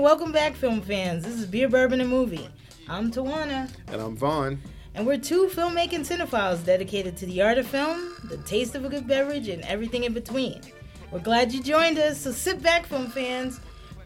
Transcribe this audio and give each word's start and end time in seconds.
welcome 0.00 0.32
back, 0.32 0.54
film 0.54 0.80
fans. 0.80 1.24
This 1.24 1.34
is 1.34 1.44
Beer, 1.44 1.68
Bourbon, 1.68 2.00
and 2.00 2.08
Movie. 2.08 2.48
I'm 2.88 3.10
Tawana. 3.10 3.70
And 3.88 4.00
I'm 4.00 4.16
Vaughn. 4.16 4.58
And 4.94 5.06
we're 5.06 5.18
two 5.18 5.46
filmmaking 5.52 6.06
cinephiles 6.08 6.64
dedicated 6.64 7.18
to 7.18 7.26
the 7.26 7.42
art 7.42 7.58
of 7.58 7.66
film, 7.66 8.14
the 8.24 8.38
taste 8.38 8.74
of 8.74 8.86
a 8.86 8.88
good 8.88 9.06
beverage, 9.06 9.48
and 9.48 9.62
everything 9.62 10.04
in 10.04 10.14
between. 10.14 10.62
We're 11.10 11.18
glad 11.18 11.52
you 11.52 11.62
joined 11.62 11.98
us, 11.98 12.18
so 12.18 12.32
sit 12.32 12.62
back, 12.62 12.86
film 12.86 13.08
fans, 13.08 13.60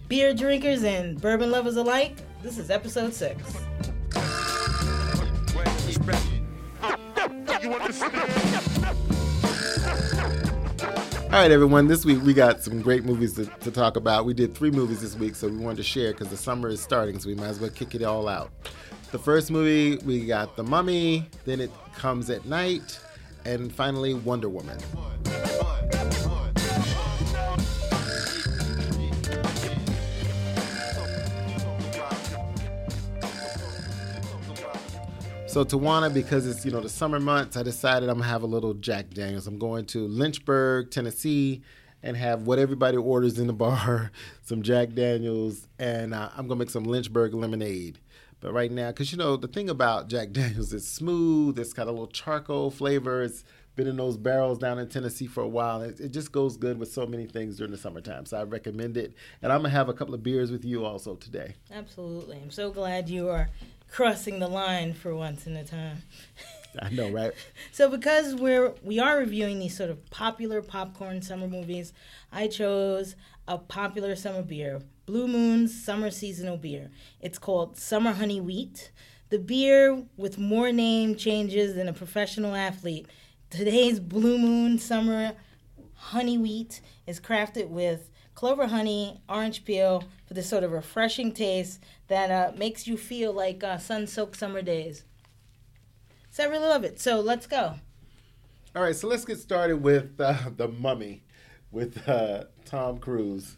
beer 0.09 0.35
drinkers, 0.35 0.83
and 0.83 1.21
bourbon 1.21 1.53
lovers 1.53 1.77
alike. 1.77 2.19
This 2.43 2.59
is 2.59 2.71
episode 2.71 3.15
six. 3.15 3.41
All 11.35 11.41
right, 11.41 11.51
everyone. 11.51 11.89
This 11.89 12.05
week 12.05 12.23
we 12.23 12.33
got 12.33 12.63
some 12.63 12.81
great 12.81 13.05
movies 13.05 13.33
to, 13.33 13.47
to 13.47 13.73
talk 13.73 13.97
about. 13.97 14.25
We 14.25 14.35
did 14.35 14.55
three 14.55 14.71
movies 14.71 15.01
this 15.01 15.17
week, 15.17 15.35
so 15.35 15.49
we 15.49 15.57
wanted 15.57 15.79
to 15.79 15.83
share 15.83 16.13
because 16.13 16.29
the 16.29 16.37
summer 16.37 16.69
is 16.69 16.81
starting, 16.81 17.19
so 17.19 17.29
we 17.29 17.35
might 17.35 17.49
as 17.49 17.59
well 17.59 17.71
kick 17.71 17.97
it 17.97 18.05
all 18.05 18.29
out. 18.29 18.53
The 19.11 19.19
first 19.19 19.51
movie, 19.51 19.97
we 20.07 20.27
got 20.27 20.55
The 20.55 20.63
Mummy, 20.63 21.29
then 21.45 21.61
It 21.61 21.73
Comes 21.97 22.31
at 22.31 22.45
Night, 22.45 23.01
and 23.45 23.75
finally 23.75 24.15
Wonder 24.15 24.49
Woman. 24.49 24.79
So 35.55 35.65
Tawana, 35.65 36.13
because 36.13 36.49
it's 36.49 36.65
you 36.65 36.73
know 36.73 36.81
the 36.81 36.89
summer 36.89 37.21
months, 37.21 37.57
I 37.57 37.63
decided 37.63 38.09
I'm 38.09 38.17
gonna 38.17 38.29
have 38.29 38.43
a 38.43 38.47
little 38.47 38.75
Jack 38.75 39.11
Daniels. 39.11 39.47
I'm 39.47 39.57
going 39.57 39.87
to 39.87 40.09
Lynchburg, 40.09 40.91
Tennessee, 40.91 41.63
and 42.03 42.17
have 42.17 42.49
what 42.49 42.59
everybody 42.59 42.97
orders 42.97 43.39
in 43.39 43.47
the 43.47 43.53
bar, 43.67 44.11
some 44.43 44.63
Jack 44.63 44.95
Daniels, 44.95 45.69
and 45.79 46.13
uh, 46.13 46.31
I'm 46.37 46.49
gonna 46.49 46.59
make 46.59 46.71
some 46.71 46.83
Lynchburg 46.83 47.35
lemonade. 47.35 48.01
But 48.41 48.53
right 48.53 48.73
now, 48.73 48.89
because 48.89 49.13
you 49.13 49.19
know 49.19 49.37
the 49.37 49.47
thing 49.47 49.71
about 49.71 50.09
Jack 50.09 50.31
Daniels, 50.33 50.73
it's 50.73 50.89
smooth. 50.89 51.57
It's 51.57 51.73
got 51.73 51.87
a 51.87 51.93
little 51.93 52.09
charcoal 52.09 52.73
flavor. 52.73 53.23
It's 53.23 53.45
been 53.77 53.87
in 53.87 53.97
those 53.97 54.17
barrels 54.17 54.59
down 54.59 54.81
in 54.81 54.89
Tennessee 54.89 55.29
for 55.29 55.43
a 55.43 55.49
while. 55.49 55.83
It, 55.83 56.01
it 56.01 56.09
just 56.09 56.33
goes 56.33 56.57
good 56.57 56.79
with 56.79 56.93
so 56.93 57.07
many 57.07 57.27
things 57.27 57.57
during 57.57 57.71
the 57.71 57.79
summertime. 57.79 58.27
So 58.27 58.39
I 58.39 58.43
recommend 58.43 58.97
it. 58.97 59.15
And 59.41 59.53
I'm 59.53 59.61
gonna 59.61 59.71
have 59.71 59.89
a 59.89 59.95
couple 59.95 60.15
of 60.15 60.23
beers 60.25 60.51
with 60.51 60.65
you 60.65 60.85
also 60.85 61.15
today. 61.15 61.55
Absolutely. 61.73 62.39
I'm 62.43 62.51
so 62.51 62.73
glad 62.73 63.09
you 63.09 63.29
are 63.29 63.51
crossing 63.91 64.39
the 64.39 64.49
line 64.49 64.95
for 64.95 65.15
once 65.15 65.47
in 65.47 65.57
a 65.57 65.65
time. 65.65 66.03
I 66.81 66.91
know, 66.91 67.11
right? 67.11 67.33
so 67.73 67.89
because 67.89 68.35
we're 68.35 68.75
we 68.83 68.99
are 68.99 69.19
reviewing 69.19 69.59
these 69.59 69.77
sort 69.77 69.91
of 69.91 70.11
popular 70.11 70.63
popcorn 70.63 71.23
summer 71.23 71.47
movies, 71.47 71.93
I 72.33 72.49
chose 72.49 73.17
a 73.47 73.59
popular 73.59 74.17
summer 74.17 74.43
beer, 74.43 74.81
Blue 75.07 75.29
Moon's 75.29 75.85
summer 75.85 76.11
seasonal 76.11 76.57
beer. 76.57 76.91
It's 77.21 77.39
called 77.39 77.77
Summer 77.77 78.13
Honey 78.13 78.41
Wheat. 78.41 78.91
The 79.31 79.39
beer 79.39 80.05
with 80.17 80.39
more 80.39 80.73
name 80.73 81.17
changes 81.17 81.75
than 81.75 81.89
a 81.89 81.93
professional 81.93 82.55
athlete. 82.55 83.07
Today's 83.51 84.01
Blue 84.01 84.39
Moon 84.39 84.79
Summer 84.79 85.33
Honey 85.95 86.39
Wheat 86.39 86.81
is 87.07 87.21
crafted 87.21 87.69
with 87.69 88.11
clover 88.45 88.67
honey, 88.67 89.19
orange 89.27 89.65
peel 89.65 90.05
for 90.27 90.35
this 90.35 90.47
sort 90.47 90.63
of 90.65 90.71
refreshing 90.71 91.33
taste 91.33 91.83
that 92.09 92.31
uh, 92.31 92.55
makes 92.59 92.87
you 92.87 92.95
feel 92.95 93.33
like 93.33 93.65
uh, 93.65 93.79
sun-soaked 93.79 94.37
summer 94.37 94.61
days. 94.61 95.03
So 96.29 96.45
I 96.45 96.49
really 96.49 96.67
love 96.67 96.85
it. 96.85 97.01
So 97.01 97.21
let's 97.21 97.47
go. 97.47 97.77
All 98.77 98.83
right, 98.83 98.95
so 98.95 99.09
let's 99.09 99.25
get 99.25 99.39
started 99.39 99.83
with 99.83 100.21
uh, 100.21 100.37
the 100.59 100.69
Mummy 100.69 101.23
with 101.73 102.07
uh, 102.07 102.45
Tom 102.67 102.99
Cruise. 102.99 103.57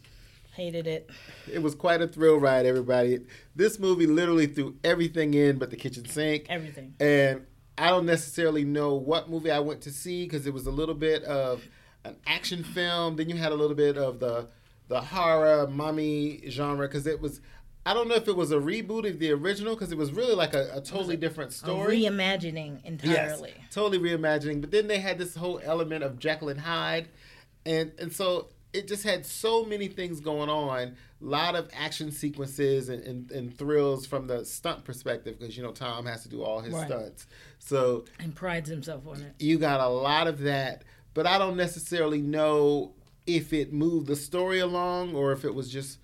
Hated 0.53 0.87
it. 0.87 1.09
It 1.51 1.61
was 1.61 1.75
quite 1.75 2.01
a 2.01 2.07
thrill 2.07 2.37
ride, 2.37 2.65
everybody. 2.65 3.19
This 3.57 3.79
movie 3.79 4.07
literally 4.07 4.47
threw 4.47 4.77
everything 4.85 5.33
in 5.33 5.57
but 5.57 5.69
the 5.69 5.75
kitchen 5.75 6.07
sink. 6.07 6.45
Everything. 6.47 6.93
And 7.01 7.45
I 7.77 7.89
don't 7.89 8.05
necessarily 8.05 8.63
know 8.63 8.93
what 8.93 9.29
movie 9.29 9.51
I 9.51 9.59
went 9.59 9.81
to 9.81 9.91
see 9.91 10.23
because 10.23 10.47
it 10.47 10.53
was 10.53 10.65
a 10.65 10.71
little 10.71 10.95
bit 10.95 11.23
of 11.23 11.61
an 12.05 12.15
action 12.25 12.63
film. 12.63 13.17
Then 13.17 13.27
you 13.27 13.35
had 13.35 13.51
a 13.51 13.55
little 13.55 13.75
bit 13.75 13.97
of 13.97 14.21
the 14.21 14.47
the 14.87 15.01
horror 15.01 15.67
mummy 15.67 16.43
genre 16.49 16.87
because 16.87 17.07
it 17.07 17.21
was 17.21 17.41
I 17.87 17.93
don't 17.93 18.09
know 18.09 18.15
if 18.15 18.27
it 18.27 18.35
was 18.35 18.51
a 18.51 18.57
reboot 18.57 19.09
of 19.09 19.17
the 19.17 19.31
original 19.31 19.73
because 19.73 19.93
it 19.93 19.97
was 19.97 20.11
really 20.11 20.35
like 20.35 20.53
a, 20.53 20.69
a 20.73 20.81
totally 20.81 21.15
a, 21.15 21.17
different 21.17 21.53
story. 21.53 22.01
reimagining 22.01 22.83
entirely. 22.83 23.53
Yes, 23.55 23.73
totally 23.73 23.97
reimagining. 23.97 24.59
But 24.59 24.71
then 24.71 24.87
they 24.87 24.99
had 24.99 25.17
this 25.17 25.35
whole 25.35 25.61
element 25.63 26.03
of 26.03 26.19
Jekyll 26.19 26.49
and 26.49 26.59
Hyde, 26.59 27.07
and 27.65 27.93
and 27.97 28.11
so 28.11 28.49
it 28.73 28.89
just 28.89 29.03
had 29.03 29.25
so 29.25 29.63
many 29.63 29.87
things 29.87 30.19
going 30.19 30.49
on. 30.49 30.97
A 31.19 31.25
lot 31.25 31.55
of 31.55 31.69
action 31.73 32.11
sequences 32.11 32.89
and, 32.89 33.03
and, 33.03 33.31
and 33.31 33.57
thrills 33.57 34.05
from 34.05 34.27
the 34.27 34.43
stunt 34.43 34.83
perspective 34.83 35.39
because 35.39 35.55
you 35.55 35.63
know 35.63 35.71
Tom 35.71 36.05
has 36.05 36.23
to 36.23 36.29
do 36.29 36.43
all 36.43 36.59
his 36.59 36.73
right. 36.73 36.87
stunts. 36.87 37.25
So 37.59 38.03
and 38.19 38.35
prides 38.35 38.69
himself 38.69 39.07
on 39.07 39.21
it. 39.21 39.33
You 39.39 39.57
got 39.57 39.79
a 39.79 39.87
lot 39.87 40.27
of 40.27 40.41
that, 40.41 40.83
but 41.13 41.25
I 41.25 41.37
don't 41.37 41.55
necessarily 41.55 42.21
know 42.21 42.95
if 43.27 43.53
it 43.53 43.71
moved 43.73 44.07
the 44.07 44.15
story 44.15 44.59
along 44.59 45.13
or 45.13 45.31
if 45.31 45.45
it 45.45 45.53
was 45.53 45.69
just 45.69 45.99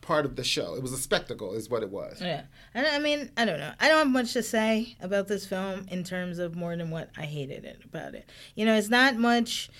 part 0.00 0.24
of 0.24 0.36
the 0.36 0.44
show. 0.44 0.74
It 0.74 0.82
was 0.82 0.92
a 0.92 0.98
spectacle, 0.98 1.54
is 1.54 1.70
what 1.70 1.82
it 1.82 1.90
was. 1.90 2.20
Yeah, 2.20 2.42
and 2.74 2.86
I 2.86 2.98
mean, 2.98 3.30
I 3.36 3.44
don't 3.44 3.60
know. 3.60 3.72
I 3.80 3.88
don't 3.88 3.98
have 3.98 4.10
much 4.10 4.32
to 4.32 4.42
say 4.42 4.96
about 5.00 5.28
this 5.28 5.46
film 5.46 5.86
in 5.90 6.02
terms 6.04 6.38
of 6.38 6.56
more 6.56 6.76
than 6.76 6.90
what 6.90 7.10
I 7.16 7.22
hated 7.22 7.64
it 7.64 7.82
about 7.84 8.14
it. 8.14 8.28
You 8.54 8.66
know, 8.66 8.74
it's 8.74 8.90
not 8.90 9.16
much 9.16 9.70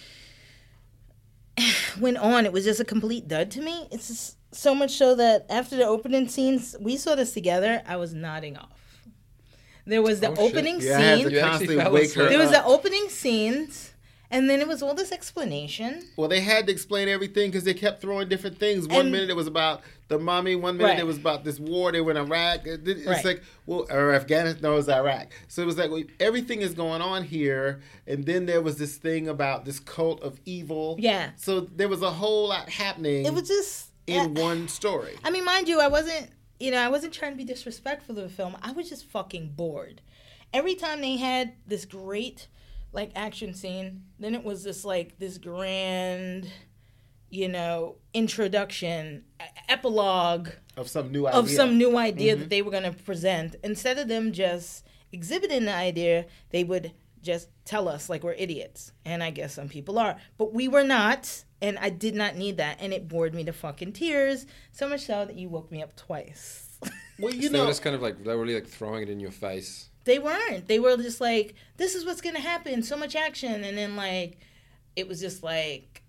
went 2.01 2.19
on. 2.19 2.47
It 2.47 2.53
was 2.53 2.65
just 2.65 2.81
a 2.81 2.85
complete 2.85 3.29
dud 3.29 3.51
to 3.53 3.61
me. 3.61 3.89
It's 3.91 4.09
just 4.09 4.37
so 4.53 4.75
much 4.75 4.93
so 4.93 5.15
that 5.17 5.47
after 5.51 5.77
the 5.77 5.87
opening 5.87 6.29
scenes, 6.29 6.77
we 6.81 6.97
saw 6.97 7.15
this 7.15 7.33
together. 7.33 7.83
I 7.87 7.97
was 7.97 8.15
nodding 8.15 8.57
off. 8.57 8.69
There 9.85 10.03
was 10.03 10.21
the 10.21 10.29
oh, 10.29 10.47
opening 10.47 10.81
scene. 10.81 11.31
Yeah, 11.31 11.59
there 11.59 12.39
was 12.39 12.51
the 12.51 12.63
opening 12.65 13.09
scenes 13.09 13.92
and 14.33 14.49
then 14.49 14.61
it 14.61 14.67
was 14.67 14.83
all 14.83 14.95
this 14.95 15.13
explanation. 15.13 16.03
Well, 16.17 16.27
they 16.27 16.41
had 16.41 16.67
to 16.67 16.73
explain 16.73 17.09
everything 17.09 17.51
because 17.51 17.65
they 17.65 17.75
kept 17.75 18.01
throwing 18.01 18.31
different 18.31 18.59
things. 18.59 18.89
One 18.89 19.01
and, 19.01 19.13
minute 19.13 19.29
it 19.29 19.37
was 19.37 19.47
about 19.47 19.83
the 20.09 20.19
mummy. 20.19 20.57
One 20.57 20.79
minute 20.79 20.93
right. 20.93 20.99
it 20.99 21.07
was 21.07 21.19
about 21.19 21.45
this 21.45 21.61
war 21.61 21.93
they 21.93 22.01
were 22.01 22.13
in 22.13 22.17
Iraq. 22.17 22.61
It's 22.65 23.07
right. 23.07 23.25
like, 23.25 23.43
well, 23.67 23.87
or 23.91 24.15
Afghanistan. 24.15 24.63
No, 24.63 24.73
it 24.73 24.77
was 24.77 24.89
Iraq. 24.89 25.29
So 25.49 25.63
it 25.63 25.67
was 25.67 25.77
like 25.77 25.91
well, 25.91 26.03
everything 26.19 26.63
is 26.63 26.73
going 26.73 27.03
on 27.03 27.25
here. 27.25 27.83
And 28.07 28.25
then 28.25 28.47
there 28.47 28.63
was 28.63 28.79
this 28.79 28.97
thing 28.97 29.29
about 29.29 29.67
this 29.67 29.79
cult 29.79 30.23
of 30.23 30.41
evil. 30.47 30.97
Yeah. 30.99 31.31
So 31.37 31.61
there 31.61 31.89
was 31.89 32.01
a 32.01 32.11
whole 32.11 32.49
lot 32.49 32.71
happening. 32.71 33.27
It 33.27 33.35
was 33.35 33.49
just 33.49 33.91
in 34.07 34.39
uh, 34.39 34.41
one 34.41 34.67
story. 34.67 35.15
I 35.23 35.31
mean, 35.31 35.45
mind 35.45 35.69
you, 35.69 35.79
I 35.81 35.89
wasn't. 35.89 36.31
You 36.59 36.71
know, 36.71 36.79
I 36.79 36.89
wasn't 36.89 37.13
trying 37.13 37.33
to 37.33 37.37
be 37.37 37.45
disrespectful 37.45 38.17
of 38.17 38.23
the 38.23 38.35
film. 38.35 38.57
I 38.63 38.73
was 38.73 38.89
just 38.89 39.05
fucking 39.07 39.55
bored. 39.57 40.01
Every 40.55 40.75
time 40.75 41.01
they 41.01 41.17
had 41.17 41.55
this 41.67 41.85
great 41.85 42.47
like 42.93 43.11
action 43.15 43.55
scene. 43.55 44.05
Then 44.19 44.35
it 44.35 44.45
was 44.45 44.65
this 44.65 44.85
like 44.85 45.19
this 45.19 45.39
grand, 45.39 46.51
you 47.31 47.49
know, 47.49 47.97
introduction, 48.15 49.25
epilogue 49.69 50.51
of 50.77 50.89
some 50.89 51.11
new 51.11 51.27
idea. 51.27 51.39
of 51.39 51.51
some 51.51 51.79
new 51.79 51.97
idea 51.97 52.33
mm-hmm. 52.33 52.41
that 52.43 52.51
they 52.51 52.63
were 52.63 52.71
going 52.71 52.83
to 52.85 52.93
present. 52.93 53.57
Instead 53.65 53.99
of 53.99 54.09
them 54.09 54.33
just 54.33 54.87
exhibiting 55.13 55.65
the 55.65 55.75
idea, 55.75 56.27
they 56.51 56.65
would 56.65 56.93
just 57.23 57.49
tell 57.65 57.89
us 57.89 58.09
like 58.09 58.23
we're 58.23 58.33
idiots. 58.33 58.93
And 59.05 59.23
I 59.23 59.31
guess 59.31 59.55
some 59.55 59.69
people 59.69 59.99
are, 59.99 60.17
but 60.39 60.53
we 60.53 60.69
were 60.69 60.85
not. 60.85 61.45
And 61.61 61.79
I 61.79 61.91
did 61.91 62.17
not 62.17 62.35
need 62.35 62.57
that, 62.57 62.79
and 62.81 62.93
it 62.93 63.07
bored 63.07 63.37
me 63.37 63.45
to 63.45 63.53
fucking 63.53 63.93
tears. 63.93 64.47
So 64.73 64.89
much 64.89 65.03
so 65.03 65.25
that 65.25 65.37
you 65.37 65.49
woke 65.49 65.71
me 65.71 65.81
up 65.81 65.95
twice. 65.95 66.77
well, 67.21 67.33
you 67.33 67.51
so 67.51 67.53
know, 67.53 67.67
just 67.69 67.83
kind 67.83 67.95
of 67.95 68.03
like 68.03 68.25
they 68.25 68.35
were 68.35 68.43
really 68.43 68.55
like 68.55 68.67
throwing 68.67 69.05
it 69.05 69.09
in 69.09 69.21
your 69.21 69.31
face 69.31 69.89
they 70.05 70.19
weren't. 70.19 70.69
They 70.69 70.79
were 70.79 70.97
just 70.97 71.21
like, 71.21 71.55
this 71.77 71.95
is 71.95 72.05
what's 72.05 72.21
gonna 72.21 72.41
happen. 72.41 72.83
So 72.83 72.97
much 72.97 73.17
action, 73.17 73.65
and 73.65 73.77
then 73.77 73.97
like, 73.97 74.39
it 74.97 75.09
was 75.09 75.21
just 75.21 75.43
like 75.43 76.03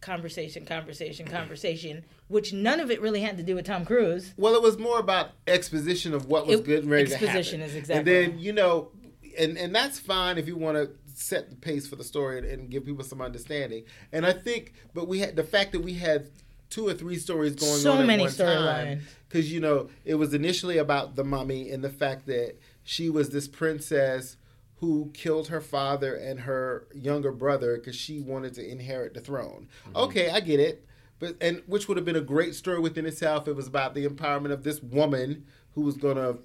conversation, 0.00 0.64
conversation, 0.64 1.26
conversation, 1.26 2.04
which 2.28 2.52
none 2.52 2.80
of 2.80 2.90
it 2.90 3.00
really 3.00 3.20
had 3.20 3.36
to 3.36 3.42
do 3.42 3.54
with 3.54 3.66
Tom 3.66 3.84
Cruise. 3.84 4.32
Well, 4.36 4.54
it 4.54 4.62
was 4.62 4.78
more 4.78 4.98
about 4.98 5.30
exposition 5.46 6.14
of 6.14 6.26
what 6.26 6.46
was 6.46 6.60
it, 6.60 6.66
good 6.66 6.82
and 6.82 6.90
ready 6.90 7.08
to 7.08 7.14
happen. 7.14 7.28
Exposition 7.28 7.60
is 7.60 7.74
exactly. 7.74 7.98
And 7.98 8.32
then 8.32 8.38
you 8.38 8.52
know, 8.52 8.90
and 9.38 9.56
and 9.58 9.74
that's 9.74 9.98
fine 9.98 10.38
if 10.38 10.46
you 10.46 10.56
want 10.56 10.76
to 10.76 10.90
set 11.14 11.50
the 11.50 11.56
pace 11.56 11.86
for 11.86 11.96
the 11.96 12.04
story 12.04 12.38
and, 12.38 12.46
and 12.46 12.70
give 12.70 12.84
people 12.84 13.04
some 13.04 13.20
understanding. 13.20 13.84
And 14.12 14.24
I 14.24 14.32
think, 14.32 14.72
but 14.94 15.08
we 15.08 15.18
had 15.18 15.34
the 15.34 15.42
fact 15.42 15.72
that 15.72 15.80
we 15.80 15.94
had 15.94 16.28
two 16.70 16.86
or 16.86 16.94
three 16.94 17.16
stories 17.16 17.54
going 17.54 17.78
so 17.78 17.92
on 17.92 18.00
at 18.00 18.06
many 18.06 18.24
one 18.24 18.32
time 18.32 19.00
because 19.28 19.50
you 19.52 19.60
know 19.60 19.88
it 20.04 20.14
was 20.14 20.34
initially 20.34 20.78
about 20.78 21.16
the 21.16 21.24
mummy 21.24 21.70
and 21.70 21.82
the 21.82 21.90
fact 21.90 22.26
that 22.26 22.56
she 22.88 23.10
was 23.10 23.28
this 23.28 23.46
princess 23.46 24.38
who 24.76 25.10
killed 25.12 25.48
her 25.48 25.60
father 25.60 26.14
and 26.14 26.40
her 26.40 26.88
younger 26.94 27.30
brother 27.30 27.76
because 27.76 27.94
she 27.94 28.18
wanted 28.18 28.54
to 28.54 28.66
inherit 28.66 29.12
the 29.12 29.20
throne. 29.20 29.68
Mm-hmm. 29.88 29.96
Okay, 29.98 30.30
I 30.30 30.40
get 30.40 30.58
it. 30.58 30.86
But 31.18 31.36
and 31.42 31.62
which 31.66 31.86
would 31.86 31.98
have 31.98 32.06
been 32.06 32.16
a 32.16 32.22
great 32.22 32.54
story 32.54 32.78
within 32.78 33.04
itself. 33.04 33.46
It 33.46 33.54
was 33.54 33.66
about 33.66 33.92
the 33.92 34.06
empowerment 34.06 34.52
of 34.52 34.64
this 34.64 34.82
woman 34.82 35.44
who 35.74 35.82
was 35.82 35.98
going 35.98 36.16
to 36.16 36.38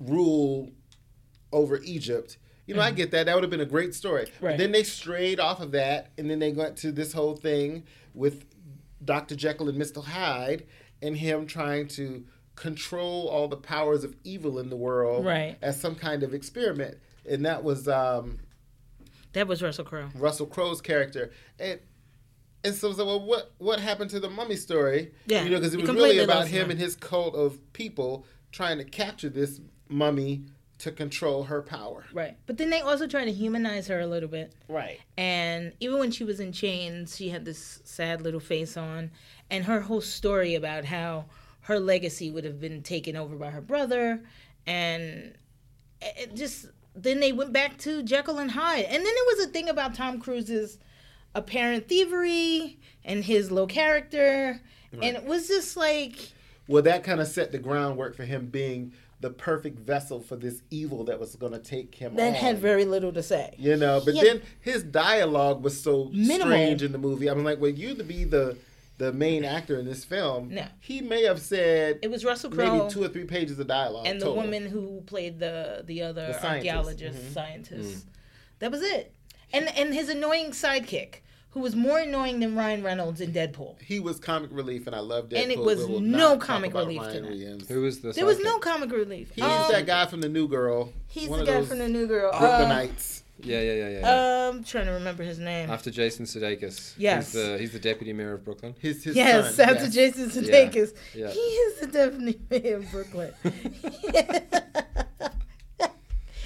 rule 0.00 0.72
over 1.52 1.78
Egypt. 1.84 2.38
You 2.66 2.74
know, 2.74 2.80
mm-hmm. 2.80 2.88
I 2.88 2.96
get 2.96 3.12
that. 3.12 3.26
That 3.26 3.34
would 3.36 3.44
have 3.44 3.50
been 3.50 3.60
a 3.60 3.64
great 3.64 3.94
story. 3.94 4.26
Right. 4.40 4.52
But 4.52 4.58
then 4.58 4.72
they 4.72 4.82
strayed 4.82 5.38
off 5.38 5.60
of 5.60 5.70
that, 5.72 6.10
and 6.18 6.28
then 6.28 6.40
they 6.40 6.50
went 6.50 6.76
to 6.78 6.90
this 6.90 7.12
whole 7.12 7.36
thing 7.36 7.84
with 8.14 8.46
Dr. 9.04 9.36
Jekyll 9.36 9.68
and 9.68 9.80
Mr. 9.80 10.02
Hyde, 10.02 10.66
and 11.00 11.16
him 11.16 11.46
trying 11.46 11.86
to 11.88 12.24
control 12.56 13.28
all 13.28 13.48
the 13.48 13.56
powers 13.56 14.04
of 14.04 14.14
evil 14.24 14.58
in 14.58 14.68
the 14.68 14.76
world 14.76 15.24
Right. 15.24 15.56
as 15.62 15.80
some 15.80 15.94
kind 15.94 16.22
of 16.22 16.34
experiment. 16.34 16.98
And 17.28 17.44
that 17.46 17.64
was 17.64 17.88
um, 17.88 18.40
That 19.32 19.46
was 19.48 19.62
Russell 19.62 19.84
Crowe. 19.84 20.10
Russell 20.14 20.46
Crowe's 20.46 20.80
character. 20.80 21.30
And 21.58 21.80
and 22.64 22.74
so, 22.74 22.92
so 22.92 23.04
well, 23.06 23.20
what 23.24 23.52
what 23.58 23.80
happened 23.80 24.10
to 24.10 24.20
the 24.20 24.30
mummy 24.30 24.56
story? 24.56 25.12
Yeah, 25.26 25.42
you 25.42 25.50
know, 25.50 25.56
because 25.56 25.74
it 25.74 25.80
was 25.80 25.90
really 25.90 26.18
about 26.18 26.46
him 26.46 26.70
and 26.70 26.78
his 26.78 26.94
cult 26.94 27.34
of 27.34 27.58
people 27.72 28.24
trying 28.52 28.78
to 28.78 28.84
capture 28.84 29.28
this 29.28 29.60
mummy 29.88 30.44
to 30.78 30.90
control 30.92 31.44
her 31.44 31.62
power. 31.62 32.04
Right. 32.12 32.36
But 32.46 32.58
then 32.58 32.70
they 32.70 32.80
also 32.80 33.06
tried 33.06 33.26
to 33.26 33.32
humanize 33.32 33.86
her 33.88 34.00
a 34.00 34.06
little 34.06 34.28
bit. 34.28 34.52
Right. 34.68 34.98
And 35.16 35.72
even 35.80 35.98
when 36.00 36.10
she 36.10 36.24
was 36.24 36.40
in 36.40 36.52
chains, 36.52 37.16
she 37.16 37.28
had 37.30 37.44
this 37.44 37.80
sad 37.84 38.20
little 38.20 38.40
face 38.40 38.76
on. 38.76 39.10
And 39.50 39.64
her 39.64 39.80
whole 39.80 40.00
story 40.00 40.54
about 40.56 40.84
how 40.84 41.26
her 41.62 41.78
legacy 41.80 42.30
would 42.30 42.44
have 42.44 42.60
been 42.60 42.82
taken 42.82 43.16
over 43.16 43.36
by 43.36 43.50
her 43.50 43.60
brother. 43.60 44.20
And 44.66 45.34
it 46.00 46.34
just, 46.34 46.66
then 46.94 47.20
they 47.20 47.32
went 47.32 47.52
back 47.52 47.78
to 47.78 48.02
Jekyll 48.02 48.38
and 48.38 48.50
Hyde. 48.50 48.84
And 48.84 48.94
then 48.94 49.02
there 49.14 49.36
was 49.36 49.46
a 49.46 49.48
thing 49.48 49.68
about 49.68 49.94
Tom 49.94 50.20
Cruise's 50.20 50.78
apparent 51.34 51.88
thievery 51.88 52.78
and 53.04 53.24
his 53.24 53.50
low 53.50 53.66
character. 53.66 54.60
And 54.92 55.16
it 55.16 55.24
was 55.24 55.48
just 55.48 55.76
like, 55.76 56.32
Well, 56.68 56.82
that 56.82 57.02
kind 57.04 57.20
of 57.20 57.26
set 57.28 57.50
the 57.52 57.58
groundwork 57.58 58.14
for 58.14 58.24
him 58.24 58.46
being 58.46 58.92
the 59.20 59.30
perfect 59.30 59.78
vessel 59.78 60.20
for 60.20 60.34
this 60.36 60.62
evil 60.70 61.04
that 61.04 61.18
was 61.18 61.36
going 61.36 61.52
to 61.52 61.58
take 61.60 61.94
him 61.94 62.16
that 62.16 62.28
on. 62.30 62.34
had 62.34 62.58
very 62.58 62.84
little 62.84 63.12
to 63.12 63.22
say. 63.22 63.54
You 63.56 63.76
know, 63.76 64.02
but 64.04 64.16
had- 64.16 64.26
then 64.26 64.42
his 64.60 64.82
dialogue 64.82 65.62
was 65.62 65.80
so 65.80 66.10
Minimal. 66.12 66.48
strange 66.48 66.82
in 66.82 66.90
the 66.92 66.98
movie. 66.98 67.30
I 67.30 67.32
was 67.32 67.44
like, 67.44 67.60
well, 67.60 67.70
you 67.70 67.94
to 67.94 68.02
be 68.04 68.24
the 68.24 68.56
the 68.98 69.12
main 69.12 69.44
actor 69.44 69.78
in 69.78 69.84
this 69.86 70.04
film, 70.04 70.50
No. 70.54 70.64
he 70.80 71.00
may 71.00 71.22
have 71.24 71.40
said 71.40 71.98
It 72.02 72.10
was 72.10 72.24
Russell 72.24 72.50
Crowe. 72.50 72.78
maybe 72.78 72.90
two 72.90 73.02
or 73.02 73.08
three 73.08 73.24
pages 73.24 73.58
of 73.58 73.66
dialogue. 73.66 74.06
and 74.06 74.20
the 74.20 74.26
total. 74.26 74.42
woman 74.42 74.66
who 74.66 75.02
played 75.06 75.38
the 75.38 75.82
the 75.86 76.02
other 76.02 76.26
The 76.28 76.40
scientist. 76.40 76.46
archaeologist 76.74 77.18
Mhm. 77.18 77.32
scientist. 77.34 78.06
That 78.60 78.70
was 78.70 78.82
it. 78.82 79.12
And 79.52 79.68
and 79.76 79.92
his 79.94 80.08
annoying 80.08 80.50
sidekick, 80.52 81.16
who 81.50 81.60
was 81.60 81.74
more 81.74 81.98
annoying 81.98 82.40
than 82.40 82.54
Ryan 82.54 82.82
Reynolds 82.82 83.20
in 83.20 83.32
Deadpool. 83.32 83.80
he 83.82 83.98
was 84.00 84.18
comic 84.20 84.50
relief, 84.52 84.86
and 84.86 84.94
I 84.96 85.00
loved 85.00 85.32
it. 85.32 85.38
And 85.42 85.50
it 85.50 85.58
was 85.58 85.86
no 85.88 86.36
comic 86.38 86.72
relief 86.74 87.02
to 87.02 87.20
that. 87.20 87.64
Who 87.68 87.82
was 87.82 88.00
the? 88.00 88.12
There 88.12 88.24
was 88.26 88.38
no 88.40 88.58
comic 88.58 88.92
relief. 88.92 89.32
He's 89.34 89.42
Um, 89.44 89.70
that 89.72 89.84
guy 89.86 90.06
from 90.06 90.20
the 90.20 90.28
New 90.28 90.48
Girl. 90.48 90.92
He's 91.08 91.28
the 91.28 91.44
guy 91.44 91.62
from 91.64 91.78
the 91.78 91.88
New 91.88 92.06
Girl. 92.06 92.30
Uh, 92.32 92.40
Brooklynites. 92.40 93.21
Yeah, 93.44 93.60
yeah, 93.60 93.72
yeah, 93.72 93.88
yeah. 93.88 94.00
yeah. 94.00 94.48
um, 94.48 94.64
trying 94.64 94.86
to 94.86 94.92
remember 94.92 95.22
his 95.22 95.38
name. 95.38 95.70
after 95.70 95.90
Jason 95.90 96.26
Sudeikis. 96.26 96.94
yes. 96.96 97.32
He's 97.32 97.42
the 97.42 97.58
he's 97.58 97.72
the 97.72 97.78
deputy 97.78 98.12
mayor 98.12 98.34
of 98.34 98.44
Brooklyn. 98.44 98.74
His 98.78 99.02
his 99.04 99.16
yes, 99.16 99.56
son. 99.56 99.68
after 99.70 99.84
yes. 99.84 99.94
Jason 99.94 100.30
Sudeikis, 100.30 100.94
Yeah. 101.14 101.30
he 101.30 101.38
is 101.40 101.80
the 101.80 101.86
deputy 101.88 102.40
mayor 102.50 102.76
of 102.76 102.90
Brooklyn. 102.90 103.32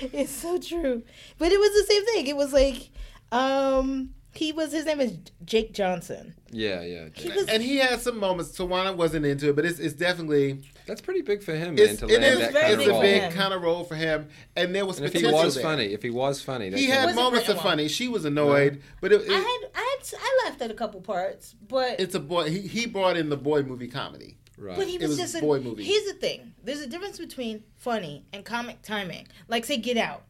it's 0.00 0.32
so 0.32 0.58
true, 0.58 1.02
but 1.38 1.52
it 1.52 1.58
was 1.60 1.70
the 1.72 1.84
same 1.88 2.04
thing. 2.06 2.26
It 2.26 2.36
was 2.36 2.52
like, 2.52 2.90
um, 3.32 4.10
he 4.34 4.52
was 4.52 4.72
his 4.72 4.84
name 4.86 5.00
is 5.00 5.16
Jake 5.44 5.72
Johnson. 5.72 6.34
Yeah, 6.50 6.82
yeah. 6.82 7.08
He 7.14 7.28
was 7.30 7.46
And 7.48 7.62
he 7.62 7.76
had 7.78 8.00
some 8.00 8.18
moments. 8.18 8.56
Tawana 8.56 8.94
wasn't 8.96 9.26
into 9.26 9.48
it, 9.50 9.56
but 9.56 9.64
it's 9.64 9.78
it's 9.78 9.94
definitely 9.94 10.62
That's 10.86 11.00
pretty 11.00 11.22
big 11.22 11.42
for 11.42 11.52
him, 11.54 11.74
man, 11.74 11.84
it's, 11.90 12.00
to 12.00 12.06
it 12.06 12.20
land 12.20 12.24
is 12.24 12.38
that 12.38 12.52
very 12.52 12.64
kind 12.68 12.80
it's 12.80 12.82
of 12.82 12.88
a 12.88 12.92
role. 12.92 13.02
big 13.02 13.32
kind 13.32 13.52
of 13.54 13.62
role 13.62 13.84
for 13.84 13.96
him. 13.96 14.28
And 14.54 14.74
there 14.74 14.86
was 14.86 14.98
And 14.98 15.06
if 15.06 15.12
he 15.14 15.26
was 15.26 15.54
there. 15.54 15.62
funny, 15.64 15.86
if 15.92 16.02
he 16.02 16.10
was 16.10 16.40
funny, 16.42 16.70
He 16.70 16.86
had 16.86 17.14
moments 17.14 17.48
of 17.48 17.60
funny. 17.60 17.88
She 17.88 18.06
was 18.08 18.24
annoyed, 18.24 18.82
but 19.00 19.12
it, 19.12 19.22
it- 19.22 19.30
I 19.30 19.34
had 19.34 19.70
I 19.74 19.96
had 19.98 20.14
I 20.20 20.42
laughed 20.44 20.62
at 20.62 20.70
a 20.70 20.74
couple 20.74 21.00
parts, 21.00 21.54
but 21.68 21.98
it's 21.98 22.14
a 22.14 22.20
boy. 22.20 22.50
He, 22.50 22.60
he 22.60 22.86
brought 22.86 23.16
in 23.16 23.28
the 23.30 23.36
boy 23.36 23.62
movie 23.62 23.88
comedy. 23.88 24.36
right. 24.56 24.76
But 24.76 24.86
he 24.86 24.96
was, 24.98 25.08
was 25.10 25.18
just 25.18 25.34
a 25.34 25.40
boy 25.40 25.58
movie. 25.60 25.82
Here's 25.84 26.04
the 26.04 26.14
thing: 26.18 26.52
there's 26.62 26.80
a 26.80 26.86
difference 26.86 27.18
between 27.18 27.64
funny 27.74 28.24
and 28.32 28.44
comic 28.44 28.82
timing. 28.82 29.26
Like 29.48 29.64
say, 29.64 29.78
Get 29.78 29.96
Out. 29.96 30.22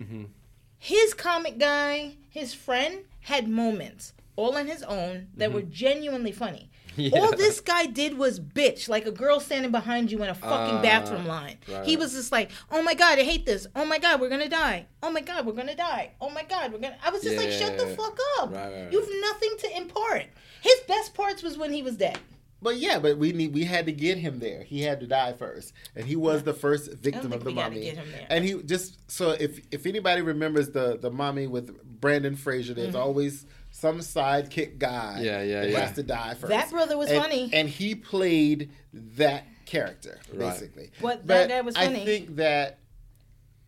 Mm-hmm. 0.00 0.24
His 0.78 1.12
comic 1.14 1.58
guy, 1.58 2.14
his 2.30 2.54
friend, 2.54 3.00
had 3.22 3.48
moments 3.48 4.12
all 4.36 4.56
on 4.56 4.66
his 4.66 4.82
own 4.84 5.26
that 5.36 5.52
were 5.52 5.60
genuinely 5.62 6.32
funny. 6.32 6.69
Yeah. 6.96 7.20
All 7.20 7.30
this 7.36 7.60
guy 7.60 7.86
did 7.86 8.18
was 8.18 8.40
bitch, 8.40 8.88
like 8.88 9.06
a 9.06 9.12
girl 9.12 9.40
standing 9.40 9.70
behind 9.70 10.10
you 10.10 10.22
in 10.22 10.28
a 10.28 10.34
fucking 10.34 10.76
Ah, 10.76 10.82
bathroom 10.82 11.26
line. 11.26 11.56
right, 11.68 11.84
He 11.86 11.96
was 11.96 12.12
just 12.12 12.30
like, 12.32 12.50
"Oh 12.70 12.82
my 12.82 12.94
god, 12.94 13.18
I 13.18 13.22
hate 13.22 13.46
this. 13.46 13.66
Oh 13.76 13.84
my 13.84 13.98
god, 13.98 14.20
we're 14.20 14.28
gonna 14.28 14.48
die. 14.48 14.86
Oh 15.02 15.10
my 15.10 15.20
god, 15.20 15.46
we're 15.46 15.52
gonna 15.52 15.76
die. 15.76 16.12
Oh 16.20 16.30
my 16.30 16.42
god, 16.42 16.72
we're 16.72 16.78
gonna." 16.80 16.96
I 17.02 17.10
was 17.10 17.22
just 17.22 17.36
like, 17.36 17.50
"Shut 17.50 17.78
the 17.78 17.86
Yeah. 17.88 17.94
fuck 17.94 18.18
up. 18.38 18.52
Right, 18.52 18.72
right. 18.72 18.92
You've 18.92 19.08
nothing 19.20 19.50
to 19.60 19.76
impart." 19.76 20.26
His 20.62 20.76
best 20.88 21.14
parts 21.14 21.42
was 21.42 21.56
when 21.56 21.72
he 21.72 21.82
was 21.82 21.96
dead. 21.96 22.18
But 22.62 22.76
yeah, 22.76 22.98
but 22.98 23.16
we 23.16 23.32
need 23.32 23.54
we 23.54 23.64
had 23.64 23.86
to 23.86 23.92
get 23.92 24.18
him 24.18 24.38
there. 24.38 24.62
He 24.64 24.82
had 24.82 25.00
to 25.00 25.06
die 25.06 25.32
first, 25.32 25.72
and 25.96 26.04
he 26.04 26.14
was 26.16 26.42
the 26.42 26.52
first 26.52 26.92
victim 26.92 27.32
of 27.32 27.42
the 27.42 27.50
we 27.50 27.54
gotta 27.54 27.70
mummy. 27.70 27.82
get 27.86 27.96
him 27.96 28.10
there. 28.12 28.26
And 28.28 28.44
he 28.44 28.62
just 28.64 28.98
so 29.10 29.30
if 29.30 29.60
if 29.70 29.86
anybody 29.86 30.20
remembers 30.20 30.68
the 30.70 30.98
the 30.98 31.10
mummy 31.10 31.46
with 31.46 31.82
Brendan 32.00 32.36
Fraser, 32.36 32.74
there's 32.74 32.88
Mm-hmm. 32.88 32.96
always 32.98 33.46
some 33.70 33.98
sidekick 34.00 34.78
guy. 34.78 35.20
Yeah, 35.22 35.42
yeah, 35.42 35.60
that 35.62 35.70
yeah. 35.70 35.80
has 35.80 35.94
to 35.96 36.02
die 36.02 36.34
first. 36.34 36.48
That 36.48 36.70
brother 36.70 36.96
was 36.98 37.10
And- 37.10 37.22
funny. 37.22 37.50
and 37.52 37.68
he 37.68 37.94
played 37.94 38.70
that 38.92 39.44
character 39.66 40.18
Right. 40.32 40.50
basically. 40.52 40.90
But 41.00 41.26
that 41.28 41.48
guy 41.48 41.60
was 41.60 41.76
funny. 41.76 42.02
I 42.02 42.04
think 42.04 42.36
that 42.36 42.78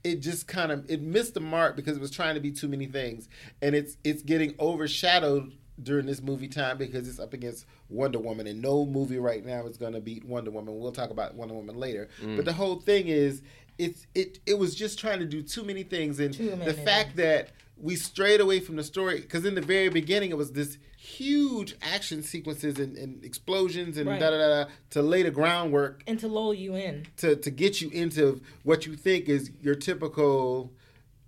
it 0.04 0.16
just 0.20 0.48
kind 0.48 0.72
of 0.72 0.90
it 0.90 1.00
missed 1.00 1.34
the 1.34 1.40
mark 1.40 1.76
because 1.76 1.96
it 1.96 2.00
was 2.00 2.10
trying 2.10 2.34
to 2.34 2.40
be 2.40 2.50
too 2.50 2.66
many 2.68 2.86
things, 2.86 3.28
and 3.60 3.74
it's 3.74 3.96
it's 4.02 4.22
getting 4.22 4.54
overshadowed 4.58 5.52
during 5.82 6.06
this 6.06 6.20
movie 6.20 6.48
time 6.48 6.76
because 6.76 7.08
it's 7.08 7.18
up 7.20 7.32
against 7.32 7.64
Wonder 7.88 8.18
Woman, 8.18 8.46
and 8.48 8.60
no 8.60 8.84
movie 8.84 9.18
right 9.18 9.44
now 9.44 9.64
is 9.66 9.76
going 9.76 9.92
to 9.94 10.00
beat 10.00 10.24
Wonder 10.24 10.50
Woman. 10.50 10.78
We'll 10.78 10.92
talk 10.92 11.10
about 11.10 11.34
Wonder 11.34 11.54
Woman 11.54 11.76
later, 11.76 12.08
Mm. 12.20 12.36
but 12.36 12.44
the 12.44 12.52
whole 12.52 12.80
thing 12.80 13.06
is 13.08 13.42
it's 13.78 14.06
it 14.14 14.40
it 14.44 14.54
was 14.58 14.74
just 14.74 14.98
trying 14.98 15.20
to 15.20 15.24
do 15.24 15.40
too 15.42 15.62
many 15.62 15.84
things, 15.84 16.18
and 16.18 16.34
Too 16.34 16.50
the 16.50 16.56
many. 16.56 16.72
fact 16.72 17.16
that 17.16 17.50
we 17.76 17.96
strayed 17.96 18.40
away 18.40 18.60
from 18.60 18.76
the 18.76 18.84
story 18.84 19.20
because 19.20 19.44
in 19.44 19.54
the 19.54 19.60
very 19.60 19.88
beginning 19.88 20.30
it 20.30 20.36
was 20.36 20.52
this 20.52 20.78
huge 20.96 21.74
action 21.82 22.22
sequences 22.22 22.78
and, 22.78 22.96
and 22.96 23.24
explosions 23.24 23.96
and 23.96 24.08
Right. 24.08 24.20
da 24.20 24.30
da 24.30 24.38
da 24.38 24.64
da 24.64 24.70
to 24.90 25.02
lay 25.02 25.22
the 25.22 25.30
groundwork 25.32 26.02
and 26.06 26.18
to 26.20 26.28
lull 26.28 26.54
you 26.54 26.74
in. 26.76 27.06
to 27.16 27.34
to 27.36 27.50
get 27.50 27.80
you 27.80 27.90
into 27.90 28.40
what 28.62 28.86
you 28.86 28.94
think 28.94 29.28
is 29.28 29.50
your 29.60 29.74
typical 29.74 30.72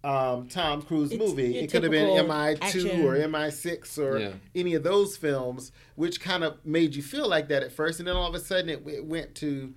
um, 0.05 0.49
Tom 0.49 0.83
Cruise 0.83 1.13
It's 1.13 1.19
movie. 1.19 1.57
It 1.59 1.71
could 1.73 1.83
have 1.83 1.91
been 1.91 2.29
MI 2.29 2.57
two 2.71 3.09
or 3.09 3.17
MI 3.27 3.51
six 3.51 3.97
or 3.99 4.19
Yeah. 4.19 4.33
any 4.55 4.75
of 4.75 4.83
those 4.83 5.17
films, 5.17 5.73
which 5.97 6.21
kind 6.21 6.45
of 6.45 6.59
made 6.65 6.95
you 6.95 7.03
feel 7.03 7.27
like 7.27 7.49
that 7.49 7.63
at 7.63 7.73
first, 7.73 8.01
and 8.01 8.07
then 8.07 8.15
all 8.15 8.29
of 8.29 8.35
a 8.35 8.39
sudden 8.41 8.69
it, 8.69 8.87
it 8.87 9.07
went 9.07 9.35
to 9.37 9.73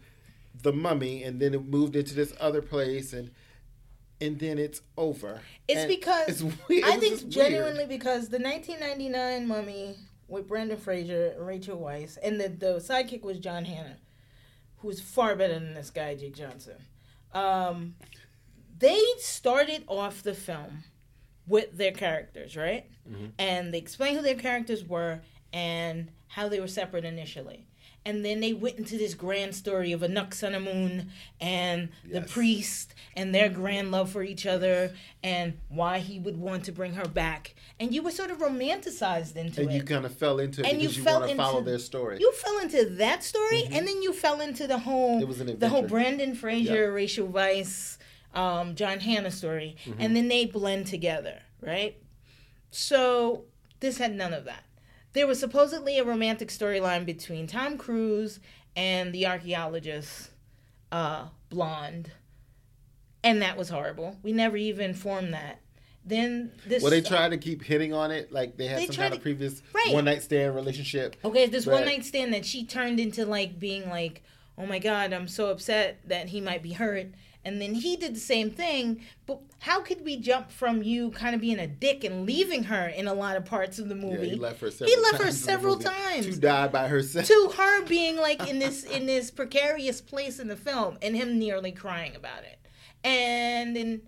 the 0.63 0.73
Mummy, 0.73 1.23
and 1.23 1.39
then 1.39 1.53
it 1.53 1.63
moved 1.65 1.95
into 1.95 2.13
this 2.13 2.33
other 2.41 2.61
place, 2.61 3.13
and 3.13 3.31
and 4.21 4.39
then 4.39 4.57
it's 4.57 4.81
over. 4.97 5.41
It's 5.67 5.81
And 5.81 5.89
because 5.89 6.27
it's 6.29 6.41
weird. 6.67 6.83
I 6.85 6.93
It 6.93 6.99
was 6.99 6.99
think 6.99 7.13
just 7.13 7.23
weird. 7.23 7.31
genuinely 7.51 7.85
because 7.85 8.29
the 8.29 8.39
1999 8.39 9.47
Mummy 9.47 9.95
with 10.27 10.47
Brendan 10.47 10.77
Fraser 10.77 11.33
and 11.37 11.45
Rachel 11.47 11.79
Weisz, 11.79 12.17
and 12.21 12.39
the 12.39 12.49
the 12.49 12.75
sidekick 12.79 13.21
was 13.23 13.39
John 13.39 13.65
Hannah, 13.65 13.97
who's 14.77 14.99
far 15.01 15.35
better 15.35 15.53
than 15.55 15.73
this 15.73 15.89
guy 15.89 16.15
Jake 16.15 16.35
Johnson. 16.35 16.75
Um, 17.33 17.95
they 18.79 19.01
started 19.19 19.83
off 19.87 20.23
the 20.23 20.33
film 20.33 20.83
with 21.47 21.77
their 21.77 21.91
characters, 21.91 22.55
right? 22.57 22.85
And 23.39 23.73
they 23.73 23.77
explained 23.77 24.17
who 24.17 24.23
their 24.23 24.35
characters 24.35 24.83
were 24.83 25.21
and 25.53 26.09
how 26.27 26.49
they 26.49 26.59
were 26.59 26.67
separate 26.67 27.05
initially. 27.05 27.66
And 28.07 28.23
then 28.23 28.39
they 28.39 28.53
went 28.53 28.77
into 28.77 28.97
this 28.97 29.13
grand 29.13 29.53
story 29.53 29.91
of 29.91 30.01
a 30.01 30.07
Nux 30.07 30.29
on 30.43 30.55
a 30.55 30.59
moon 30.61 31.09
and 31.41 31.89
the 32.09 32.21
priest 32.21 32.93
and 33.17 33.35
their 33.35 33.49
grand 33.49 33.91
love 33.91 34.09
for 34.11 34.23
each 34.23 34.45
other 34.45 34.93
and 35.21 35.57
why 35.67 35.99
he 35.99 36.17
would 36.17 36.37
want 36.37 36.63
to 36.65 36.71
bring 36.71 36.93
her 36.93 37.07
back. 37.07 37.53
And 37.81 37.93
you 37.93 38.01
were 38.01 38.11
sort 38.11 38.31
of 38.31 38.37
romanticized 38.37 39.35
into 39.35 39.61
and 39.61 39.71
it. 39.71 39.75
you 39.75 39.83
kind 39.83 40.05
of 40.05 40.15
fell 40.15 40.39
into 40.39 40.61
it 40.61 40.67
And 40.67 40.81
you 40.81 40.87
because 40.87 40.97
you, 40.99 41.03
fell 41.03 41.19
want 41.19 41.31
to 41.31 41.37
follow 41.37 41.61
their 41.61 41.79
story. 41.79 42.17
You 42.21 42.31
fell 42.31 42.59
into 42.59 42.85
that 42.95 43.23
story, 43.25 43.63
and 43.71 43.85
then 43.85 44.01
you 44.01 44.13
fell 44.13 44.39
into 44.39 44.67
the 44.67 44.79
whole 44.79 45.15
Mm-hmm. 45.15 45.21
It 45.23 45.27
was 45.27 45.41
an 45.41 45.59
the 45.59 45.69
whole. 45.69 45.83
Brendan 45.83 46.33
Fraser, 46.35 46.91
Rachel 46.93 47.27
Weisz, 47.27 47.97
um, 48.33 48.73
John 48.75 48.99
Hannah 49.01 49.31
story, 49.31 49.75
Mm-hmm. 49.85 50.01
and 50.01 50.15
then 50.15 50.27
they 50.29 50.45
blend 50.45 50.87
together, 50.87 51.41
right? 51.61 51.97
So 52.71 53.43
this 53.81 53.97
had 53.97 54.15
none 54.15 54.33
of 54.33 54.45
that. 54.45 54.63
There 55.17 55.25
was 55.25 55.39
supposedly 55.39 55.97
a 55.97 56.03
romantic 56.03 56.49
storyline 56.49 57.03
between 57.03 57.47
Tom 57.47 57.79
Cruise 57.79 58.39
and 58.75 59.11
the 59.11 59.25
archaeologist, 59.25 60.29
uh, 60.91 61.29
blonde, 61.49 62.11
and 63.23 63.41
that 63.41 63.57
was 63.57 63.69
horrible. 63.69 64.19
We 64.21 64.31
never 64.31 64.57
even 64.57 64.93
formed 64.93 65.33
that. 65.33 65.59
Then 66.05 66.51
this. 66.67 66.83
well, 66.83 66.91
they 66.91 67.01
tried 67.01 67.29
to 67.29 67.37
keep 67.39 67.63
hitting 67.63 67.93
on 67.95 68.11
it, 68.11 68.31
like 68.31 68.57
they 68.57 68.67
had 68.67 68.77
They 68.77 68.85
some 68.85 68.95
kind 68.95 69.11
to- 69.13 69.17
of 69.17 69.23
previous 69.23 69.63
Right. 69.73 69.91
one 69.91 70.05
night 70.05 70.21
stand 70.21 70.53
relationship. 70.53 71.15
Okay, 71.25 71.47
this 71.47 71.65
But- 71.65 71.73
one 71.73 71.85
night 71.85 72.05
stand 72.05 72.31
that 72.35 72.45
she 72.45 72.63
turned 72.63 72.99
into 72.99 73.25
like 73.25 73.57
being 73.57 73.89
like, 73.89 74.21
oh 74.55 74.67
my 74.67 74.77
god, 74.77 75.13
I'm 75.13 75.27
so 75.27 75.49
upset 75.49 75.97
that 76.05 76.27
he 76.27 76.39
might 76.41 76.61
be 76.61 76.73
hurt, 76.73 77.07
And 77.47 77.61
then 77.61 77.73
he 77.73 77.95
did 77.95 78.13
the 78.13 78.19
same 78.19 78.51
thing. 78.51 79.01
But 79.25 79.39
how 79.59 79.81
could 79.81 80.03
we 80.03 80.17
jump 80.17 80.51
from 80.51 80.83
you 80.83 81.11
kind 81.11 81.33
of 81.33 81.41
being 81.41 81.59
a 81.59 81.67
dick 81.67 82.03
and 82.03 82.25
leaving 82.25 82.63
her 82.65 82.87
in 82.87 83.07
a 83.07 83.13
lot 83.13 83.37
of 83.37 83.45
parts 83.45 83.79
of 83.79 83.87
the 83.89 83.95
movie 83.95 84.27
Yeah, 84.27 84.33
he 84.33 84.39
left 84.39 84.59
her 84.59 84.69
several 84.69 85.01
left 85.03 85.15
times 85.17 85.39
the 85.39 85.51
several 85.51 85.75
times. 85.79 86.25
to 86.25 86.39
die 86.39 86.67
by 86.67 86.87
herself. 86.87 87.25
to 87.27 87.53
her 87.57 87.85
being 87.85 88.17
like 88.17 88.47
in 88.47 88.59
this 88.59 88.83
in 88.83 89.05
this 89.05 89.31
precarious 89.31 90.01
place 90.01 90.39
in 90.39 90.47
the 90.47 90.55
film 90.55 90.97
and 91.01 91.15
him 91.15 91.39
nearly 91.39 91.71
crying 91.71 92.15
about 92.15 92.43
it 92.43 92.59
and 93.03 93.75
then 93.75 94.01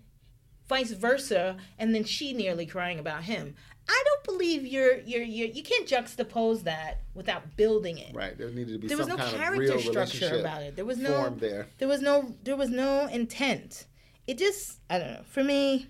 vice 0.68 0.92
versa 0.92 1.56
and 1.78 1.94
then 1.94 2.04
she 2.04 2.32
nearly 2.32 2.66
crying 2.66 2.98
about 2.98 3.24
him 3.24 3.54
i 3.90 4.04
don't 4.06 4.24
believe 4.24 4.64
you're 4.66 4.98
you're, 5.00 5.22
you're 5.22 5.48
you 5.48 5.62
can't 5.62 5.86
juxtapose 5.88 6.62
that 6.64 7.00
without 7.14 7.56
building 7.56 7.98
it 7.98 8.14
Right, 8.14 8.36
there 8.38 8.48
needed 8.50 8.72
to 8.74 8.78
be 8.78 8.88
there 8.88 8.96
was 8.96 9.08
no 9.08 9.16
kind 9.16 9.34
of 9.34 9.40
character 9.40 9.60
real 9.62 9.78
structure 9.80 10.38
about 10.38 10.62
it 10.62 10.76
there 10.76 10.84
was 10.84 10.98
no 10.98 11.10
formed 11.22 11.40
there. 11.40 11.66
there 11.78 11.88
was 11.88 12.00
no 12.00 12.34
there 12.44 12.56
was 12.56 12.68
no 12.70 13.06
intent 13.06 13.86
it 14.26 14.38
just 14.38 14.78
i 14.88 14.98
don't 14.98 15.12
know 15.12 15.22
for 15.24 15.42
me 15.42 15.88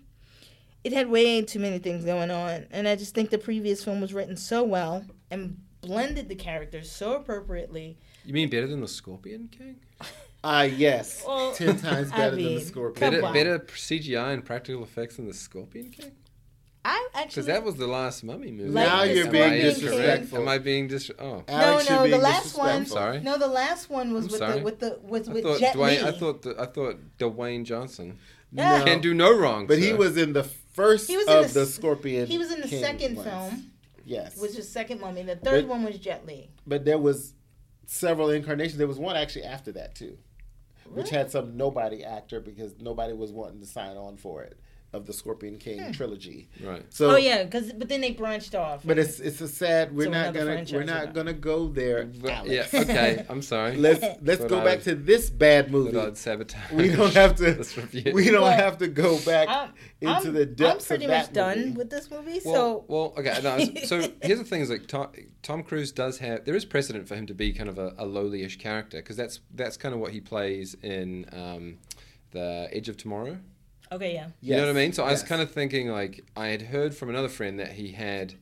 it 0.82 0.92
had 0.92 1.08
way 1.08 1.42
too 1.42 1.58
many 1.58 1.78
things 1.78 2.04
going 2.04 2.30
on 2.30 2.66
and 2.70 2.88
i 2.88 2.96
just 2.96 3.14
think 3.14 3.30
the 3.30 3.38
previous 3.38 3.84
film 3.84 4.00
was 4.00 4.14
written 4.14 4.36
so 4.36 4.62
well 4.64 5.04
and 5.30 5.58
blended 5.82 6.28
the 6.28 6.34
characters 6.34 6.90
so 6.90 7.14
appropriately 7.14 7.96
You 8.24 8.34
mean 8.34 8.50
better 8.50 8.66
than 8.66 8.80
the 8.80 8.88
Scorpion 8.88 9.48
King? 9.48 9.76
Ah, 10.42 10.62
yes, 10.62 11.22
Well, 11.26 11.52
ten 11.52 11.76
times 11.78 12.10
I 12.12 12.16
better 12.16 12.36
than 12.36 12.54
the 12.54 12.60
Scorpion. 12.62 13.12
come 13.12 13.32
Better, 13.34 13.56
better 13.58 13.58
CGI 13.74 14.32
and 14.32 14.42
practical 14.42 14.82
effects 14.82 15.16
than 15.16 15.26
the 15.26 15.34
Scorpion 15.34 15.90
King? 15.90 16.12
I 16.84 17.08
actually 17.14 17.28
Because 17.28 17.46
that 17.46 17.62
was 17.64 17.76
the 17.76 17.86
last 17.86 18.24
Mummy 18.24 18.50
movie. 18.50 18.70
Like 18.70 18.86
Now 18.86 19.02
you're 19.02 19.30
being 19.30 19.44
I 19.44 19.70
Scorpion 19.72 19.74
disrespectful. 19.74 20.38
Am 20.38 20.48
I 20.48 20.58
being 20.58 20.88
dis? 20.88 21.10
Oh, 21.18 21.24
no 21.24 21.44
Alex, 21.48 21.88
you're 21.90 21.98
no 21.98 22.08
the 22.08 22.18
last 22.18 22.56
one 22.56 22.80
disrespectful. 22.80 22.96
Sorry. 22.96 23.20
no 23.20 23.38
the 23.38 23.46
last 23.48 23.90
one 23.90 24.12
was 24.14 24.24
I'm 24.26 24.30
with 24.30 24.38
sorry. 24.38 24.58
the 24.58 24.64
with 24.64 24.78
the 24.80 24.98
with, 25.02 25.28
I 25.28 25.32
with 25.32 25.42
thought 25.44 25.60
jet 25.60 25.74
Dwayne. 25.76 26.02
Li. 26.02 26.08
I 26.08 26.12
thought 26.12 26.42
the, 26.42 26.56
I 26.60 26.66
thought 26.66 26.96
Dwayne 27.18 27.64
Johnson 27.64 28.18
Yeah. 28.52 28.78
No. 28.78 28.84
can 28.84 29.00
do 29.00 29.12
no 29.12 29.36
wrong. 29.36 29.66
But 29.66 29.78
he 29.78 29.92
was 29.92 30.16
in 30.16 30.32
the 30.32 30.44
first 30.44 31.08
He 31.08 31.16
was 31.18 31.26
in 31.28 31.36
of 31.36 31.52
the 31.52 31.60
the, 31.60 31.66
Scorpion. 31.66 32.26
he 32.26 32.38
was 32.38 32.50
in 32.50 32.60
the 32.62 32.68
King 32.68 32.82
second 32.82 33.16
ones. 33.16 33.28
film 33.28 33.72
Yes, 34.06 34.38
which 34.38 34.56
was 34.56 34.66
second 34.68 35.00
mummy 35.00 35.22
the 35.22 35.36
third 35.36 35.64
But- 35.66 35.70
one 35.70 35.84
was 35.84 35.98
Jet 35.98 36.24
Li. 36.26 36.50
but 36.66 36.84
there 36.86 36.98
was 36.98 37.34
several 37.86 38.30
incarnations. 38.30 38.78
There 38.78 38.86
was 38.88 38.98
one 38.98 39.16
actually 39.16 39.44
after 39.44 39.70
that 39.72 39.94
too, 39.94 40.16
which 40.94 41.10
had 41.10 41.30
some 41.30 41.56
nobody 41.58 42.02
actor 42.04 42.40
because 42.40 42.74
nobody 42.80 43.12
was 43.12 43.32
wanting 43.32 43.60
to 43.60 43.66
sign 43.66 43.96
on 43.98 44.16
for 44.16 44.42
it 44.42 44.58
of 44.92 45.06
the 45.06 45.12
Scorpion 45.12 45.56
King 45.56 45.92
trilogy. 45.92 46.48
right. 46.64 46.84
So, 46.90 47.12
oh 47.12 47.16
yeah 47.16 47.44
because 47.44 47.72
but 47.72 47.88
then 47.88 48.00
they 48.00 48.10
branched 48.12 48.54
off 48.56 48.82
but 48.84 48.98
it's 48.98 49.20
it's 49.20 49.40
a 49.40 49.46
sad. 49.48 49.94
We're 49.94 50.06
To 50.06 50.10
not 50.10 50.34
gonna 50.34 50.64
we're 50.72 50.82
not 50.82 51.04
not. 51.06 51.14
gonna 51.14 51.32
go 51.32 51.68
there. 51.68 52.04
But, 52.06 52.46
yeah. 52.46 52.66
Alex. 52.72 52.74
Okay. 52.74 53.24
I'm 53.28 53.40
sorry. 53.54 53.76
Let's 53.76 54.04
let's 54.22 54.44
go 54.44 54.62
back 54.64 54.82
to 54.82 54.94
this 54.96 55.30
bad 55.30 55.70
movie. 55.70 55.92
But 55.92 56.06
I'd 56.08 56.16
sabotage. 56.18 56.72
We 56.72 56.88
don't 56.90 57.14
have 57.14 57.36
to. 57.36 57.64
We 58.12 58.24
don't 58.30 58.42
Well, 58.42 58.50
have 58.56 58.78
to 58.78 58.88
go 58.88 59.18
back 59.20 59.48
I'm, 59.48 59.70
into 60.00 60.28
I'm, 60.28 60.34
the 60.34 60.42
I'm 60.42 60.54
depths 60.54 60.86
pretty 60.88 61.04
of 61.04 61.10
much 61.12 61.26
that 61.26 61.32
done 61.34 61.58
movie. 61.58 61.70
with 61.72 61.90
this 61.90 62.10
movie 62.10 62.40
Well, 62.44 62.54
so 62.54 62.84
well, 62.88 63.14
okay. 63.18 63.38
No, 63.42 63.58
so 63.84 64.00
here's 64.22 64.38
the 64.40 64.44
thing: 64.44 64.60
is 64.62 64.70
like 64.70 64.86
Tom, 64.88 65.08
Tom 65.42 65.62
Cruise 65.62 65.92
does 65.92 66.18
have 66.18 66.44
there 66.44 66.56
is 66.56 66.64
precedent 66.64 67.06
for 67.06 67.14
him 67.14 67.26
to 67.26 67.34
be 67.34 67.52
kind 67.52 67.68
of 67.68 67.78
a, 67.78 67.94
a 67.98 68.06
lowly-ish 68.06 68.56
character 68.58 68.98
because 68.98 69.16
that's 69.16 69.38
that's 69.54 69.76
kind 69.76 69.94
of 69.94 70.00
what 70.00 70.10
he 70.12 70.20
plays 70.20 70.74
in 70.82 71.26
um, 71.32 71.78
the 72.32 72.68
Edge 72.72 72.88
of 72.88 72.96
Tomorrow. 72.96 73.38
Okay 73.92 74.14
yeah 74.14 74.28
You 74.40 74.56
know 74.56 74.66
what 74.66 74.70
I 74.70 74.72
mean? 74.74 74.92
So 74.92 75.02
I 75.04 75.10
was 75.10 75.20
yes. 75.20 75.28
kind 75.28 75.42
of 75.42 75.50
thinking 75.50 75.88
like 75.88 76.24
I 76.36 76.48
had 76.48 76.62
heard 76.62 76.94
from 76.94 77.08
another 77.10 77.28
friend 77.28 77.58
that 77.58 77.72
he 77.72 77.92
had 77.92 78.34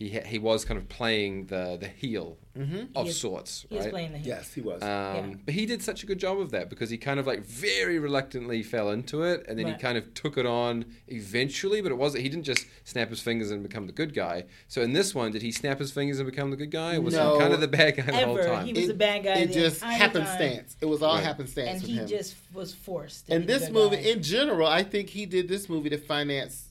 he 0.00 0.08
ha- 0.10 0.24
he 0.26 0.38
was 0.38 0.64
kind 0.64 0.78
of 0.78 0.88
playing 0.88 1.46
the 1.46 1.76
the 1.80 1.86
heel 1.88 2.38
Mm-hmm. 2.58 2.96
of 2.96 3.04
He 3.04 3.10
is- 3.10 3.20
sorts, 3.20 3.64
he 3.70 3.76
was 3.76 3.84
right? 3.84 3.92
playing 3.92 4.12
the 4.12 4.18
heel. 4.18 4.26
Yes, 4.26 4.52
he 4.52 4.60
was. 4.60 4.82
Um, 4.82 4.88
Yeah. 4.88 5.34
But 5.44 5.54
he 5.54 5.66
did 5.66 5.82
such 5.82 6.02
a 6.02 6.06
good 6.06 6.18
job 6.18 6.40
of 6.40 6.50
that 6.50 6.68
because 6.68 6.90
he 6.90 6.98
kind 6.98 7.20
of 7.20 7.26
like 7.26 7.44
very 7.44 8.00
reluctantly 8.00 8.64
fell 8.64 8.90
into 8.90 9.22
it, 9.22 9.44
and 9.48 9.56
then 9.56 9.68
he 9.68 9.74
kind 9.74 9.96
of 9.96 10.12
took 10.14 10.36
it 10.36 10.46
on 10.46 10.84
eventually. 11.06 11.80
But 11.80 11.92
it 11.92 11.94
wasn't. 11.98 12.24
He 12.24 12.28
didn't 12.28 12.44
just 12.44 12.66
snap 12.84 13.08
his 13.08 13.20
fingers 13.20 13.52
and 13.52 13.62
become 13.62 13.86
the 13.86 13.92
good 13.92 14.12
guy. 14.14 14.44
So 14.66 14.82
in 14.82 14.92
this 14.94 15.14
one, 15.14 15.30
did 15.30 15.42
he 15.42 15.52
snap 15.52 15.78
his 15.78 15.92
fingers 15.92 16.18
and 16.18 16.28
become 16.28 16.50
the 16.50 16.56
good 16.56 16.72
guy? 16.72 16.96
Or 16.96 17.02
was 17.02 17.14
No. 17.14 17.34
he 17.34 17.40
kind 17.40 17.54
of 17.54 17.60
the 17.60 17.68
bad 17.68 17.96
guy 17.96 18.02
the 18.02 18.12
whole 18.26 18.38
Ever. 18.38 18.48
time? 18.48 18.66
He 18.66 18.72
was 18.72 18.88
a 18.88 18.94
bad 18.94 19.22
guy 19.22 19.34
It 19.38 19.46
the 19.48 19.54
just 19.54 19.76
entire 19.82 19.98
happenstance. 19.98 20.76
It 20.80 20.86
was 20.86 21.02
all 21.02 21.14
Right. 21.14 21.22
happenstance 21.24 21.68
and 21.70 21.82
with 21.82 21.90
he 21.90 21.96
him. 21.98 22.06
just 22.08 22.34
was 22.52 22.74
forced 22.74 23.26
to 23.28 23.34
and 23.34 23.46
this 23.46 23.70
movie, 23.70 23.96
guy. 23.96 24.02
in 24.02 24.22
general, 24.24 24.66
I 24.66 24.82
think 24.82 25.10
he 25.10 25.24
did 25.24 25.46
this 25.48 25.68
movie 25.68 25.90
to 25.90 25.98
finance 25.98 26.64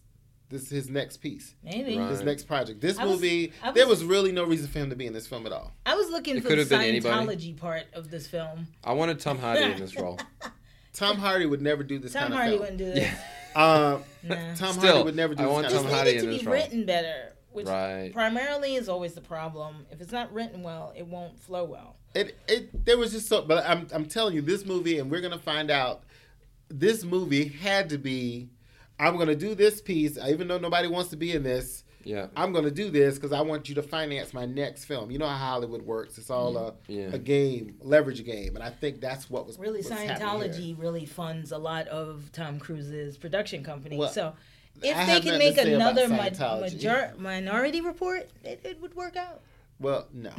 this 0.49 0.63
is 0.63 0.69
his 0.69 0.89
next 0.89 1.17
piece, 1.17 1.53
maybe 1.63 1.97
Right. 1.97 2.09
his 2.09 2.21
next 2.23 2.43
project. 2.47 2.81
This 2.81 2.97
I 2.97 3.05
was- 3.05 3.15
movie, 3.15 3.53
there 3.75 3.87
was- 3.87 3.99
was 3.99 4.05
really 4.05 4.31
no 4.31 4.43
reason 4.45 4.67
for 4.67 4.79
him 4.79 4.89
to 4.89 4.95
be 4.95 5.05
in 5.05 5.13
this 5.13 5.27
film 5.27 5.45
at 5.45 5.51
all. 5.51 5.71
I 5.85 5.95
was 5.95 6.09
looking 6.09 6.37
It 6.37 6.43
for 6.43 6.49
the 6.49 6.57
have 6.57 6.69
been 6.69 6.81
anybody. 6.81 7.15
Scientology 7.27 7.55
part 7.57 7.85
of 7.93 8.09
this 8.11 8.27
film. 8.27 8.67
I 8.83 8.93
wanted 8.93 9.19
Tom 9.19 9.37
Hardy 9.39 9.63
in 9.63 9.79
this 9.79 9.95
role. 9.95 10.19
Tom 10.93 11.17
Hardy 11.17 11.45
would 11.45 11.61
never 11.61 11.83
do 11.83 11.99
this 11.99 12.13
Tom 12.13 12.23
kind 12.23 12.33
Hardy 12.33 12.53
of 12.55 12.59
wouldn't 12.61 12.77
do 12.77 12.85
this. 12.85 13.13
Uh, 13.55 13.99
Nah. 14.23 14.35
Tom 14.55 14.73
Still, 14.73 14.81
Hardy 14.81 15.03
would 15.03 15.15
never 15.15 15.33
do 15.35 15.43
I 15.43 15.45
this 15.45 15.53
want 15.53 15.63
kind 15.67 15.73
This 15.75 15.81
Tom 15.81 15.85
of 15.89 15.95
Hardy 15.95 16.11
needed 16.11 16.21
to 16.21 16.25
in 16.27 16.31
be 16.33 16.37
this 16.39 16.45
role. 16.45 16.55
written 16.55 16.85
better, 16.85 17.33
which 17.51 17.67
Right. 17.67 18.11
primarily 18.11 18.75
is 18.75 18.89
always 18.89 19.13
the 19.13 19.21
problem. 19.21 19.85
If 19.91 20.01
it's 20.01 20.11
not 20.11 20.33
written 20.33 20.61
well, 20.61 20.93
it 20.97 21.05
won't 21.07 21.39
flow 21.39 21.63
well. 21.63 21.95
It, 22.15 22.35
it 22.47 22.85
there 22.85 22.97
was 22.97 23.11
just 23.11 23.27
so 23.27 23.43
but 23.43 23.63
I'm 23.69 23.87
I'm 23.93 24.05
telling 24.07 24.33
you 24.35 24.41
this 24.41 24.65
movie 24.65 24.97
and 24.99 25.09
we're 25.11 25.21
gonna 25.21 25.37
find 25.39 25.69
out 25.71 26.03
this 26.69 27.03
movie 27.03 27.45
had 27.47 27.87
to 27.89 27.97
be 27.99 28.49
I'm 28.99 29.17
gonna 29.17 29.35
do 29.35 29.55
this 29.55 29.81
piece 29.81 30.17
even 30.17 30.47
though 30.47 30.57
nobody 30.57 30.87
wants 30.87 31.09
to 31.11 31.15
be 31.17 31.31
in 31.31 31.43
this 31.43 31.83
Yeah. 32.03 32.27
I'm 32.35 32.51
gonna 32.53 32.71
do 32.71 32.89
this 32.89 33.15
because 33.15 33.31
I 33.31 33.41
want 33.41 33.69
you 33.69 33.75
to 33.75 33.83
finance 33.83 34.33
my 34.33 34.45
next 34.45 34.85
film. 34.85 35.11
You 35.11 35.17
know 35.19 35.27
how 35.27 35.35
Hollywood 35.37 35.81
works. 35.83 36.17
It's 36.17 36.29
all 36.29 36.55
a, 36.57 36.73
Yeah. 36.87 37.09
a 37.13 37.17
game, 37.19 37.75
leverage 37.81 38.23
game, 38.25 38.55
and 38.55 38.63
I 38.63 38.69
think 38.69 39.01
that's 39.01 39.29
what 39.29 39.45
was 39.47 39.57
Really, 39.59 39.79
what's 39.81 39.89
happening 39.89 40.09
here. 40.17 40.27
Scientology 40.27 40.79
really 40.79 41.05
funds 41.05 41.51
a 41.51 41.57
lot 41.57 41.87
of 41.87 42.31
Tom 42.31 42.59
Cruise's 42.59 43.17
production 43.17 43.63
company. 43.63 43.97
Well, 43.97 44.09
so 44.09 44.33
if 44.81 44.95
I 44.95 45.05
they 45.05 45.11
have 45.13 45.23
can 45.23 45.37
make 45.39 45.55
to 45.55 45.63
say 45.63 45.73
about 45.73 45.91
another 45.97 46.07
mi- 46.07 46.61
major- 46.71 47.13
minority 47.17 47.81
report, 47.81 48.29
it, 48.43 48.61
it 48.63 48.81
would 48.81 48.95
work 48.95 49.15
out. 49.17 49.41
Well, 49.79 50.07
no, 50.13 50.31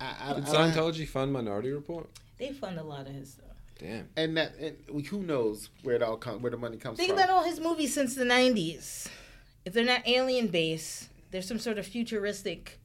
I, 0.00 0.14
I, 0.30 0.34
Did 0.34 0.44
I 0.48 0.52
don't 0.52 0.72
Scientology 0.72 1.06
fund 1.08 1.32
Minority 1.32 1.70
Report? 1.70 2.08
They 2.38 2.52
fund 2.52 2.78
a 2.78 2.82
lot 2.82 3.06
of 3.06 3.14
his 3.14 3.32
stuff. 3.34 3.43
Damn. 3.78 4.08
and 4.16 4.36
that 4.36 4.54
and 4.56 5.06
who 5.06 5.22
knows 5.22 5.70
where 5.82 5.96
it 5.96 6.02
all 6.02 6.16
comes, 6.16 6.42
where 6.42 6.50
the 6.50 6.56
money 6.56 6.76
comes 6.76 6.96
Think 6.98 7.10
from. 7.10 7.16
Think 7.18 7.28
about 7.28 7.36
all 7.36 7.44
his 7.44 7.60
movies 7.60 7.92
since 7.92 8.14
the 8.14 8.24
90s. 8.24 9.08
If 9.64 9.72
they're 9.72 9.84
not 9.84 10.06
alien 10.06 10.48
based, 10.48 11.08
there's 11.30 11.48
some 11.48 11.58
sort 11.58 11.78
of 11.78 11.86
futuristic 11.86 12.80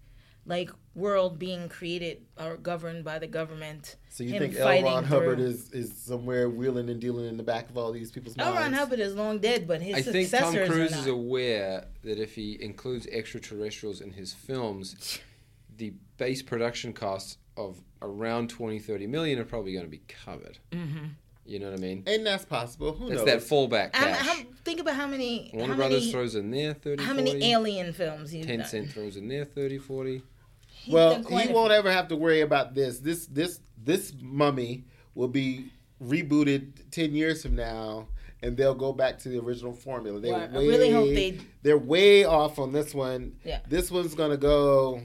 like 0.46 0.72
world 0.96 1.38
being 1.38 1.70
created 1.70 2.26
or 2.38 2.58
governed 2.58 3.04
by 3.04 3.20
the 3.20 3.28
government. 3.28 3.96
so 4.10 4.24
you 4.24 4.40
think 4.40 4.56
L. 4.56 4.82
Ron 4.82 5.04
Hubbard 5.04 5.38
through- 5.38 5.46
is 5.48 5.72
is 5.72 5.94
somewhere 5.96 6.50
wheeling 6.50 6.90
and 6.90 7.00
dealing 7.00 7.28
in 7.28 7.38
the 7.38 7.44
back 7.44 7.70
of 7.70 7.78
all 7.78 7.92
these 7.92 8.12
people's 8.12 8.36
L. 8.38 8.46
minds? 8.54 8.60
Ron 8.60 8.74
Hubbard 8.74 9.00
is 9.00 9.14
long 9.16 9.40
dead, 9.40 9.68
but 9.68 9.82
his 9.82 9.96
I 9.96 10.02
think 10.12 10.30
Tom 10.32 10.54
Cruise 10.54 10.96
is 10.96 11.08
aware 11.08 11.86
that 12.04 12.20
if 12.20 12.34
he 12.36 12.58
includes 12.62 13.06
extraterrestrials 13.08 14.02
in 14.02 14.12
his 14.12 14.34
films, 14.34 15.20
the 15.78 15.94
base 16.18 16.42
production 16.42 16.94
costs 16.94 17.38
of 17.60 17.82
around 18.02 18.50
20, 18.50 18.80
30 18.80 19.08
million 19.08 19.38
are 19.40 19.44
probably 19.46 19.74
going 19.74 19.86
to 19.86 19.92
be 19.92 20.02
covered. 20.08 20.58
mm-hmm. 20.72 21.06
You 21.46 21.58
know 21.58 21.72
what 21.72 21.80
I 21.80 21.82
mean? 21.82 22.04
and 22.06 22.24
that's 22.24 22.46
possible. 22.46 22.94
Who 22.94 23.10
That's 23.10 23.22
knows? 23.26 23.26
that 23.26 23.40
fallback 23.40 23.96
How, 23.96 24.06
cash. 24.06 24.18
how, 24.28 24.36
think 24.64 24.80
about 24.80 24.94
how 24.96 25.08
many 25.08 25.50
Warner 25.52 25.74
how 25.74 25.78
Brothers 25.78 26.02
many, 26.02 26.12
throws 26.12 26.36
in 26.36 26.52
there 26.52 26.76
30, 26.76 27.04
how 27.04 27.14
40. 27.16 27.34
many 27.34 27.52
alien 27.52 27.92
films 27.92 28.30
he's 28.30 28.46
done. 28.46 28.60
Tencent 28.60 28.92
throws 28.92 29.18
in 29.18 29.28
there 29.28 29.46
30, 29.46 29.80
40. 29.80 30.22
He's 30.68 30.94
well, 30.94 31.24
he 31.24 31.48
won't 31.52 31.72
ever 31.72 31.92
have 31.92 32.08
to 32.10 32.16
worry 32.16 32.42
about 32.42 32.76
this. 32.76 33.00
This 33.00 33.26
this 33.26 33.60
this 33.84 34.14
mummy 34.22 34.84
will 35.16 35.28
be 35.28 35.72
rebooted 36.02 36.72
ten 36.92 37.16
years 37.16 37.42
from 37.42 37.56
now, 37.56 38.08
and 38.44 38.56
they'll 38.56 38.76
go 38.76 38.94
back 38.94 39.18
to 39.20 39.30
the 39.30 39.40
original 39.40 39.74
formula. 39.74 40.20
They 40.20 40.32
Well, 40.32 40.50
I 40.54 40.58
way, 40.58 40.68
really 40.68 40.92
hope 40.92 41.10
they- 41.10 41.40
They're 41.64 41.78
way 41.80 42.26
off 42.26 42.60
on 42.60 42.72
this 42.74 42.94
one. 42.94 43.34
Yeah. 43.44 43.60
This 43.68 43.90
one's 43.90 44.14
gonna 44.14 44.38
go 44.38 45.02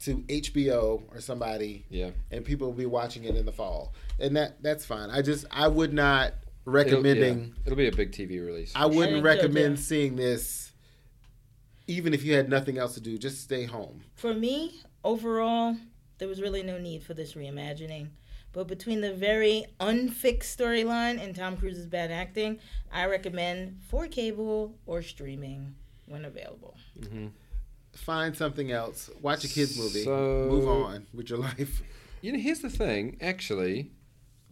to 0.00 0.16
HBO 0.28 1.02
or 1.12 1.20
somebody, 1.20 1.84
Yeah. 1.90 2.10
and 2.30 2.44
people 2.44 2.68
will 2.68 2.74
be 2.76 2.86
watching 2.86 3.24
it 3.24 3.36
in 3.36 3.44
the 3.46 3.52
fall, 3.52 3.92
and 4.18 4.36
that 4.36 4.62
that's 4.62 4.84
fine. 4.84 5.10
I 5.10 5.22
just 5.22 5.44
I 5.50 5.68
would 5.68 5.92
not 5.92 6.28
It'll, 6.66 6.72
recommending. 6.72 7.38
yeah, 7.40 7.62
it'll 7.66 7.76
be 7.76 7.88
a 7.88 7.92
big 7.92 8.12
TV 8.12 8.44
release. 8.44 8.72
I 8.74 8.86
wouldn't 8.86 9.06
think 9.12 9.18
so, 9.18 9.22
recommend 9.22 9.76
too. 9.76 9.82
seeing 9.82 10.16
this, 10.16 10.72
even 11.86 12.14
if 12.14 12.22
you 12.24 12.34
had 12.34 12.48
nothing 12.48 12.78
else 12.78 12.94
to 12.94 13.00
do. 13.00 13.18
Just 13.18 13.42
stay 13.42 13.64
home. 13.64 14.02
For 14.14 14.32
me, 14.34 14.80
overall, 15.04 15.76
there 16.18 16.28
was 16.28 16.40
really 16.40 16.62
no 16.62 16.78
need 16.78 17.02
for 17.02 17.14
this 17.14 17.34
reimagining. 17.34 18.08
But 18.52 18.66
between 18.66 19.00
the 19.00 19.14
very 19.14 19.66
unfixed 19.78 20.58
storyline 20.58 21.22
and 21.22 21.36
Tom 21.36 21.56
Cruise's 21.56 21.86
bad 21.86 22.10
acting, 22.10 22.58
I 22.92 23.06
recommend 23.06 23.78
for 23.88 24.08
cable 24.08 24.74
or 24.86 25.02
streaming 25.02 25.74
when 26.06 26.24
available. 26.24 26.76
hmm 27.08 27.28
find 27.94 28.36
something 28.36 28.70
else. 28.72 29.10
Watch 29.20 29.44
a 29.44 29.48
kids 29.48 29.78
movie. 29.78 30.04
So- 30.04 30.46
Move 30.50 30.68
on 30.68 31.06
with 31.14 31.28
your 31.30 31.38
life. 31.50 31.82
You 32.22 32.32
know, 32.32 32.38
here's 32.38 32.60
the 32.60 32.68
thing. 32.70 33.16
Actually, 33.20 33.90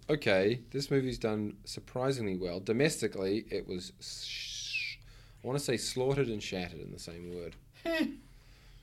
okay, 0.08 0.60
this 0.70 0.90
movie's 0.90 1.18
done 1.18 1.56
surprisingly 1.64 2.36
well. 2.36 2.60
Domestically, 2.60 3.44
it 3.50 3.66
was, 3.68 3.92
sh- 4.00 4.96
I 5.42 5.46
want 5.46 5.58
to 5.58 5.64
say 5.64 5.76
slaughtered 5.76 6.28
and 6.28 6.42
shattered 6.42 6.80
in 6.80 6.90
the 6.92 6.98
same 6.98 7.34
word. 7.34 7.56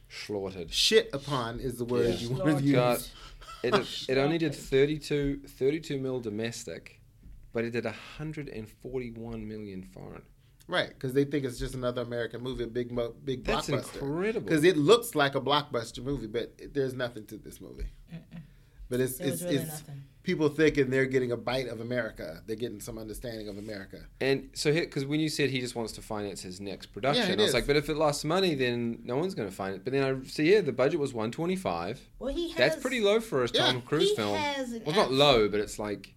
slaughtered. 0.10 0.72
Shit 0.72 1.10
upon 1.14 1.60
is 1.60 1.78
the 1.78 1.86
word 1.86 2.08
Yeah. 2.10 2.16
you 2.16 2.30
want 2.36 2.58
to 2.60 2.64
use. 2.64 2.74
God. 2.74 3.04
It, 3.64 4.06
it 4.10 4.18
only 4.20 4.38
did 4.38 4.54
32, 4.54 5.42
32 5.48 5.98
mil 5.98 6.20
domestic, 6.20 7.00
but 7.54 7.64
it 7.66 7.72
did 7.72 7.86
141 7.86 9.48
million 9.48 9.84
foreign. 9.84 10.22
Right, 10.68 10.90
because 10.90 11.14
they 11.14 11.26
think 11.26 11.46
it's 11.46 11.60
just 11.60 11.76
another 11.76 12.02
American 12.02 12.42
movie, 12.42 12.64
a 12.64 12.68
big, 12.68 12.92
mo- 12.92 13.14
big 13.24 13.44
That's 13.44 13.70
blockbuster. 13.70 14.02
incredible. 14.02 14.48
Because 14.48 14.64
it 14.64 14.78
looks 14.78 15.14
like 15.14 15.36
a 15.36 15.42
blockbuster 15.42 16.04
movie, 16.04 16.28
but 16.28 16.54
it, 16.58 16.74
there's 16.74 16.94
nothing 16.96 17.26
to 17.28 17.38
this 17.38 17.62
movie. 17.62 17.86
But 18.90 19.00
it's 19.00 19.18
There 19.18 19.28
it's, 19.30 19.42
really 19.44 19.56
it's 19.58 19.66
nothing. 19.68 20.04
people 20.24 20.48
thinking 20.50 20.90
they're 20.92 21.08
getting 21.08 21.32
a 21.32 21.38
bite 21.38 21.68
of 21.68 21.82
America. 21.82 22.42
They're 22.46 22.56
getting 22.56 22.80
some 22.80 22.98
understanding 23.00 23.48
of 23.48 23.58
America. 23.58 24.00
And 24.22 24.50
so, 24.54 24.72
because 24.72 25.06
when 25.06 25.20
you 25.20 25.28
said 25.30 25.50
he 25.50 25.60
just 25.60 25.76
wants 25.76 25.92
to 25.94 26.02
finance 26.04 26.42
his 26.44 26.60
next 26.62 26.88
production, 26.88 27.26
Yeah, 27.28 27.34
I 27.34 27.38
was 27.38 27.48
is. 27.50 27.54
like, 27.56 27.66
but 27.68 27.76
if 27.78 27.90
it 27.90 27.96
lost 27.98 28.24
money, 28.26 28.54
then 28.54 29.00
no 29.04 29.18
one's 29.18 29.34
going 29.34 29.50
to 29.50 29.56
find 29.56 29.76
it. 29.76 29.84
But 29.84 29.94
then 29.94 30.04
I 30.04 30.28
see 30.28 30.46
here 30.46 30.62
the 30.62 30.72
budget 30.72 31.00
was 31.00 31.14
125. 31.14 32.00
Well, 32.20 32.34
he 32.34 32.50
has. 32.50 32.58
That's 32.58 32.76
pretty 32.82 33.02
low 33.02 33.20
for 33.20 33.44
a 33.44 33.50
Yeah. 33.52 33.66
Tom 33.72 33.82
Cruise 33.82 34.10
he 34.12 34.16
film. 34.16 34.36
has 34.36 34.72
an 34.72 34.82
Well, 34.86 34.90
it's 34.90 34.98
not 34.98 35.12
low, 35.12 35.50
but 35.50 35.60
it's 35.60 35.80
like, 35.80 36.14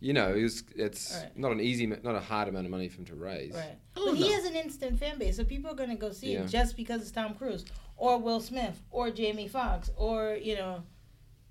you 0.00 0.12
know, 0.12 0.34
it 0.34 0.42
was, 0.42 0.62
it's 0.74 1.14
Right. 1.14 1.36
not 1.36 1.52
an 1.52 1.60
easy, 1.60 1.86
not 1.86 2.14
a 2.14 2.20
hard 2.20 2.48
amount 2.48 2.66
of 2.66 2.70
money 2.70 2.88
for 2.88 2.98
him 2.98 3.06
to 3.06 3.14
raise. 3.14 3.54
Right. 3.54 3.76
Oh, 3.96 4.06
but 4.10 4.16
he 4.16 4.28
no. 4.28 4.34
has 4.34 4.44
an 4.44 4.54
instant 4.56 4.98
fan 4.98 5.18
base, 5.18 5.36
so 5.36 5.44
people 5.44 5.70
are 5.70 5.74
going 5.74 5.90
to 5.90 5.96
go 5.96 6.10
see 6.12 6.32
Yeah. 6.34 6.42
it 6.44 6.48
just 6.48 6.76
because 6.76 7.00
it's 7.02 7.10
Tom 7.10 7.34
Cruise 7.34 7.64
or 7.96 8.18
Will 8.18 8.40
Smith 8.40 8.80
or 8.90 9.10
Jamie 9.10 9.48
Foxx 9.48 9.90
or 9.96 10.36
you 10.40 10.56
know, 10.56 10.82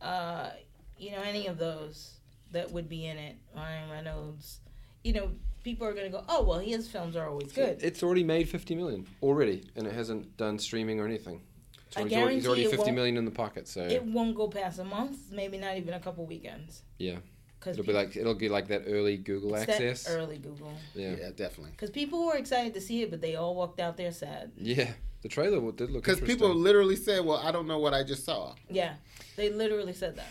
uh, 0.02 0.52
you 0.98 1.12
know 1.12 1.22
any 1.22 1.48
of 1.48 1.58
those 1.58 2.14
that 2.52 2.72
would 2.72 2.88
be 2.88 3.06
in 3.06 3.18
it. 3.18 3.36
Ryan 3.56 3.90
Reynolds. 3.90 4.60
You 5.04 5.14
know, 5.14 5.32
people 5.64 5.86
are 5.88 5.94
going 5.94 6.06
to 6.06 6.12
go, 6.12 6.24
oh 6.30 6.44
well, 6.44 6.60
his 6.60 6.88
films 6.88 7.16
are 7.16 7.28
always 7.28 7.52
good. 7.52 7.80
It's 7.84 8.02
already 8.04 8.24
made 8.24 8.48
50 8.50 8.75
million 8.75 9.08
already, 9.22 9.64
and 9.75 9.86
it 9.88 9.94
hasn't 9.94 10.38
done 10.38 10.60
streaming 10.60 11.00
or 11.00 11.06
anything. 11.06 11.42
It's 11.88 11.98
I 11.98 12.02
already, 12.02 12.36
he's 12.36 12.46
already- 12.48 12.62
he's 12.64 12.72
guarantee 12.72 12.92
already 12.92 12.92
it 12.92 12.96
won't- 13.14 13.18
in 13.20 13.25
the 13.25 13.32
pocket, 13.32 13.68
so 13.68 13.82
It 13.84 14.04
won't 14.04 14.36
go 14.36 14.48
past 14.48 14.80
a 14.80 14.84
month, 14.84 15.32
maybe 15.32 15.58
not 15.58 15.78
even 15.78 15.94
a 15.94 16.00
couple 16.00 16.25
weekends. 16.25 16.84
yeah, 16.98 17.18
Because 17.65 17.79
it'll 17.79 17.88
be 17.88 17.93
like 17.93 18.15
it'll 18.15 18.36
be 18.36 18.48
like 18.50 18.67
that 18.67 18.84
early 18.86 19.17
Google 19.17 19.55
access. 19.55 20.07
early 20.07 20.38
Google. 20.38 20.72
yeah. 20.93 21.15
Yeah, 21.19 21.29
definitely. 21.36 21.72
Because 21.72 21.89
people 21.89 22.25
were 22.27 22.36
excited 22.36 22.74
to 22.75 22.81
see 22.81 23.01
it, 23.01 23.10
but 23.10 23.22
they 23.22 23.36
all 23.36 23.55
walked 23.55 23.79
out 23.79 23.98
there 23.98 24.12
sad. 24.12 24.51
yeah, 24.57 24.91
The 25.24 25.29
trailer 25.29 25.60
did 25.72 25.89
look 25.89 26.03
Because 26.03 26.19
people 26.22 26.53
literally 26.53 26.95
said, 26.95 27.25
"Well, 27.25 27.38
I 27.38 27.51
don't 27.51 27.67
know 27.67 27.79
what 27.79 27.93
I 27.95 28.03
just 28.03 28.24
saw." 28.24 28.53
Yeah, 28.69 28.93
they 29.36 29.51
literally 29.51 29.93
said 29.93 30.15
that. 30.17 30.27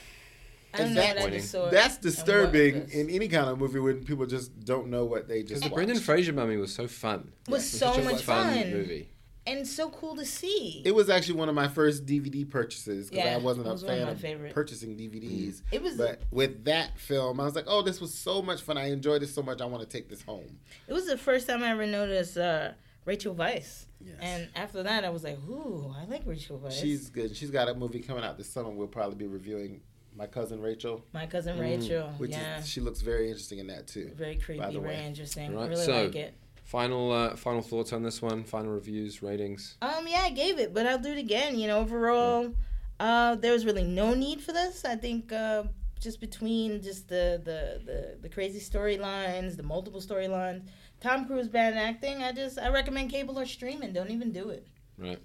I 0.72 0.78
don't 0.78 0.86
And 0.88 0.94
know 0.96 1.00
that- 1.02 1.16
what 1.16 1.26
I 1.32 1.36
just 1.36 1.50
saw. 1.50 1.70
That's 1.70 1.98
disturbing 1.98 2.88
in 2.92 3.10
any 3.10 3.28
kind 3.28 3.48
of 3.48 3.58
movie 3.58 3.78
when 3.80 4.04
people 4.04 4.26
just 4.26 4.58
don't 4.64 4.88
know 4.88 5.04
what 5.04 5.26
they 5.28 5.40
just. 5.42 5.54
Because 5.62 5.70
the. 5.70 5.74
Brendan 5.74 5.98
Fraser 5.98 6.32
mummy 6.32 6.56
was 6.56 6.72
so 6.72 6.86
fun. 6.88 7.32
was 7.48 7.64
It 7.72 7.78
so 7.78 7.92
such 7.94 7.98
a 7.98 8.04
much 8.04 8.22
fun, 8.22 8.70
movie. 8.70 9.08
And 9.46 9.66
so 9.66 9.90
cool 9.90 10.16
to 10.16 10.24
see. 10.24 10.82
It 10.84 10.94
was 10.94 11.10
actually 11.10 11.34
one 11.34 11.48
of 11.48 11.54
my 11.54 11.68
first 11.68 12.06
DVD 12.06 12.48
purchases 12.48 13.10
because 13.10 13.24
Yeah, 13.24 13.34
I 13.34 13.38
wasn't 13.38 13.66
it 13.66 13.70
a 13.70 13.72
was 13.72 13.84
one 13.84 13.92
of 13.94 13.98
fan 14.00 14.08
of 14.08 14.20
favorite. 14.20 14.54
purchasing 14.54 14.96
DVDs. 14.96 15.62
It 15.70 15.82
was 15.82 15.96
But 15.96 16.22
with 16.30 16.64
that 16.64 16.98
film, 16.98 17.40
I 17.40 17.44
was 17.44 17.54
like, 17.54 17.64
"Oh, 17.66 17.82
this 17.82 18.00
was 18.00 18.12
so 18.14 18.40
much 18.42 18.62
fun! 18.62 18.78
I 18.78 18.90
enjoyed 18.90 19.22
it 19.22 19.28
so 19.28 19.42
much. 19.42 19.60
I 19.60 19.66
want 19.66 19.82
to 19.82 19.88
take 19.88 20.08
this 20.08 20.22
home." 20.22 20.58
it 20.88 20.92
was 20.92 21.06
the 21.06 21.18
first 21.18 21.46
time 21.46 21.62
I 21.62 21.70
ever 21.70 21.86
noticed 21.86 22.36
uh, 22.38 22.70
Rachel 23.04 23.34
Weisz, 23.34 23.84
Yes. 24.00 24.16
and 24.20 24.48
after 24.56 24.82
that 24.82 25.04
I 25.04 25.10
was 25.10 25.24
like, 25.24 25.38
"Ooh, 25.48 25.94
I 25.96 26.04
like 26.06 26.22
Rachel 26.26 26.58
Weisz." 26.58 26.80
She's 26.80 27.10
good. 27.10 27.36
She's 27.36 27.50
got 27.50 27.68
a 27.68 27.74
movie 27.74 28.00
coming 28.00 28.24
out 28.24 28.38
this 28.38 28.48
summer. 28.48 28.70
We'll 28.70 28.86
probably 28.88 29.16
be 29.16 29.26
reviewing. 29.26 29.80
My 30.16 30.28
cousin 30.28 30.60
Rachel, 30.62 31.04
my 31.12 31.26
cousin 31.26 31.56
Mm, 31.58 31.60
Rachel. 31.60 32.08
which 32.18 32.30
yeah, 32.30 32.60
is 32.60 32.68
she 32.68 32.80
looks 32.80 33.00
very 33.00 33.26
interesting 33.26 33.58
in 33.58 33.66
that 33.66 33.88
too. 33.88 34.12
very 34.14 34.36
creepy, 34.36 34.60
by 34.60 34.70
the 34.70 34.78
very 34.78 34.94
way. 34.94 35.06
interesting. 35.06 35.52
Right, 35.52 35.68
really 35.68 35.84
so- 35.84 36.04
like 36.04 36.14
it. 36.14 36.34
Final 36.64 37.12
uh, 37.12 37.36
final 37.36 37.60
thoughts 37.60 37.92
on 37.92 38.02
this 38.02 38.22
one. 38.22 38.42
Final 38.42 38.72
reviews, 38.72 39.22
ratings. 39.22 39.76
Um, 39.82 40.06
yeah, 40.08 40.22
I 40.24 40.30
gave 40.30 40.58
it, 40.58 40.72
but 40.72 40.86
I'll 40.86 40.98
do 40.98 41.12
it 41.12 41.18
again. 41.18 41.58
You 41.58 41.68
know, 41.68 41.80
overall, 41.80 42.54
uh, 42.98 43.34
there 43.36 43.52
was 43.52 43.66
really 43.66 43.84
no 43.84 44.14
need 44.14 44.40
for 44.40 44.52
this. 44.52 44.82
I 44.84 44.96
think 44.96 45.30
uh, 45.30 45.64
just 46.00 46.20
between 46.20 46.82
just 46.82 47.08
the 47.08 47.40
the 47.44 47.82
the, 47.84 48.18
the 48.22 48.28
crazy 48.30 48.60
storylines, 48.60 49.56
the 49.56 49.62
multiple 49.62 50.00
storylines, 50.00 50.62
Tom 51.00 51.26
Cruise 51.26 51.48
bad 51.48 51.74
acting. 51.74 52.22
I 52.22 52.32
just 52.32 52.58
I 52.58 52.70
recommend 52.70 53.10
cable 53.10 53.38
or 53.38 53.44
streaming. 53.44 53.92
Don't 53.92 54.10
even 54.10 54.32
do 54.32 54.48
it. 54.48 54.66
Right. 54.96 55.20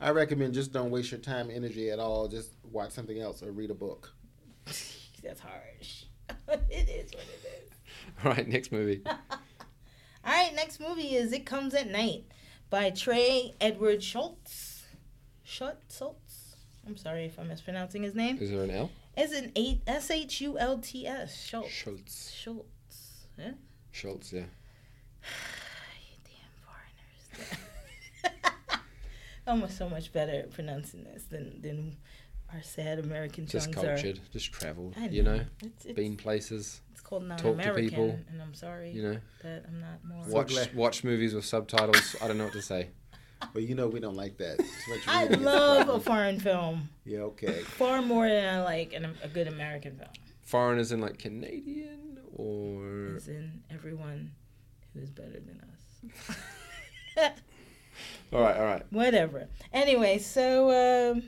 I 0.00 0.10
recommend 0.10 0.52
just 0.52 0.70
don't 0.70 0.90
waste 0.90 1.12
your 1.12 1.20
time, 1.20 1.50
energy 1.50 1.90
at 1.90 1.98
all. 1.98 2.28
Just 2.28 2.56
watch 2.70 2.90
something 2.90 3.18
else 3.18 3.42
or 3.42 3.52
read 3.52 3.70
a 3.70 3.74
book. 3.74 4.12
That's 4.66 5.40
harsh. 5.40 6.04
it 6.68 6.88
is 6.90 7.10
what 7.14 7.24
it 7.24 7.64
is. 7.64 7.70
All 8.22 8.32
right. 8.32 8.46
Next 8.46 8.70
movie. 8.70 9.02
All 10.26 10.32
right, 10.32 10.54
next 10.54 10.80
movie 10.80 11.16
is 11.16 11.32
It 11.32 11.44
Comes 11.44 11.74
at 11.74 11.90
Night 11.90 12.24
by 12.70 12.88
Trey 12.88 13.52
Edward 13.60 13.98
Shults. 13.98 14.80
Shults. 15.46 15.76
Shults. 15.90 16.54
I'm 16.86 16.96
sorry 16.96 17.26
if 17.26 17.38
I'm 17.38 17.48
mispronouncing 17.48 18.02
his 18.02 18.14
name. 18.14 18.38
Is 18.40 18.50
there 18.50 18.62
an 18.62 18.70
L? 18.70 18.90
It's 19.18 19.34
an 19.34 19.52
eight 19.54 19.82
S 19.86 20.10
H 20.10 20.40
U 20.40 20.58
L 20.58 20.78
T 20.78 21.06
S. 21.06 21.36
Shults. 21.36 21.68
Shults. 21.68 22.32
Shults. 22.32 23.26
Yeah. 23.38 23.52
Shults. 23.92 24.32
Yeah. 24.32 24.44
You 26.00 26.16
damn 26.24 27.44
foreigners. 28.32 28.80
I'm 29.46 29.68
so 29.68 29.90
much 29.90 30.10
better 30.10 30.32
at 30.32 30.52
pronouncing 30.52 31.04
this 31.04 31.24
than 31.24 31.60
than 31.60 31.98
our 32.54 32.62
sad 32.62 32.98
American 33.00 33.46
Just 33.46 33.72
tongues 33.72 33.84
are. 33.84 33.94
cultured. 33.94 34.20
Just 34.32 34.52
traveled. 34.52 34.94
I 34.98 35.06
You 35.08 35.22
know. 35.22 35.40
It's, 35.62 35.84
it's, 35.84 35.94
Been 35.94 36.16
places. 36.16 36.80
it's 36.92 37.00
called 37.00 37.22
to 37.22 37.28
non-American, 37.28 37.88
people, 37.88 38.18
and 38.30 38.40
I'm 38.40 38.54
sorry 38.54 38.90
You 38.90 39.02
know. 39.02 39.18
that 39.42 39.64
I'm 39.68 39.80
not 39.80 40.04
more. 40.04 40.24
Watch 40.28 40.48
glad- 40.52 40.74
watch 40.74 41.04
movies 41.04 41.34
with 41.34 41.44
subtitles. 41.44 42.16
I 42.22 42.28
don't 42.28 42.38
know 42.38 42.44
what 42.44 42.52
to 42.54 42.62
say. 42.62 42.88
But 43.52 43.64
you 43.64 43.74
know 43.74 43.88
we 43.88 44.00
don't 44.00 44.16
like 44.16 44.38
that. 44.38 44.56
Too 44.58 44.64
much 44.88 45.00
I 45.06 45.24
love 45.26 45.90
a 45.90 46.00
foreign 46.00 46.40
film 46.40 46.88
Yeah, 47.04 47.18
okay. 47.32 47.58
far 47.60 48.00
more 48.00 48.26
than 48.26 48.54
I 48.54 48.62
like 48.62 48.94
an, 48.94 49.06
a 49.22 49.28
good 49.28 49.48
American 49.48 49.96
film. 49.98 50.08
Foreigners 50.42 50.92
in 50.92 51.00
like 51.02 51.18
Canadian 51.18 52.20
or 52.34 53.16
As 53.16 53.28
in 53.28 53.62
everyone 53.70 54.30
who 54.94 55.00
is 55.00 55.10
better 55.10 55.32
than 55.40 55.60
us. 55.60 56.36
all 58.32 58.40
right, 58.40 58.56
all 58.56 58.64
right. 58.64 58.82
Whatever. 58.90 59.48
Anyway, 59.74 60.18
so 60.18 61.12
um, 61.12 61.22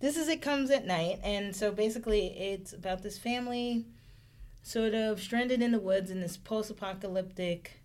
this 0.00 0.16
is 0.16 0.28
It 0.28 0.42
Comes 0.42 0.70
at 0.70 0.86
Night. 0.86 1.20
And 1.22 1.54
so 1.54 1.70
basically, 1.70 2.26
it's 2.26 2.72
about 2.72 3.02
this 3.02 3.18
family 3.18 3.84
sort 4.62 4.94
of 4.94 5.20
stranded 5.20 5.62
in 5.62 5.72
the 5.72 5.78
woods 5.78 6.10
in 6.10 6.20
this 6.20 6.36
post 6.36 6.70
apocalyptic 6.70 7.80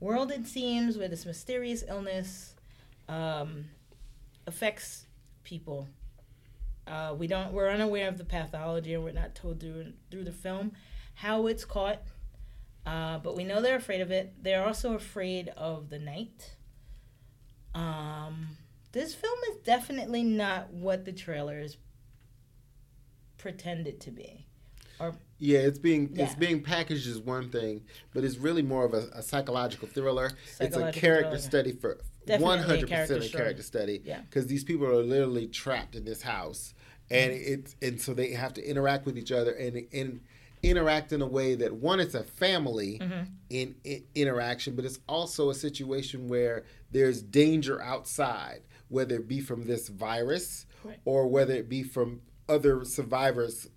world, 0.00 0.30
it 0.32 0.46
seems, 0.46 0.96
where 0.98 1.08
this 1.08 1.24
mysterious 1.24 1.84
illness 1.86 2.54
um, 3.08 3.66
affects 4.46 5.06
people. 5.44 5.88
Uh, 6.86 7.14
we 7.16 7.26
don't. 7.26 7.52
We're 7.52 7.68
unaware 7.68 8.08
of 8.08 8.16
the 8.16 8.24
pathology, 8.24 8.94
and 8.94 9.04
we're 9.04 9.12
not 9.12 9.34
told 9.34 9.60
through 9.60 9.92
through 10.10 10.24
the 10.24 10.32
film 10.32 10.72
how 11.14 11.46
it's 11.46 11.64
caught. 11.64 12.00
Uh, 12.86 13.18
but 13.18 13.36
we 13.36 13.44
know 13.44 13.60
they're 13.60 13.76
afraid 13.76 14.00
of 14.00 14.10
it. 14.10 14.32
They're 14.42 14.64
also 14.64 14.94
afraid 14.94 15.48
of 15.50 15.90
the 15.90 15.98
night. 15.98 16.54
Um, 17.74 18.56
this 18.92 19.14
film 19.14 19.38
is 19.50 19.56
definitely 19.58 20.22
not 20.24 20.72
what 20.72 21.04
the 21.04 21.12
trailers 21.12 21.76
pretended 23.36 24.00
to 24.02 24.10
be. 24.10 24.46
Or 25.00 25.14
Yeah, 25.38 25.60
it's 25.60 25.78
being 25.78 26.10
it's 26.16 26.34
being 26.34 26.62
packaged 26.62 27.06
as 27.08 27.20
one 27.20 27.50
thing, 27.50 27.82
but 28.12 28.24
it's 28.24 28.36
really 28.36 28.62
more 28.62 28.84
of 28.84 28.94
a, 28.94 29.08
a 29.14 29.22
psychological 29.22 29.86
thriller. 29.88 30.32
it's 30.58 30.76
a 30.76 30.90
character 30.92 31.30
thriller. 31.30 31.38
study 31.38 31.72
for 31.72 31.98
one 32.38 32.58
hundred 32.58 32.88
percent 32.90 33.24
a 33.24 33.28
character 33.28 33.62
study. 33.62 34.02
Yeah. 34.04 34.20
because 34.22 34.46
these 34.48 34.64
people 34.64 34.86
are 34.86 35.02
literally 35.02 35.46
trapped 35.46 35.94
in 35.94 36.04
this 36.04 36.22
house, 36.22 36.74
and 37.10 37.30
it 37.32 37.74
and 37.80 38.00
so 38.00 38.12
they 38.12 38.32
have 38.32 38.54
to 38.54 38.68
interact 38.68 39.06
with 39.06 39.16
each 39.16 39.30
other 39.30 39.52
and 39.52 39.86
and 39.92 40.20
interact 40.64 41.12
in 41.12 41.22
a 41.22 41.26
way 41.26 41.54
that 41.54 41.72
one 41.72 42.00
it's 42.00 42.14
a 42.16 42.24
family 42.24 42.98
Mm-hmm. 43.00 43.22
in, 43.50 43.76
in 43.84 44.02
interaction, 44.16 44.74
but 44.74 44.84
it's 44.84 44.98
also 45.08 45.50
a 45.50 45.54
situation 45.54 46.26
where 46.26 46.64
there's 46.90 47.22
danger 47.22 47.80
outside, 47.80 48.62
whether 48.88 49.16
it 49.16 49.28
be 49.28 49.40
from 49.40 49.64
this 49.66 49.88
virus 49.88 50.66
Right. 50.84 50.98
or 51.04 51.26
whether 51.28 51.54
it 51.54 51.68
be 51.68 51.82
from 51.82 52.22
other 52.48 52.84
survivors 52.84 53.68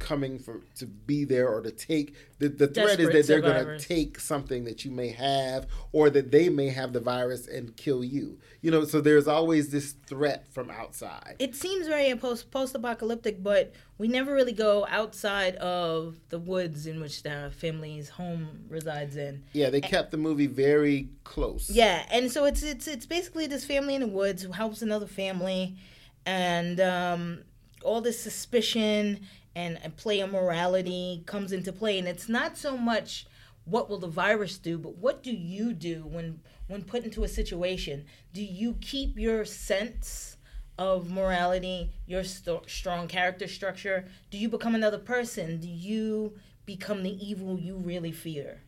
coming 0.00 0.38
for 0.38 0.62
to 0.74 0.86
be 0.86 1.24
there 1.24 1.48
or 1.48 1.60
to 1.60 1.70
take 1.70 2.16
the, 2.38 2.48
the 2.48 2.66
threat 2.66 2.98
is 2.98 3.10
that 3.10 3.26
they're 3.26 3.40
going 3.40 3.64
to 3.64 3.78
take 3.78 4.18
something 4.18 4.64
that 4.64 4.84
you 4.84 4.90
may 4.90 5.10
have 5.10 5.66
or 5.92 6.10
that 6.10 6.32
they 6.32 6.48
may 6.48 6.70
have 6.70 6.92
the 6.92 7.00
virus 7.00 7.46
and 7.46 7.76
kill 7.76 8.02
you. 8.02 8.38
You 8.62 8.70
know 8.70 8.84
so 8.84 9.00
there's 9.00 9.28
always 9.28 9.70
this 9.70 9.92
threat 10.06 10.46
from 10.52 10.70
outside. 10.70 11.36
It 11.38 11.54
seems 11.54 11.86
very 11.86 12.12
post 12.16 12.50
post 12.50 12.74
apocalyptic, 12.74 13.42
but 13.42 13.72
we 13.98 14.08
never 14.08 14.32
really 14.32 14.52
go 14.52 14.86
outside 14.88 15.56
of 15.56 16.16
the 16.30 16.38
woods 16.38 16.86
in 16.86 17.00
which 17.00 17.22
the 17.22 17.52
family's 17.56 18.08
home 18.08 18.64
resides 18.68 19.16
in. 19.16 19.44
yeah 19.52 19.68
they 19.70 19.80
kept 19.80 20.10
the 20.10 20.16
movie 20.16 20.46
very 20.46 21.10
close. 21.24 21.70
Yeah, 21.70 22.06
and 22.10 22.32
so 22.32 22.46
it's 22.46 22.62
it's 22.62 22.88
it's 22.88 23.06
basically 23.06 23.46
this 23.46 23.64
family 23.64 23.94
in 23.94 24.00
the 24.00 24.08
woods 24.08 24.42
who 24.42 24.52
helps 24.52 24.80
another 24.80 25.06
family, 25.06 25.76
and 26.24 26.80
um, 26.80 27.40
all 27.84 28.00
this 28.00 28.20
suspicion 28.20 29.20
and, 29.54 29.78
and 29.82 29.96
play 29.96 30.20
of 30.20 30.30
morality 30.30 31.22
comes 31.26 31.52
into 31.52 31.72
play, 31.72 31.98
and 31.98 32.06
it's 32.08 32.28
not 32.28 32.56
so 32.56 32.76
much 32.76 33.26
what 33.64 33.88
will 33.88 33.98
the 33.98 34.08
virus 34.08 34.58
do, 34.58 34.78
but 34.78 34.96
what 34.96 35.22
do 35.22 35.30
you 35.32 35.72
do 35.72 36.02
when 36.06 36.40
when 36.66 36.82
put 36.82 37.04
into 37.04 37.24
a 37.24 37.28
situation? 37.28 38.04
Do 38.32 38.42
you 38.42 38.74
keep 38.80 39.18
your 39.18 39.44
sense? 39.44 40.36
Of 40.78 41.10
morality, 41.10 41.90
your 42.06 42.24
sto- 42.24 42.62
strong 42.66 43.06
character 43.06 43.46
structure. 43.46 44.06
Do 44.30 44.38
you 44.38 44.48
become 44.48 44.74
another 44.74 44.96
person? 44.96 45.60
Do 45.60 45.68
you 45.68 46.38
become 46.64 47.02
the 47.02 47.10
evil 47.22 47.60
you 47.60 47.76
really 47.76 48.12
fear? 48.12 48.62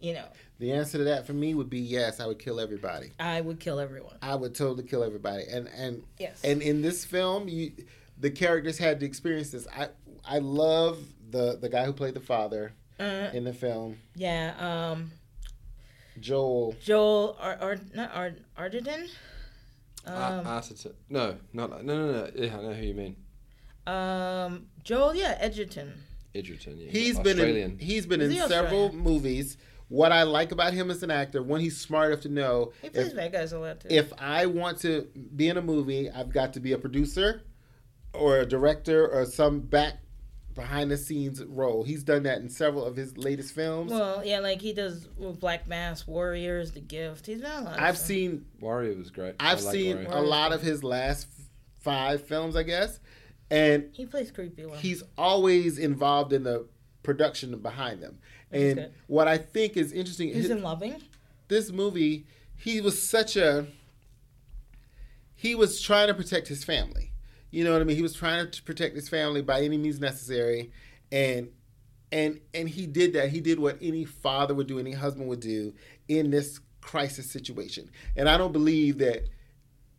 You 0.00 0.14
know, 0.14 0.24
The 0.58 0.72
answer 0.72 0.98
to 0.98 1.04
that 1.04 1.24
for 1.24 1.32
me 1.32 1.54
would 1.54 1.70
be 1.70 1.78
yes. 1.78 2.18
I 2.18 2.26
would 2.26 2.40
kill 2.40 2.58
everybody. 2.58 3.12
I 3.20 3.40
would 3.40 3.60
kill 3.60 3.78
everyone. 3.78 4.16
I 4.20 4.34
would 4.34 4.56
totally 4.56 4.82
kill 4.82 5.04
everybody. 5.04 5.44
And 5.48 5.68
and 5.68 6.02
Yes. 6.18 6.40
and 6.42 6.60
in 6.60 6.82
this 6.82 7.04
film, 7.04 7.48
you 7.48 7.70
the 8.22 8.30
characters 8.30 8.78
had 8.78 8.98
to 9.00 9.06
experience 9.06 9.50
this. 9.50 9.66
I 9.76 9.88
I 10.24 10.38
love 10.38 10.98
the 11.30 11.58
the 11.60 11.68
guy 11.68 11.84
who 11.84 11.92
played 11.92 12.14
the 12.14 12.20
father 12.20 12.72
Uh, 12.98 13.30
in 13.34 13.44
the 13.44 13.52
film, 13.52 13.98
yeah. 14.14 14.54
Um, 14.58 15.10
Joel. 16.20 16.74
Joel 16.82 17.36
or 17.42 17.58
or 17.62 17.78
not 17.94 18.10
Ard 18.14 18.44
Arderton. 18.56 19.08
Ar- 20.06 20.38
Um, 20.40 20.44
Arteta- 20.46 20.94
no, 21.08 21.36
not 21.52 21.84
no, 21.84 21.94
no, 22.06 22.12
no. 22.12 22.30
Yeah, 22.34 22.58
I 22.58 22.62
know 22.62 22.72
who 22.72 22.84
you 22.86 22.94
mean. 22.94 23.16
um, 23.86 24.66
Joel, 24.84 25.14
yeah, 25.14 25.36
Edgerton. 25.40 25.92
Edgerton. 26.34 26.78
Yeah, 26.78 26.90
He's 26.90 27.16
Australian. 27.18 27.46
been 27.54 27.56
in 27.72 27.78
he's 27.78 28.06
been 28.06 28.20
Is 28.20 28.30
in 28.30 28.34
he 28.42 28.48
several 28.48 28.86
Australian? 28.86 28.98
movies. 28.98 29.56
What 29.88 30.10
I 30.10 30.22
like 30.22 30.52
about 30.52 30.72
him 30.72 30.90
as 30.90 31.02
an 31.02 31.10
actor, 31.10 31.42
one, 31.42 31.60
he's 31.60 31.76
smart 31.78 32.10
enough 32.12 32.22
to 32.22 32.30
know 32.30 32.72
He 32.80 32.88
plays 32.88 33.08
if, 33.08 33.14
bad 33.16 33.32
guys 33.32 33.52
a 33.52 33.58
lot 33.58 33.80
too. 33.80 33.88
if 33.90 34.10
I 34.18 34.46
want 34.46 34.78
to 34.80 35.06
be 35.36 35.48
in 35.50 35.58
a 35.58 35.62
movie, 35.62 36.08
I've 36.08 36.32
got 36.32 36.54
to 36.54 36.60
be 36.60 36.72
a 36.72 36.78
producer 36.78 37.42
or 38.14 38.38
a 38.38 38.46
director 38.46 39.06
or 39.08 39.24
some 39.24 39.60
back 39.60 39.94
behind 40.54 40.90
the 40.90 40.98
scenes 40.98 41.42
role. 41.44 41.82
He's 41.82 42.02
done 42.02 42.24
that 42.24 42.38
in 42.38 42.48
several 42.50 42.84
of 42.84 42.94
his 42.94 43.16
latest 43.16 43.54
films. 43.54 43.90
well, 43.90 44.22
yeah, 44.24 44.38
like 44.40 44.60
he 44.60 44.72
does 44.74 45.08
with 45.16 45.40
Black 45.40 45.66
Mass, 45.66 46.06
Warriors, 46.06 46.72
The 46.72 46.80
Gift. 46.80 47.26
He's 47.26 47.40
done 47.40 47.62
a 47.62 47.64
lot. 47.64 47.78
of 47.78 47.82
I've 47.82 47.96
stuff. 47.96 48.08
seen 48.08 48.44
Warrior 48.60 48.94
was 48.96 49.10
great. 49.10 49.34
I 49.40 49.52
I've 49.52 49.62
like 49.62 49.72
seen 49.72 49.96
Warrior. 50.04 50.10
a 50.12 50.20
lot 50.20 50.52
of 50.52 50.60
his 50.60 50.84
last 50.84 51.26
five 51.80 52.26
films, 52.26 52.54
I 52.54 52.64
guess, 52.64 53.00
and 53.50 53.88
He 53.92 54.04
plays 54.04 54.30
creepy 54.30 54.66
well. 54.66 54.76
he's 54.78 55.02
always 55.16 55.78
involved 55.78 56.32
in 56.34 56.42
the 56.42 56.66
production 57.02 57.58
behind 57.60 58.02
them. 58.02 58.18
Which 58.50 58.60
And 58.78 58.90
what 59.06 59.28
I 59.28 59.38
think 59.38 59.76
is 59.78 59.90
interesting, 59.92 60.28
He's 60.28 60.36
his- 60.42 60.50
in 60.50 60.62
Loving. 60.62 61.00
this 61.48 61.72
movie, 61.72 62.26
he 62.56 62.82
was 62.82 63.02
such 63.02 63.36
a 63.36 63.68
he 65.34 65.54
was 65.54 65.80
trying 65.80 66.08
to 66.08 66.14
protect 66.14 66.48
his 66.48 66.62
family. 66.62 67.11
You 67.52 67.64
know 67.64 67.72
what 67.72 67.82
I 67.82 67.84
mean? 67.84 67.96
He 67.96 68.02
was 68.02 68.14
trying 68.14 68.50
to 68.50 68.62
protect 68.62 68.96
his 68.96 69.08
family 69.08 69.42
by 69.42 69.60
any 69.60 69.76
means 69.76 70.00
necessary, 70.00 70.72
and 71.12 71.50
and 72.10 72.40
and 72.54 72.68
he 72.68 72.86
did 72.86 73.12
that. 73.12 73.28
He 73.28 73.40
did 73.40 73.60
what 73.60 73.76
any 73.80 74.04
father 74.04 74.54
would 74.54 74.66
do, 74.66 74.78
any 74.78 74.92
husband 74.92 75.28
would 75.28 75.40
do 75.40 75.74
in 76.08 76.30
this 76.30 76.60
crisis 76.80 77.30
situation. 77.30 77.90
And 78.16 78.28
I 78.28 78.38
don't 78.38 78.52
believe 78.52 78.98
that 78.98 79.28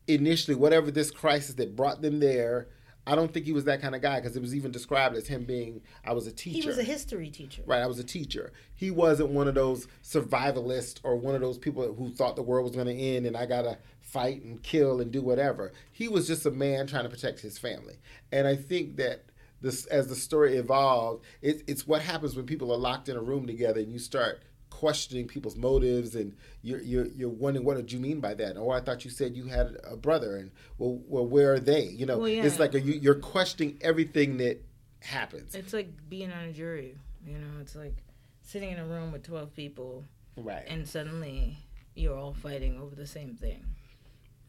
initially, 0.07 0.55
whatever 0.55 0.89
this 0.89 1.11
crisis 1.11 1.53
that 1.55 1.75
brought 1.75 2.01
them 2.01 2.19
there, 2.19 2.69
I 3.05 3.15
don't 3.15 3.33
think 3.33 3.45
he 3.45 3.51
was 3.51 3.65
that 3.65 3.81
kind 3.81 3.95
of 3.95 4.01
guy 4.01 4.19
because 4.19 4.35
it 4.35 4.41
was 4.41 4.55
even 4.55 4.71
described 4.71 5.15
as 5.15 5.27
him 5.27 5.43
being. 5.43 5.81
I 6.05 6.13
was 6.13 6.25
a 6.25 6.31
teacher. 6.31 6.61
He 6.61 6.67
was 6.67 6.77
a 6.77 6.83
history 6.83 7.29
teacher. 7.29 7.61
Right, 7.65 7.81
I 7.81 7.87
was 7.87 7.99
a 7.99 8.03
teacher. 8.03 8.53
He 8.75 8.91
wasn't 8.91 9.29
one 9.29 9.47
of 9.47 9.55
those 9.55 9.87
survivalists 10.03 10.99
or 11.03 11.15
one 11.17 11.35
of 11.35 11.41
those 11.41 11.57
people 11.57 11.93
who 11.93 12.11
thought 12.11 12.35
the 12.35 12.43
world 12.43 12.63
was 12.63 12.75
going 12.75 12.87
to 12.87 12.95
end 12.95 13.25
and 13.25 13.35
I 13.35 13.45
got 13.45 13.63
to 13.63 13.77
fight 13.99 14.43
and 14.43 14.61
kill 14.63 15.01
and 15.01 15.11
do 15.11 15.21
whatever. 15.21 15.73
He 15.91 16.07
was 16.07 16.27
just 16.27 16.45
a 16.45 16.51
man 16.51 16.87
trying 16.87 17.03
to 17.03 17.09
protect 17.09 17.41
his 17.41 17.57
family. 17.57 17.95
And 18.31 18.47
I 18.47 18.55
think 18.55 18.95
that 18.97 19.23
this 19.59 19.85
as 19.87 20.07
the 20.07 20.15
story 20.15 20.57
evolved, 20.57 21.23
it, 21.41 21.63
it's 21.67 21.87
what 21.87 22.01
happens 22.01 22.35
when 22.35 22.45
people 22.45 22.71
are 22.71 22.77
locked 22.77 23.09
in 23.09 23.17
a 23.17 23.21
room 23.21 23.47
together 23.47 23.79
and 23.79 23.91
you 23.91 23.99
start 23.99 24.43
questioning 24.79 25.27
people's 25.27 25.55
motives 25.55 26.15
and 26.15 26.36
you're, 26.63 26.81
you're, 26.81 27.05
you're 27.05 27.29
wondering 27.29 27.63
what 27.63 27.77
did 27.77 27.91
you 27.91 27.99
mean 27.99 28.19
by 28.19 28.33
that? 28.33 28.57
Or 28.57 28.75
I 28.75 28.81
thought 28.81 29.05
you 29.05 29.12
said 29.12 29.38
you 29.38 29.45
had 29.45 29.77
a 29.83 29.95
brother 29.95 30.36
and 30.38 30.49
well, 30.79 30.99
well 31.07 31.25
where 31.25 31.53
are 31.53 31.59
they? 31.59 31.83
You 31.83 32.07
know, 32.07 32.17
Well, 32.17 32.27
yeah. 32.27 32.43
it's 32.43 32.57
like 32.57 32.73
a, 32.73 32.81
you, 32.81 32.93
you're 32.93 33.19
questioning 33.19 33.77
everything 33.81 34.38
that 34.38 34.63
happens. 35.01 35.53
It's 35.53 35.73
like 35.73 35.89
being 36.09 36.31
on 36.31 36.45
a 36.45 36.51
jury. 36.51 36.97
You 37.25 37.38
know, 37.38 37.59
it's 37.62 37.75
like 37.75 37.95
sitting 38.41 38.71
in 38.71 38.79
a 38.79 38.86
room 38.86 39.12
with 39.12 39.23
12 39.23 39.55
people 39.55 40.05
Right. 40.36 40.65
and 40.67 40.88
suddenly 40.88 41.59
you're 41.93 42.17
all 42.17 42.33
fighting 42.33 42.79
over 42.81 42.95
the 42.95 43.07
same 43.07 43.36
thing. 43.36 43.63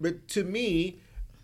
But 0.00 0.26
to 0.28 0.42
me, 0.42 1.00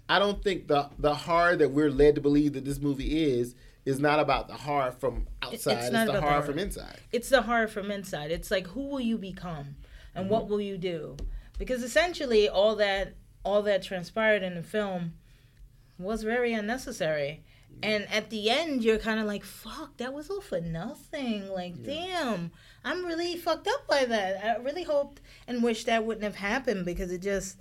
I 0.09 0.19
don't 0.19 0.43
think 0.43 0.66
the 0.69 0.88
the 0.99 1.14
horror 1.14 1.55
that 1.57 1.71
we're 1.71 1.90
led 1.90 2.14
to 2.14 2.21
believe 2.21 2.55
that 2.55 2.64
this 2.64 2.81
movie 2.81 3.31
is 3.31 3.55
is 3.90 4.00
not 4.00 4.20
about 4.20 4.48
the 4.48 4.55
horror 4.55 4.92
from 4.92 5.26
outside. 5.42 5.79
It's, 5.79 5.90
not 5.90 6.07
the 6.07 6.12
about 6.12 6.14
the 6.14 6.20
horror 6.20 6.33
horror. 6.33 6.46
from 6.46 6.59
inside. 6.59 7.00
It's 7.12 7.29
the 7.29 7.42
horror 7.42 7.68
from 7.68 7.90
inside. 7.90 8.31
It's 8.31 8.50
like 8.50 8.66
who 8.68 8.88
will 8.88 9.00
you 9.00 9.18
become 9.18 9.76
and 10.14 10.31
what 10.31 10.42
mm-hmm. 10.42 10.53
will 10.53 10.61
you 10.61 10.79
do? 10.79 11.16
Because 11.59 11.83
essentially 11.83 12.48
all 12.48 12.76
that 12.76 13.14
all 13.44 13.62
that 13.62 13.83
transpired 13.83 14.42
in 14.42 14.55
the 14.55 14.62
film 14.62 15.14
was 15.98 16.22
very 16.22 16.53
unnecessary. 16.53 17.42
Mm-hmm. 17.70 17.79
And 17.83 18.12
at 18.12 18.31
the 18.31 18.48
end 18.50 18.83
you're 18.83 18.98
kind 18.98 19.20
of 19.20 19.26
like 19.26 19.44
fuck, 19.44 19.96
that 19.98 20.14
was 20.14 20.31
all 20.31 20.40
for 20.40 20.61
nothing. 20.61 21.48
Like 21.48 21.83
damn, 21.83 22.53
I'm 22.85 23.05
really 23.05 23.37
fucked 23.37 23.68
up 23.68 23.87
by 23.87 24.05
that. 24.07 24.44
I 24.44 24.62
really 24.62 24.85
hoped 24.85 25.20
and 25.46 25.62
wished 25.62 25.87
that 25.87 26.07
wouldn't 26.07 26.24
have 26.24 26.37
happened 26.37 26.87
because 26.87 27.11
it 27.12 27.22
just 27.22 27.61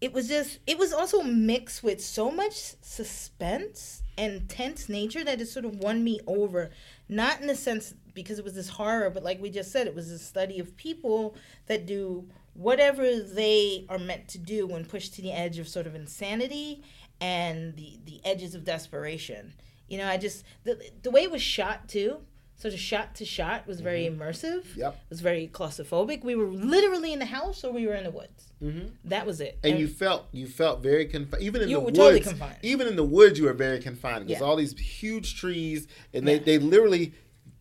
it 0.00 0.12
was 0.12 0.28
just 0.28 0.58
it 0.66 0.78
was 0.78 0.92
also 0.92 1.22
mixed 1.22 1.82
with 1.82 2.02
so 2.02 2.30
much 2.30 2.74
suspense 2.82 4.02
and 4.16 4.48
tense 4.48 4.88
nature 4.88 5.24
that 5.24 5.40
it 5.40 5.46
sort 5.46 5.64
of 5.64 5.76
won 5.76 6.02
me 6.04 6.20
over. 6.26 6.70
Not 7.08 7.40
in 7.40 7.46
the 7.46 7.54
sense 7.54 7.94
because 8.14 8.38
it 8.38 8.44
was 8.44 8.54
this 8.54 8.68
horror 8.68 9.10
but 9.10 9.24
like 9.24 9.40
we 9.40 9.50
just 9.50 9.72
said 9.72 9.86
it 9.86 9.94
was 9.94 10.10
a 10.10 10.18
study 10.18 10.58
of 10.60 10.76
people 10.76 11.34
that 11.66 11.84
do 11.84 12.28
whatever 12.54 13.18
they 13.20 13.84
are 13.88 13.98
meant 13.98 14.28
to 14.28 14.38
do 14.38 14.66
when 14.66 14.84
pushed 14.84 15.14
to 15.14 15.22
the 15.22 15.32
edge 15.32 15.58
of 15.58 15.66
sort 15.66 15.86
of 15.86 15.94
insanity 15.94 16.82
and 17.20 17.74
the 17.76 17.98
the 18.04 18.20
edges 18.24 18.54
of 18.54 18.64
desperation. 18.64 19.52
You 19.88 19.98
know 19.98 20.08
i 20.08 20.16
just 20.16 20.44
the, 20.64 20.80
the 21.02 21.10
way 21.10 21.22
it 21.22 21.30
was 21.30 21.42
shot 21.42 21.88
too 21.88 22.20
sort 22.56 22.72
of 22.74 22.80
shot 22.80 23.14
to 23.16 23.24
shot 23.24 23.66
was 23.66 23.80
very 23.80 24.04
immersive 24.08 24.64
Yep. 24.76 24.94
it 24.94 25.10
was 25.10 25.20
very 25.20 25.48
claustrophobic 25.52 26.22
we 26.24 26.34
were 26.34 26.46
literally 26.46 27.12
in 27.12 27.18
the 27.18 27.26
house 27.26 27.64
or 27.64 27.72
we 27.72 27.86
were 27.86 27.94
in 27.94 28.04
the 28.04 28.10
woods 28.10 28.52
Mm-hmm. 28.62 28.86
that 29.04 29.26
was 29.26 29.40
it 29.40 29.58
And 29.62 29.78
you 29.78 29.86
felt 29.88 30.26
you 30.32 30.46
felt 30.46 30.82
very 30.82 31.04
confined. 31.06 31.42
Even 31.42 31.60
in 31.62 31.70
the 31.70 31.80
woods, 31.80 31.98
totally 31.98 32.20
confined. 32.20 32.56
even 32.62 32.86
in 32.86 32.96
the 32.96 33.04
woods, 33.04 33.38
you 33.38 33.44
were 33.44 33.52
very 33.52 33.78
confined. 33.80 34.28
There's 34.28 34.40
Yeah. 34.40 34.46
all 34.46 34.56
these 34.56 34.72
huge 34.78 35.38
trees, 35.38 35.86
and 36.14 36.26
they, 36.26 36.34
Yeah. 36.36 36.42
they 36.44 36.58
literally 36.58 37.12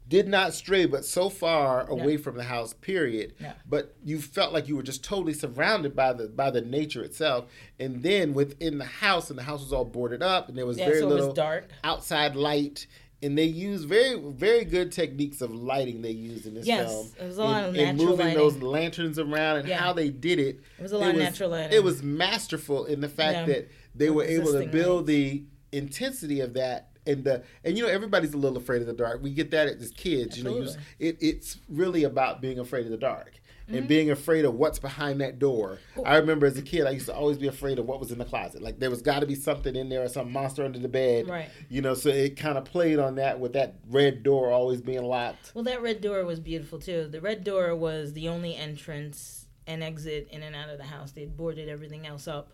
did 0.07 0.27
not 0.29 0.53
stray, 0.53 0.85
but 0.85 1.03
so 1.03 1.27
far 1.29 1.89
away 1.89 2.15
from 2.17 2.37
the 2.37 2.43
house. 2.43 2.73
Period. 2.73 3.33
Yeah. 3.39 3.53
But 3.67 3.95
you 4.05 4.21
felt 4.21 4.53
like 4.53 4.67
you 4.69 4.75
were 4.77 4.83
just 4.83 5.03
totally 5.03 5.33
surrounded 5.33 5.93
by 5.95 6.13
the 6.13 6.27
by 6.29 6.51
the 6.51 6.61
nature 6.61 7.03
itself. 7.03 7.45
And 7.79 8.01
then 8.03 8.33
within 8.33 8.77
the 8.77 8.85
house, 8.85 9.29
and 9.29 9.37
the 9.37 9.43
house 9.43 9.61
was 9.61 9.73
all 9.73 9.85
boarded 9.85 10.21
up, 10.23 10.47
and 10.47 10.57
there 10.57 10.65
was 10.67 10.77
Yeah, 10.77 10.85
very 10.85 10.99
so 10.99 11.05
it 11.05 11.09
was 11.09 11.15
little 11.19 11.33
dark. 11.33 11.69
outside 11.83 12.35
light. 12.37 12.87
And 13.23 13.37
they 13.37 13.45
used 13.45 13.87
very, 13.87 14.19
very 14.19 14.65
good 14.65 14.91
techniques 14.91 15.41
of 15.41 15.51
lighting. 15.55 16.01
They 16.01 16.11
used 16.11 16.45
in 16.45 16.53
this 16.53 16.65
Yes, 16.67 16.91
film. 16.91 17.07
it 17.19 17.25
was 17.25 17.37
a 17.37 17.43
lot 17.43 17.63
in, 17.63 17.69
of 17.69 17.75
natural 17.75 18.05
moving 18.09 18.17
lighting. 18.25 18.37
those 18.37 18.57
lanterns 18.61 19.17
around 19.17 19.57
and 19.59 19.67
Yeah. 19.67 19.77
how 19.77 19.93
they 19.93 20.09
did 20.09 20.39
it. 20.39 20.59
It 20.77 20.81
was 20.81 20.91
a 20.91 20.97
lot 20.97 21.11
of 21.11 21.15
natural 21.15 21.49
lighting. 21.51 21.75
It 21.75 21.83
was 21.83 22.03
masterful 22.03 22.85
in 22.85 22.99
the 23.01 23.09
fact 23.09 23.47
Yeah. 23.47 23.53
that 23.55 23.69
they 23.95 24.09
were 24.09 24.23
able 24.25 24.51
to 24.53 24.67
build 24.67 25.07
the 25.07 25.43
intensity 25.71 26.39
of 26.41 26.53
that 26.53 26.89
and 27.05 27.23
the 27.23 27.43
and 27.65 27.75
you 27.77 27.83
know 27.83 27.89
everybody's 27.89 28.33
a 28.33 28.37
little 28.37 28.57
afraid 28.57 28.81
of 28.81 28.87
the 28.87 28.93
dark. 28.93 29.21
We 29.23 29.31
get 29.31 29.51
that 29.51 29.67
as 29.67 29.91
kids. 29.91 30.37
You 30.37 30.43
know, 30.45 30.55
you, 30.55 30.61
Absolutely. 30.63 30.83
it, 30.99 31.17
it's 31.19 31.57
really 31.69 32.03
about 32.03 32.41
being 32.41 32.59
afraid 32.59 32.85
of 32.85 32.91
the 32.91 32.97
dark 32.97 33.33
Mm-hmm. 33.63 33.77
and 33.77 33.87
being 33.87 34.11
afraid 34.11 34.43
of 34.43 34.55
what's 34.55 34.77
behind 34.77 35.21
that 35.21 35.39
door. 35.39 35.79
I 36.05 36.17
remember 36.17 36.45
as 36.45 36.57
a 36.57 36.61
kid, 36.61 36.85
I 36.85 36.89
used 36.89 37.05
to 37.05 37.15
always 37.15 37.37
be 37.37 37.47
afraid 37.47 37.79
of 37.79 37.85
what 37.85 38.01
was 38.01 38.11
in 38.11 38.17
the 38.17 38.25
closet. 38.25 38.61
Like 38.61 38.77
there 38.77 38.89
was 38.89 39.01
got 39.01 39.21
to 39.21 39.25
be 39.25 39.35
something 39.35 39.73
in 39.73 39.87
there 39.87 40.03
or 40.03 40.09
some 40.09 40.33
monster 40.33 40.65
under 40.65 40.79
the 40.79 40.89
bed. 40.89 41.29
Right. 41.29 41.49
You 41.69 41.81
know, 41.81 41.93
so 41.93 42.09
it 42.09 42.35
kind 42.35 42.57
of 42.57 42.65
played 42.65 42.99
on 42.99 43.15
that 43.15 43.39
with 43.39 43.53
that 43.53 43.75
red 43.89 44.21
door 44.21 44.51
always 44.51 44.81
being 44.81 45.03
locked. 45.03 45.53
Well, 45.55 45.63
that 45.63 45.81
red 45.81 46.01
door 46.01 46.25
was 46.25 46.41
beautiful 46.41 46.77
too. 46.77 47.07
The 47.09 47.21
red 47.21 47.45
door 47.45 47.73
was 47.73 48.11
the 48.11 48.27
only 48.27 48.53
entrance 48.53 49.45
and 49.65 49.81
exit 49.81 50.27
in 50.29 50.43
and 50.43 50.57
out 50.57 50.67
of 50.67 50.77
the 50.77 50.83
house. 50.83 51.11
They'd 51.11 51.37
boarded 51.37 51.69
everything 51.69 52.05
else 52.05 52.27
up, 52.27 52.51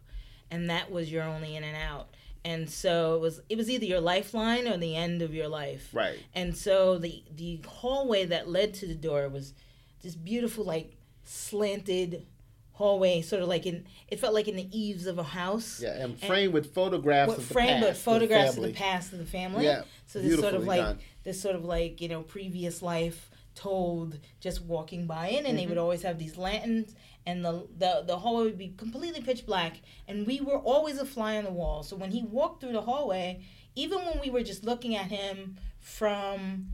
and 0.52 0.70
that 0.70 0.92
was 0.92 1.12
your 1.12 1.24
only 1.24 1.56
in 1.56 1.64
and 1.64 1.76
out. 1.76 2.16
And 2.46 2.70
so 2.70 3.16
it 3.16 3.22
was 3.22 3.42
it 3.50 3.58
was 3.58 3.68
either 3.68 3.86
your 3.86 4.00
lifeline 4.00 4.68
or 4.68 4.78
the 4.78 4.96
end 4.96 5.24
of 5.24 5.34
your 5.34 5.48
life. 5.48 5.90
Right. 5.92 6.20
And 6.36 6.56
so 6.56 7.00
the 7.00 7.24
the 7.36 7.62
hallway 7.68 8.26
that 8.26 8.48
led 8.48 8.76
to 8.76 8.88
the 8.88 8.94
door 8.94 9.28
was 9.28 9.56
this 10.02 10.16
beautiful 10.16 10.64
like 10.64 10.96
slanted 11.30 12.26
hallway, 12.74 13.22
sort 13.22 13.42
of 13.42 13.48
like 13.48 13.66
in 13.66 13.86
it 14.08 14.20
felt 14.20 14.34
like 14.34 14.48
in 14.48 14.56
the 14.56 14.68
eaves 14.78 15.06
of 15.06 15.18
a 15.20 15.24
house. 15.24 15.80
Yeah, 15.82 16.02
and 16.04 16.20
framed 16.20 16.54
with 16.54 16.74
photographs 16.74 17.30
what 17.30 17.38
of 17.38 17.46
framed 17.46 17.70
past, 17.70 17.82
but 17.82 17.90
of 17.90 17.96
the 17.96 18.02
photographs 18.02 18.58
of 18.58 18.64
the 18.64 18.74
past 18.74 19.14
of 19.14 19.20
the 19.20 19.26
family. 19.26 19.66
Yeah, 19.66 19.84
So 20.08 20.20
this 20.22 20.40
sort 20.40 20.54
of 20.56 20.66
like 20.66 20.82
done. 20.82 21.00
this 21.24 21.40
sort 21.42 21.56
of 21.56 21.64
like 21.66 22.02
you 22.02 22.08
know 22.10 22.22
previous 22.24 22.82
life 22.82 23.30
told 23.56 24.18
just 24.40 24.62
walking 24.64 25.06
by 25.06 25.28
it, 25.30 25.46
and 25.46 25.58
they 25.58 25.62
Mm-hmm. 25.64 25.70
would 25.70 25.78
always 25.78 26.02
have 26.04 26.18
these 26.18 26.38
lanterns, 26.38 26.96
and 27.28 27.44
the 27.46 27.68
the 27.78 28.04
the 28.08 28.18
hallway 28.18 28.46
would 28.46 28.58
be 28.58 28.70
completely 28.78 29.22
pitch 29.22 29.46
black, 29.46 29.82
and 30.08 30.26
we 30.26 30.42
were 30.42 30.58
always 30.58 30.98
a 30.98 31.06
fly 31.06 31.38
on 31.38 31.44
the 31.44 31.52
wall. 31.52 31.84
So 31.84 31.96
when 31.96 32.12
he 32.12 32.24
walked 32.24 32.62
through 32.62 32.72
the 32.74 32.82
hallway, 32.82 33.42
even 33.76 34.00
when 34.00 34.20
we 34.20 34.30
were 34.32 34.44
just 34.44 34.64
looking 34.64 34.96
at 34.96 35.12
him 35.12 35.58
from 35.80 36.70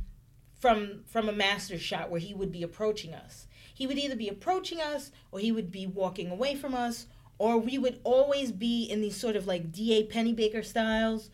from 0.60 1.04
from 1.08 1.28
a 1.28 1.34
master 1.34 1.78
shot 1.78 2.10
where 2.10 2.20
he 2.22 2.34
would 2.34 2.52
be 2.52 2.64
approaching 2.64 3.14
us. 3.14 3.48
He 3.76 3.86
would 3.86 4.00
either 4.00 4.16
be 4.16 4.30
approaching 4.30 4.82
us 4.82 5.12
or 5.32 5.40
he 5.40 5.52
would 5.52 5.72
be 5.72 5.86
walking 5.86 6.32
away 6.32 6.56
from 6.56 6.74
us 6.74 7.06
or 7.38 7.58
we 7.60 7.78
would 7.78 8.00
always 8.04 8.52
be 8.52 8.86
in 8.86 9.02
these 9.02 9.18
sort 9.18 9.36
of 9.36 9.46
like 9.46 9.72
D.A. 9.72 10.06
Pennebaker 10.08 10.66
styles. 10.66 11.30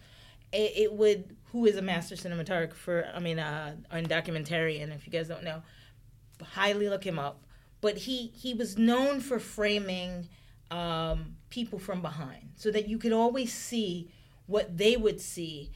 It, 0.51 0.73
it 0.75 0.93
would 0.93 1.37
who 1.53 1.65
is 1.65 1.77
a 1.77 1.81
master 1.81 2.15
cinematographer, 2.15 3.09
I 3.15 3.19
mean 3.19 3.39
uh 3.39 3.75
documentarian 3.93 4.93
if 4.93 5.05
you 5.05 5.13
guys 5.13 5.27
don't 5.29 5.43
know. 5.43 5.61
Highly 6.43 6.89
look 6.89 7.05
him 7.05 7.19
up. 7.19 7.43
but 7.81 7.97
he 7.97 8.31
he 8.35 8.53
was 8.53 8.77
known 8.77 9.19
for 9.19 9.39
framing 9.39 10.27
um, 10.71 11.35
people 11.49 11.79
from 11.79 12.01
behind, 12.01 12.51
so 12.55 12.71
that 12.71 12.87
you 12.87 12.97
could 12.97 13.11
always 13.11 13.53
see 13.53 14.09
what 14.47 14.77
they 14.77 14.95
would 14.95 15.19
see, 15.19 15.71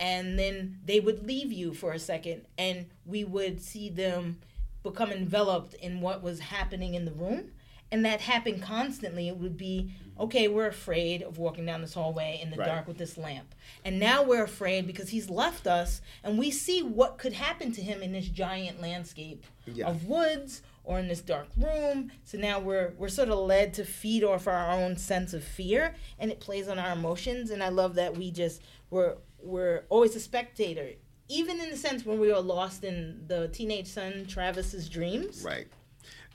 and 0.00 0.38
then 0.38 0.80
they 0.84 1.00
would 1.00 1.26
leave 1.26 1.52
you 1.52 1.72
for 1.72 1.92
a 1.92 1.98
second, 1.98 2.46
and 2.58 2.86
we 3.06 3.24
would 3.24 3.60
see 3.62 3.88
them 3.88 4.38
become 4.82 5.10
enveloped 5.12 5.74
in 5.74 6.00
what 6.00 6.22
was 6.22 6.40
happening 6.40 6.94
in 6.94 7.04
the 7.04 7.12
room. 7.12 7.50
And 7.90 8.04
that 8.06 8.22
happened 8.22 8.62
constantly. 8.62 9.28
It 9.28 9.36
would 9.36 9.56
be 9.58 9.90
okay 10.18 10.48
we're 10.48 10.66
afraid 10.68 11.22
of 11.22 11.36
walking 11.38 11.66
down 11.66 11.80
this 11.82 11.92
hallway 11.94 12.38
in 12.42 12.50
the 12.50 12.56
Right. 12.56 12.66
dark 12.66 12.88
with 12.88 12.96
this 12.96 13.18
lamp. 13.18 13.54
And 13.84 13.98
now 13.98 14.22
we're 14.22 14.44
afraid 14.44 14.86
because 14.86 15.10
he's 15.10 15.28
left 15.28 15.66
us 15.66 16.00
and 16.24 16.38
we 16.38 16.50
see 16.50 16.82
what 16.82 17.18
could 17.18 17.34
happen 17.34 17.70
to 17.72 17.82
him 17.82 18.02
in 18.02 18.12
this 18.12 18.28
giant 18.28 18.80
landscape 18.80 19.44
Yeah. 19.66 19.88
of 19.88 20.06
woods 20.06 20.62
or 20.84 20.98
in 20.98 21.08
this 21.08 21.20
dark 21.20 21.48
room. 21.56 22.10
So 22.24 22.38
now 22.38 22.58
we're 22.60 22.94
we're 22.98 23.08
sort 23.08 23.28
of 23.28 23.38
led 23.38 23.74
to 23.74 23.84
feed 23.84 24.24
off 24.24 24.46
our 24.48 24.70
own 24.70 24.96
sense 24.96 25.34
of 25.34 25.44
fear 25.44 25.94
and 26.18 26.30
it 26.30 26.40
plays 26.40 26.68
on 26.68 26.78
our 26.78 26.92
emotions. 26.92 27.50
And 27.50 27.62
i 27.62 27.68
love 27.68 27.94
that 27.96 28.16
we 28.16 28.30
just 28.30 28.62
we're 28.90 29.16
we're 29.42 29.84
always 29.90 30.16
a 30.16 30.20
spectator 30.20 30.92
even 31.32 31.60
in 31.60 31.70
the 31.70 31.76
sense 31.76 32.04
when 32.04 32.18
we 32.20 32.28
were 32.32 32.40
lost 32.40 32.84
in 32.84 33.24
the 33.26 33.48
teenage 33.48 33.86
son 33.88 34.24
travis's 34.26 34.88
dreams 34.88 35.42
Right. 35.44 35.66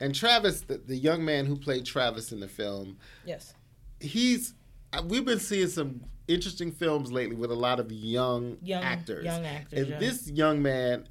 And 0.00 0.14
Travis, 0.14 0.60
the, 0.60 0.78
the 0.78 0.94
young 0.96 1.24
man 1.24 1.44
who 1.44 1.56
played 1.56 1.84
Travis 1.84 2.30
in 2.32 2.40
the 2.40 2.48
film, 2.48 2.98
yes 3.24 3.54
he's 4.00 4.54
uh, 4.92 5.02
we've 5.06 5.24
been 5.24 5.40
seeing 5.40 5.66
some 5.68 6.00
interesting 6.28 6.70
films 6.72 7.10
lately 7.10 7.34
with 7.36 7.50
a 7.50 7.54
lot 7.54 7.80
of 7.80 7.90
young, 7.90 8.56
Young- 8.62 8.82
actors. 8.84 9.24
young 9.24 9.44
actors, 9.46 9.88
And 9.88 10.00
this 10.00 10.28
young 10.30 10.62
man, 10.62 11.08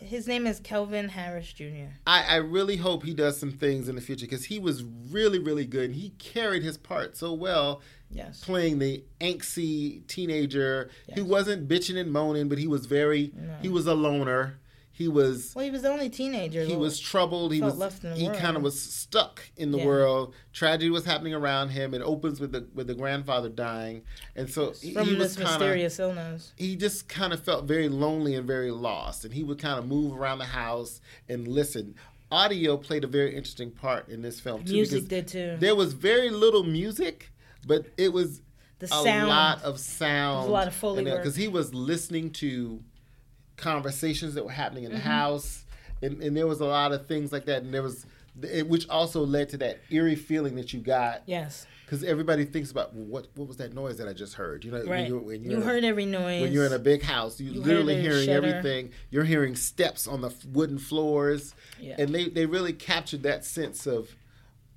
His 0.00 0.26
name 0.28 0.46
is 0.46 0.60
Kelvin 0.60 1.08
Harris 1.08 1.52
Jr. 1.52 1.90
I, 2.06 2.22
I 2.24 2.36
really 2.36 2.76
hope 2.76 3.04
he 3.04 3.14
does 3.14 3.38
some 3.38 3.50
things 3.52 3.88
in 3.88 3.94
the 3.94 4.00
future 4.00 4.26
because 4.26 4.44
he 4.46 4.58
was 4.58 4.84
really, 5.10 5.38
really 5.38 5.64
good. 5.66 5.86
And 5.86 5.94
he 5.94 6.10
carried 6.18 6.62
his 6.62 6.76
part 6.78 7.16
so 7.16 7.32
well, 7.32 7.80
Yes. 8.10 8.42
playing 8.42 8.78
the 8.78 9.04
angsty 9.20 10.06
teenager 10.06 10.90
who 11.14 11.22
Yes. 11.22 11.28
wasn't 11.30 11.68
bitching 11.68 11.98
and 11.98 12.10
moaning, 12.12 12.48
but 12.48 12.58
he 12.58 12.66
was 12.66 12.86
very, 12.86 13.32
No. 13.36 13.56
he 13.62 13.68
was 13.68 13.86
a 13.86 13.94
loner. 13.94 14.58
He 14.98 15.06
was 15.06 15.52
Well, 15.54 15.64
he 15.64 15.70
was 15.70 15.82
the 15.82 15.90
only 15.92 16.10
teenager. 16.10 16.64
he 16.64 16.74
was 16.74 16.98
troubled. 16.98 17.52
He 17.52 17.60
was 17.60 17.76
left 17.76 18.02
in 18.02 18.10
the 18.10 18.16
he 18.16 18.28
kind 18.30 18.56
of 18.56 18.64
was 18.64 18.82
stuck 18.82 19.48
in 19.56 19.70
the 19.70 19.78
Yeah. 19.78 19.86
world. 19.86 20.34
Tragedy 20.52 20.90
was 20.90 21.04
happening 21.04 21.34
around 21.34 21.68
him. 21.68 21.94
It 21.94 22.02
opens 22.02 22.40
with 22.40 22.50
the 22.50 22.66
with 22.74 22.88
the 22.88 22.94
grandfather 22.96 23.48
dying, 23.48 24.02
and 24.34 24.50
so 24.50 24.72
he, 24.72 24.92
from 24.92 25.06
he 25.06 25.14
was 25.14 25.36
this 25.36 25.36
kind 25.36 25.54
of 25.54 25.60
mysterious 25.60 26.00
illness. 26.00 26.52
he 26.56 26.74
just 26.74 27.08
kind 27.08 27.32
of 27.32 27.40
felt 27.44 27.64
very 27.66 27.88
lonely 27.88 28.34
and 28.34 28.44
very 28.44 28.72
lost. 28.72 29.24
And 29.24 29.32
he 29.32 29.44
would 29.44 29.58
kind 29.60 29.78
of 29.78 29.86
move 29.86 30.16
around 30.18 30.38
the 30.38 30.46
house 30.46 31.00
and 31.28 31.46
listen. 31.46 31.94
Audio 32.32 32.76
played 32.76 33.04
a 33.04 33.06
very 33.06 33.36
interesting 33.36 33.70
part 33.70 34.08
in 34.08 34.20
this 34.22 34.40
film 34.40 34.64
too. 34.64 34.72
Music 34.72 35.06
did 35.06 35.28
too. 35.28 35.56
There 35.60 35.76
was 35.76 35.92
very 35.92 36.28
little 36.28 36.64
music, 36.64 37.30
but 37.66 37.86
it 37.96 38.12
was 38.12 38.42
The 38.80 38.86
a 38.86 38.88
sound. 38.88 39.28
lot 39.28 39.62
of 39.62 39.78
sound. 39.78 40.48
a 40.48 40.50
lot 40.52 40.66
of 40.66 40.74
Foley 40.74 41.04
because 41.04 41.36
he 41.36 41.46
was 41.48 41.72
listening 41.72 42.30
to 42.32 42.82
conversations 43.58 44.34
that 44.34 44.44
were 44.44 44.50
happening 44.50 44.84
in 44.84 44.92
the 44.92 44.98
mm-hmm. 44.98 45.08
house, 45.08 45.64
and, 46.00 46.22
and 46.22 46.36
there 46.36 46.46
was 46.46 46.60
a 46.60 46.64
lot 46.64 46.92
of 46.92 47.06
things 47.06 47.32
like 47.32 47.44
that, 47.46 47.62
and 47.62 47.74
there 47.74 47.82
was. 47.82 48.06
It, 48.40 48.68
which 48.68 48.88
also 48.88 49.26
led 49.26 49.48
to 49.48 49.56
that 49.56 49.80
eerie 49.90 50.14
feeling 50.14 50.54
that 50.54 50.72
you 50.72 50.78
got 50.78 51.22
yes. 51.26 51.66
because 51.84 52.04
everybody 52.04 52.44
thinks 52.44 52.70
about 52.70 52.94
well, 52.94 53.04
what 53.04 53.26
what 53.34 53.48
was 53.48 53.56
that 53.56 53.74
noise 53.74 53.96
that 53.98 54.06
I 54.06 54.12
just 54.12 54.34
heard? 54.34 54.64
You 54.64 54.70
know, 54.70 54.84
when 54.84 55.06
you're, 55.06 55.18
when 55.18 55.42
you're 55.42 55.54
you 55.54 55.60
heard 55.60 55.82
every 55.82 56.06
noise. 56.06 56.42
when 56.42 56.52
you're 56.52 56.66
in 56.66 56.72
a 56.72 56.78
big 56.78 57.02
house, 57.02 57.40
you, 57.40 57.50
You 57.50 57.60
literally 57.60 58.00
hearing 58.00 58.28
everything. 58.28 58.92
You're 59.10 59.24
hearing 59.24 59.56
steps 59.56 60.06
on 60.06 60.20
the 60.20 60.32
wooden 60.52 60.78
floors, 60.78 61.52
Yeah. 61.80 61.96
and 61.98 62.14
they 62.14 62.28
they 62.28 62.46
really 62.46 62.72
captured 62.72 63.24
that 63.24 63.44
sense 63.44 63.88
of 63.88 64.14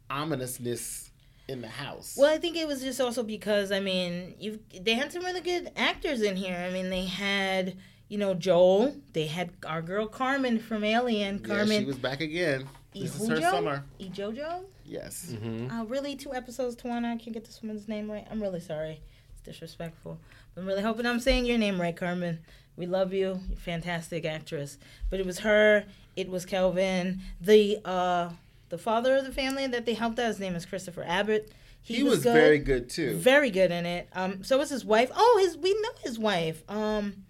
ominousness 0.09 1.11
in 1.47 1.61
the 1.61 1.67
house. 1.67 2.15
Well, 2.17 2.33
I 2.33 2.37
think 2.37 2.57
it 2.57 2.67
was 2.67 2.81
just 2.81 2.99
also 2.99 3.21
because 3.21 3.71
I 3.71 3.79
mean, 3.79 4.33
you 4.39 4.59
they 4.79 4.95
had 4.95 5.11
some 5.11 5.23
really 5.23 5.41
good 5.41 5.71
actors 5.75 6.21
in 6.23 6.35
here. 6.35 6.55
I 6.55 6.71
mean, 6.71 6.89
they 6.89 7.05
had 7.05 7.77
you 8.11 8.17
know 8.17 8.33
Joel. 8.33 8.93
They 9.13 9.25
had 9.27 9.51
our 9.65 9.81
girl 9.81 10.05
Carmen 10.05 10.59
from 10.59 10.83
Alien. 10.83 11.39
yeah, 11.39 11.47
Carmen 11.47 11.79
she 11.79 11.85
was 11.85 11.97
back 11.97 12.19
again. 12.19 12.67
This 12.93 13.15
is 13.17 13.29
her 13.29 13.37
Ihujo? 13.37 13.51
summer. 13.51 13.83
Ijojo. 14.01 14.63
Yes. 14.83 15.33
Mm-hmm. 15.33 15.71
Uh, 15.71 15.85
really, 15.85 16.17
two 16.17 16.33
episodes 16.33 16.75
to 16.77 16.89
one. 16.89 17.05
I 17.05 17.15
can't 17.15 17.31
get 17.31 17.45
this 17.45 17.61
woman's 17.61 17.87
name 17.87 18.11
right. 18.11 18.27
I'm 18.29 18.41
really 18.41 18.59
sorry. 18.59 18.99
It's 19.31 19.41
disrespectful. 19.41 20.19
I'm 20.57 20.65
really 20.65 20.81
hoping 20.81 21.05
I'm 21.05 21.21
saying 21.21 21.45
your 21.45 21.57
name 21.57 21.79
right, 21.79 21.95
Carmen. 21.95 22.39
We 22.75 22.85
love 22.85 23.13
you. 23.13 23.39
You're 23.47 23.53
a 23.53 23.55
fantastic 23.55 24.25
actress. 24.25 24.77
But 25.09 25.21
it 25.21 25.25
was 25.25 25.39
her. 25.39 25.85
It 26.17 26.29
was 26.29 26.45
Kelvin. 26.45 27.21
The 27.39 27.79
uh, 27.85 28.31
the 28.67 28.77
father 28.77 29.15
of 29.15 29.23
the 29.23 29.31
family 29.31 29.67
that 29.67 29.85
they 29.85 29.93
helped 29.93 30.19
out. 30.19 30.27
His 30.27 30.39
name 30.39 30.55
is 30.55 30.65
Christopher 30.65 31.05
Abbott. 31.07 31.49
He, 31.81 32.03
was, 32.03 32.23
good 32.23 32.33
very 32.33 32.59
good 32.59 32.89
too. 32.89 33.15
Very 33.15 33.49
good 33.51 33.71
in 33.71 33.85
it. 33.85 34.09
Um, 34.13 34.43
so 34.43 34.57
was 34.57 34.69
his 34.69 34.83
wife. 34.83 35.11
Oh, 35.15 35.39
his 35.41 35.57
we 35.57 35.73
know 35.73 35.89
his 36.03 36.19
wife. 36.19 36.61
Um, 36.69 37.23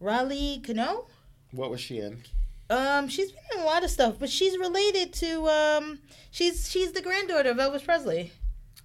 Riley 0.00 0.60
Keough. 0.62 1.06
What 1.52 1.70
was 1.70 1.80
she 1.80 1.98
in? 1.98 2.22
Um, 2.68 3.08
she's 3.08 3.30
been 3.30 3.42
in 3.54 3.60
a 3.60 3.64
lot 3.64 3.84
of 3.84 3.90
stuff, 3.90 4.16
but 4.18 4.28
she's 4.28 4.58
related 4.58 5.12
to 5.14 5.46
um, 5.48 6.00
she's 6.30 6.68
she's 6.70 6.92
the 6.92 7.00
granddaughter 7.02 7.50
of 7.50 7.56
Elvis 7.58 7.84
Presley. 7.84 8.32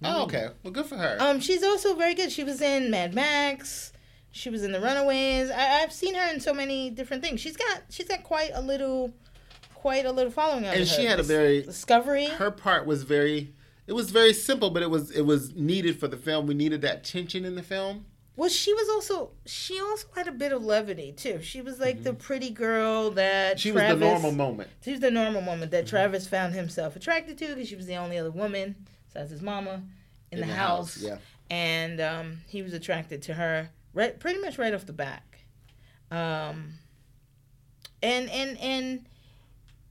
Oh, 0.04 0.24
okay. 0.24 0.48
Well, 0.62 0.72
good 0.72 0.86
for 0.86 0.96
her. 0.96 1.16
Um, 1.20 1.40
she's 1.40 1.62
also 1.62 1.94
very 1.94 2.14
good. 2.14 2.32
She 2.32 2.42
was 2.44 2.60
in 2.60 2.90
Mad 2.90 3.14
Max. 3.14 3.92
She 4.32 4.50
was 4.50 4.64
in 4.64 4.72
The 4.72 4.80
Runaways. 4.80 5.50
I, 5.50 5.82
I've 5.82 5.92
seen 5.92 6.14
her 6.14 6.32
in 6.32 6.40
so 6.40 6.52
many 6.54 6.90
different 6.90 7.22
things. 7.22 7.40
She's 7.40 7.56
got 7.56 7.82
she's 7.90 8.08
got 8.08 8.22
quite 8.24 8.50
a 8.54 8.60
little, 8.60 9.12
quite 9.74 10.06
a 10.06 10.12
little 10.12 10.32
following 10.32 10.64
And 10.64 10.78
her. 10.80 10.86
she 10.86 11.04
had 11.04 11.20
a 11.20 11.22
very- 11.22 11.62
Discovery. 11.62 12.26
her 12.26 12.50
part 12.50 12.86
was 12.86 13.02
very. 13.02 13.52
It 13.86 13.92
was 13.94 14.10
very 14.12 14.32
simple, 14.32 14.70
but 14.70 14.82
it 14.82 14.90
was 14.90 15.10
it 15.10 15.22
was 15.22 15.54
needed 15.56 15.98
for 15.98 16.06
the 16.08 16.16
film. 16.16 16.46
We 16.46 16.54
needed 16.54 16.82
that 16.82 17.02
tension 17.04 17.44
in 17.44 17.56
the 17.56 17.62
film. 17.64 18.06
Well, 18.34 18.48
she 18.48 18.72
was 18.72 18.88
also 18.88 19.32
she 19.44 19.78
also 19.80 20.06
had 20.14 20.26
a 20.26 20.32
bit 20.32 20.52
of 20.52 20.64
levity 20.64 21.12
too. 21.12 21.42
She 21.42 21.60
was 21.60 21.78
like 21.78 22.02
the 22.02 22.14
pretty 22.14 22.50
girl 22.50 23.10
that 23.10 23.56
Mm-hmm. 23.56 23.58
She 23.58 23.70
Travis, 23.72 23.90
was 23.92 24.00
the 24.00 24.06
normal 24.06 24.32
moment. 24.32 24.70
She 24.82 24.92
was 24.92 25.00
the 25.00 25.10
normal 25.10 25.42
woman 25.42 25.68
that 25.70 25.86
Travis 25.86 26.26
found 26.26 26.54
himself 26.54 26.96
attracted 26.96 27.36
to 27.38 27.48
because 27.48 27.68
she 27.68 27.76
was 27.76 27.86
the 27.86 27.96
only 27.96 28.16
other 28.18 28.30
woman 28.30 28.74
besides 29.06 29.30
his 29.30 29.42
mama 29.42 29.82
in, 30.30 30.40
the, 30.40 30.46
house. 30.46 30.96
Yeah. 31.02 31.18
and 31.50 32.00
um, 32.00 32.38
he 32.46 32.62
was 32.62 32.72
attracted 32.72 33.20
to 33.22 33.34
her 33.34 33.68
right 33.92 34.18
pretty 34.18 34.40
much 34.40 34.56
right 34.56 34.72
off 34.72 34.86
the 34.86 34.92
back 34.94 35.40
um, 36.10 36.74
and 38.02 38.30
and 38.30 38.58
and 38.58 39.06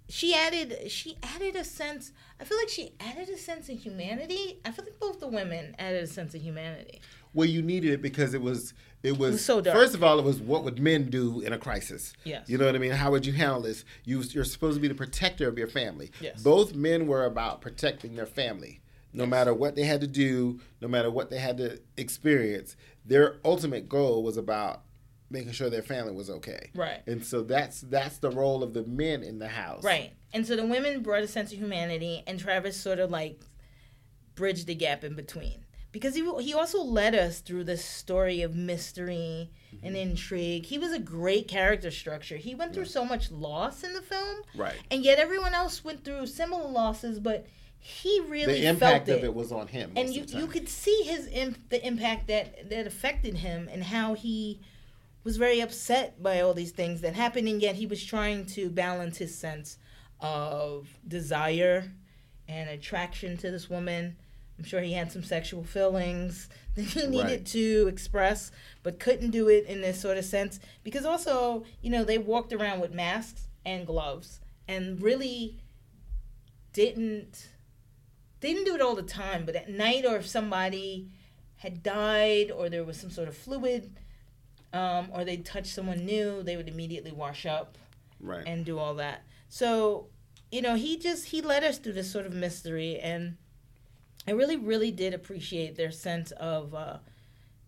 she 0.09 0.33
added 0.33 0.89
she 0.91 1.17
added 1.21 1.55
a 1.55 1.63
sense 1.63 2.11
i 2.39 2.43
feel 2.43 2.57
like 2.57 2.67
she 2.69 2.93
added 2.99 3.29
a 3.29 3.37
sense 3.37 3.69
of 3.69 3.77
humanity 3.79 4.59
i 4.65 4.71
feel 4.71 4.83
like 4.85 4.99
both 4.99 5.19
the 5.19 5.27
women 5.27 5.75
added 5.79 6.03
a 6.03 6.07
sense 6.07 6.33
of 6.33 6.41
humanity 6.41 6.99
Well, 7.33 7.47
you 7.47 7.61
needed 7.61 7.91
it 7.91 8.01
because 8.01 8.33
it 8.33 8.41
was 8.41 8.73
it 9.03 9.17
was, 9.17 9.33
was 9.33 9.45
so 9.45 9.61
dark. 9.61 9.75
first 9.75 9.95
of 9.95 10.03
all 10.03 10.19
it 10.19 10.25
was 10.25 10.39
what 10.39 10.63
would 10.63 10.79
men 10.79 11.09
do 11.09 11.41
in 11.41 11.53
a 11.53 11.57
crisis. 11.57 12.13
Yes. 12.23 12.49
You 12.49 12.57
know 12.57 12.65
what 12.65 12.75
I 12.75 12.79
mean? 12.79 12.91
How 12.91 13.11
would 13.11 13.25
you 13.25 13.33
handle 13.33 13.61
this? 13.61 13.85
You 14.03 14.21
you're 14.21 14.43
supposed 14.43 14.75
to 14.75 14.81
be 14.81 14.87
the 14.87 14.95
protector 14.95 15.47
of 15.47 15.57
your 15.57 15.67
family. 15.67 16.11
Yes. 16.19 16.41
Both 16.41 16.75
men 16.75 17.07
were 17.07 17.25
about 17.25 17.61
protecting 17.61 18.15
their 18.15 18.25
family. 18.25 18.81
No 19.13 19.25
matter 19.25 19.53
what 19.53 19.75
they 19.75 19.83
had 19.83 19.99
to 20.01 20.07
do, 20.07 20.61
no 20.79 20.87
matter 20.87 21.11
what 21.11 21.29
they 21.29 21.37
had 21.37 21.57
to 21.57 21.81
experience, 21.97 22.77
their 23.05 23.39
ultimate 23.43 23.89
goal 23.89 24.23
was 24.23 24.37
about 24.37 24.83
making 25.29 25.51
sure 25.51 25.69
their 25.69 25.81
family 25.81 26.13
was 26.13 26.29
okay. 26.29 26.69
Right. 26.73 27.01
And 27.07 27.25
so 27.25 27.41
that's 27.41 27.81
that's 27.81 28.17
the 28.19 28.29
role 28.29 28.63
of 28.63 28.73
the 28.73 28.83
men 28.83 29.23
in 29.23 29.39
the 29.39 29.47
house. 29.47 29.83
right 29.83 30.11
and 30.33 30.45
so 30.47 30.55
the 30.55 30.65
women 30.65 31.01
brought 31.01 31.23
a 31.23 31.27
sense 31.27 31.51
of 31.51 31.59
humanity 31.59 32.23
and 32.27 32.39
travis 32.39 32.77
sort 32.77 32.99
of 32.99 33.09
like 33.09 33.41
bridged 34.35 34.67
the 34.67 34.75
gap 34.75 35.03
in 35.03 35.15
between 35.15 35.65
because 35.91 36.15
he, 36.15 36.23
he 36.41 36.53
also 36.53 36.81
led 36.81 37.13
us 37.15 37.39
through 37.39 37.63
this 37.65 37.83
story 37.83 38.41
of 38.41 38.55
mystery 38.55 39.49
and 39.83 39.95
mm-hmm. 39.95 40.09
intrigue 40.11 40.65
he 40.65 40.77
was 40.77 40.91
a 40.91 40.99
great 40.99 41.47
character 41.47 41.91
structure 41.91 42.37
he 42.37 42.55
went 42.55 42.73
through 42.73 42.85
so 42.85 43.03
much 43.05 43.31
loss 43.31 43.83
in 43.83 43.93
the 43.93 44.01
film 44.01 44.37
Right. 44.55 44.75
and 44.89 45.03
yet 45.03 45.19
everyone 45.19 45.53
else 45.53 45.83
went 45.83 46.03
through 46.03 46.27
similar 46.27 46.69
losses 46.69 47.19
but 47.19 47.45
he 47.83 48.21
really 48.27 48.61
The 48.61 48.67
impact 48.67 49.07
felt 49.07 49.17
of 49.17 49.23
it. 49.23 49.27
it 49.27 49.33
was 49.33 49.51
on 49.51 49.67
him. 49.67 49.91
and 49.95 50.13
you, 50.13 50.23
you 50.27 50.45
could 50.45 50.69
see 50.69 51.01
his 51.03 51.27
imp, 51.31 51.57
the 51.69 51.85
impact 51.85 52.27
that 52.27 52.69
that 52.69 52.85
affected 52.85 53.37
him 53.37 53.67
and 53.71 53.83
how 53.83 54.13
he 54.13 54.59
was 55.23 55.37
very 55.37 55.59
upset 55.61 56.21
by 56.21 56.41
all 56.41 56.53
these 56.53 56.71
things 56.71 57.01
that 57.01 57.15
happened 57.15 57.47
and 57.47 57.61
yet 57.61 57.75
he 57.75 57.85
was 57.87 58.03
trying 58.03 58.45
to 58.45 58.69
balance 58.69 59.17
his 59.17 59.35
sense 59.37 59.77
of 60.19 60.87
desire 61.07 61.91
and 62.47 62.69
attraction 62.69 63.37
to 63.37 63.49
this 63.49 63.69
woman 63.69 64.15
i'm 64.61 64.67
sure 64.67 64.81
he 64.81 64.93
had 64.93 65.11
some 65.11 65.23
sexual 65.23 65.63
feelings 65.63 66.47
that 66.75 66.83
he 66.83 67.07
needed 67.07 67.25
Right. 67.25 67.45
to 67.47 67.87
express 67.87 68.51
but 68.83 68.99
couldn't 68.99 69.31
do 69.31 69.47
it 69.49 69.65
in 69.65 69.81
this 69.81 69.99
sort 69.99 70.17
of 70.17 70.23
sense 70.23 70.59
because 70.83 71.03
also 71.03 71.65
you 71.81 71.89
know 71.89 72.03
they 72.03 72.19
walked 72.19 72.53
around 72.53 72.79
with 72.79 72.93
masks 72.93 73.47
and 73.65 73.87
gloves 73.87 74.39
and 74.67 75.01
really 75.01 75.57
didn't 76.73 77.49
they 78.39 78.53
didn't 78.53 78.65
do 78.65 78.73
it 78.75 78.81
all 78.81 78.95
the 78.95 79.03
time, 79.03 79.45
but 79.45 79.55
at 79.55 79.69
night 79.69 80.03
or 80.03 80.17
if 80.17 80.27
somebody 80.27 81.09
had 81.57 81.83
died 81.83 82.49
or 82.49 82.69
there 82.69 82.83
was 82.83 82.97
some 82.99 83.11
sort 83.11 83.27
of 83.27 83.37
fluid 83.37 83.99
um, 84.73 85.09
or 85.13 85.23
they 85.23 85.37
touched 85.37 85.67
someone 85.75 86.05
new, 86.05 86.41
they 86.41 86.57
would 86.57 86.67
immediately 86.67 87.11
wash 87.11 87.45
up 87.45 87.77
right. 88.19 88.43
and 88.47 88.65
do 88.65 88.79
all 88.79 88.95
that. 88.95 89.21
So 89.47 90.07
you 90.51 90.61
know, 90.61 90.75
he 90.75 90.97
just 90.97 91.25
he 91.25 91.41
led 91.41 91.63
us 91.63 91.77
through 91.77 91.93
this 91.93 92.11
sort 92.11 92.25
of 92.25 92.33
mystery, 92.33 92.99
and 92.99 93.37
I 94.27 94.31
really, 94.31 94.57
really 94.57 94.91
did 94.91 95.13
appreciate 95.13 95.75
their 95.75 95.91
sense 95.91 96.31
of 96.31 96.75
uh, 96.75 96.97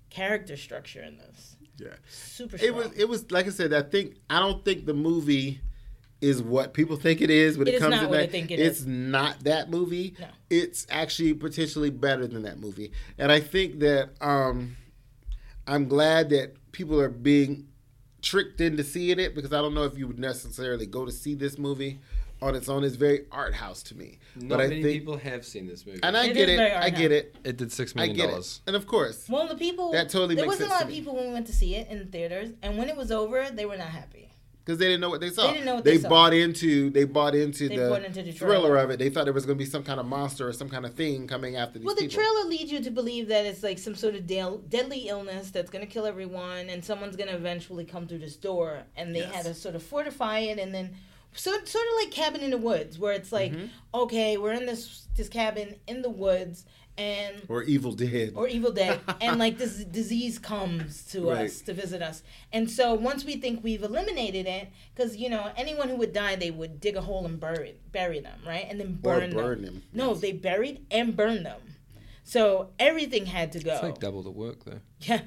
character 0.09 0.55
structure 0.55 1.01
in 1.01 1.17
this. 1.17 1.55
Yeah. 1.77 1.87
Super 2.07 2.57
strong. 2.57 2.67
It 2.67 2.75
was 2.75 2.91
it 2.93 3.09
was 3.09 3.31
like 3.31 3.47
I 3.47 3.49
said. 3.49 3.73
I 3.73 3.81
think 3.81 4.15
I 4.29 4.39
don't 4.39 4.63
think 4.63 4.85
the 4.85 4.93
movie 4.93 5.61
is 6.21 6.41
what 6.41 6.73
people 6.73 6.95
think 6.95 7.19
it 7.21 7.29
is 7.29 7.57
when 7.57 7.67
It 7.67 7.71
it, 7.71 7.75
is 7.75 7.81
comes 7.81 7.95
not 7.95 8.01
to 8.03 8.07
what 8.07 8.31
that. 8.31 8.35
It 8.35 8.51
it's 8.59 8.81
is. 8.81 8.85
not 8.87 9.43
that 9.43 9.69
movie. 9.69 10.15
No. 10.19 10.27
It's 10.49 10.85
actually 10.89 11.33
potentially 11.33 11.89
better 11.89 12.27
than 12.27 12.43
that 12.43 12.59
movie, 12.59 12.91
and 13.17 13.31
I 13.31 13.39
think 13.39 13.79
that 13.79 14.11
um, 14.21 14.77
I'm 15.67 15.87
glad 15.87 16.29
that 16.29 16.71
people 16.71 16.99
are 17.01 17.09
being 17.09 17.67
tricked 18.21 18.61
into 18.61 18.83
seeing 18.83 19.19
it 19.19 19.35
because 19.35 19.51
I 19.51 19.57
don't 19.61 19.73
know 19.73 19.83
if 19.83 19.97
you 19.97 20.07
would 20.07 20.19
necessarily 20.19 20.85
go 20.85 21.05
to 21.05 21.11
see 21.11 21.35
this 21.35 21.57
movie 21.57 21.99
on 22.43 22.55
its 22.55 22.69
own. 22.69 22.83
is 22.83 22.95
very 22.95 23.25
art 23.31 23.53
house 23.53 23.81
to 23.83 23.95
me, 23.97 24.19
Not 24.35 24.49
but 24.49 24.59
I 24.61 24.67
many 24.67 24.83
think, 24.83 24.99
people 24.99 25.17
have 25.17 25.45
seen 25.45 25.67
this 25.67 25.85
movie. 25.85 25.99
and 26.03 26.15
I 26.17 26.25
It 26.27 26.33
get 26.33 26.49
it. 26.49 26.59
I 26.59 26.89
get 26.89 27.11
it. 27.11 27.35
it 27.43 27.57
did 27.57 27.71
six 27.71 27.95
million 27.95 28.15
I 28.15 28.19
get 28.19 28.27
dollars. 28.29 28.61
it. 28.65 28.69
And 28.69 28.75
of 28.75 28.85
course, 28.87 29.27
Well, 29.29 29.47
the 29.47 29.55
people 29.55 29.91
That 29.91 30.09
totally 30.09 30.35
there 30.35 30.45
makes 30.45 30.59
wasn't 30.59 30.69
a 30.71 30.73
lot 30.73 30.83
of 30.83 30.89
people 30.89 31.15
when 31.15 31.27
we 31.27 31.33
went 31.33 31.47
to 31.47 31.53
see 31.53 31.75
it 31.75 31.87
in 31.89 32.07
theaters, 32.07 32.49
and 32.61 32.77
when 32.77 32.89
it 32.89 32.97
was 32.97 33.11
over, 33.11 33.49
they 33.51 33.65
were 33.65 33.77
not 33.77 33.87
happy. 33.87 34.29
because 34.65 34.79
they 34.79 34.85
didn't 34.85 35.01
know 35.01 35.09
what 35.09 35.19
they 35.19 35.29
saw. 35.29 35.47
They 35.47 35.53
didn't 35.55 35.65
know 35.65 35.75
what 35.75 35.83
they 35.83 35.97
saw. 35.97 36.07
bought 36.07 36.33
into. 36.33 36.89
They 36.89 37.03
bought 37.03 37.35
into 37.35 37.67
They 37.67 37.75
the 37.75 37.89
bought 37.89 38.05
into 38.05 38.23
the 38.23 38.31
thriller 38.31 38.69
trailer. 38.69 38.77
of 38.77 38.91
it. 38.91 38.97
They 38.97 39.09
thought 39.09 39.25
there 39.25 39.33
was 39.33 39.45
going 39.45 39.57
to 39.57 39.61
be 39.65 39.69
some 39.69 39.83
kind 39.83 39.99
of 39.99 40.05
monster 40.05 40.47
or 40.47 40.53
some 40.53 40.69
kind 40.69 40.85
of 40.85 40.93
thing 40.93 41.27
coming 41.27 41.57
after 41.57 41.79
these 41.79 41.85
Well, 41.85 41.95
the 41.95 42.03
people. 42.07 42.23
trailer 42.23 42.45
leads 42.47 42.71
you 42.71 42.79
to 42.81 42.89
believe 42.89 43.27
that 43.27 43.45
it's 43.45 43.61
like 43.61 43.77
some 43.77 43.93
sort 43.93 44.15
of 44.15 44.25
del- 44.25 44.59
deadly 44.69 45.09
illness 45.09 45.51
that's 45.51 45.69
going 45.69 45.85
to 45.85 45.91
kill 45.91 46.05
everyone, 46.05 46.69
and 46.69 46.83
someone's 46.85 47.17
going 47.17 47.27
to 47.29 47.35
eventually 47.35 47.83
come 47.83 48.07
through 48.07 48.19
this 48.19 48.37
door, 48.37 48.83
and 48.95 49.13
they 49.13 49.19
Yes. 49.19 49.35
had 49.35 49.45
to 49.47 49.53
sort 49.53 49.75
of 49.75 49.83
fortify 49.83 50.39
it, 50.39 50.57
and 50.57 50.73
then 50.73 50.95
so 51.35 51.51
sort 51.51 51.85
of 51.87 51.93
like 52.03 52.11
Cabin 52.11 52.41
in 52.41 52.51
the 52.51 52.57
Woods, 52.57 52.97
where 52.99 53.13
it's 53.13 53.31
like, 53.31 53.51
Mm-hmm. 53.51 53.65
okay, 53.93 54.37
we're 54.37 54.53
in 54.53 54.65
this 54.65 55.07
this 55.15 55.29
cabin 55.29 55.75
in 55.87 56.01
the 56.01 56.09
woods, 56.09 56.65
and 56.97 57.35
or 57.49 57.63
Evil 57.63 57.91
Dead. 57.93 58.33
or 58.35 58.47
Evil 58.47 58.71
Dead, 58.71 58.99
and 59.21 59.37
like 59.39 59.57
this 59.57 59.83
disease 59.85 60.39
comes 60.39 61.03
to 61.11 61.29
Right. 61.29 61.45
us 61.45 61.61
to 61.61 61.73
visit 61.73 62.01
us, 62.01 62.23
and 62.51 62.69
so 62.69 62.93
once 62.95 63.23
we 63.25 63.35
think 63.35 63.63
we've 63.63 63.83
eliminated 63.83 64.45
it, 64.47 64.69
because 64.95 65.17
you 65.17 65.29
know 65.29 65.51
anyone 65.55 65.89
who 65.89 65.95
would 65.97 66.13
die, 66.13 66.35
they 66.35 66.49
would 66.51 66.79
dig 66.79 66.95
a 66.95 67.01
hole 67.01 67.25
and 67.25 67.39
bury 67.39 67.75
bury 67.91 68.19
them, 68.19 68.39
right, 68.45 68.65
and 68.69 68.79
then 68.79 68.99
Or 69.03 69.19
burn, 69.19 69.33
burn 69.33 69.61
them. 69.61 69.73
them, 69.75 69.83
No, 69.93 70.11
yes. 70.13 70.21
they 70.21 70.31
buried 70.31 70.85
and 70.89 71.15
burned 71.15 71.45
them, 71.45 71.61
so 72.23 72.69
everything 72.79 73.25
had 73.27 73.51
to 73.53 73.59
go. 73.59 73.73
It's 73.73 73.83
like 73.83 73.99
double 73.99 74.23
the 74.23 74.31
work 74.31 74.63
though. 74.65 74.79
yeah, 75.01 75.21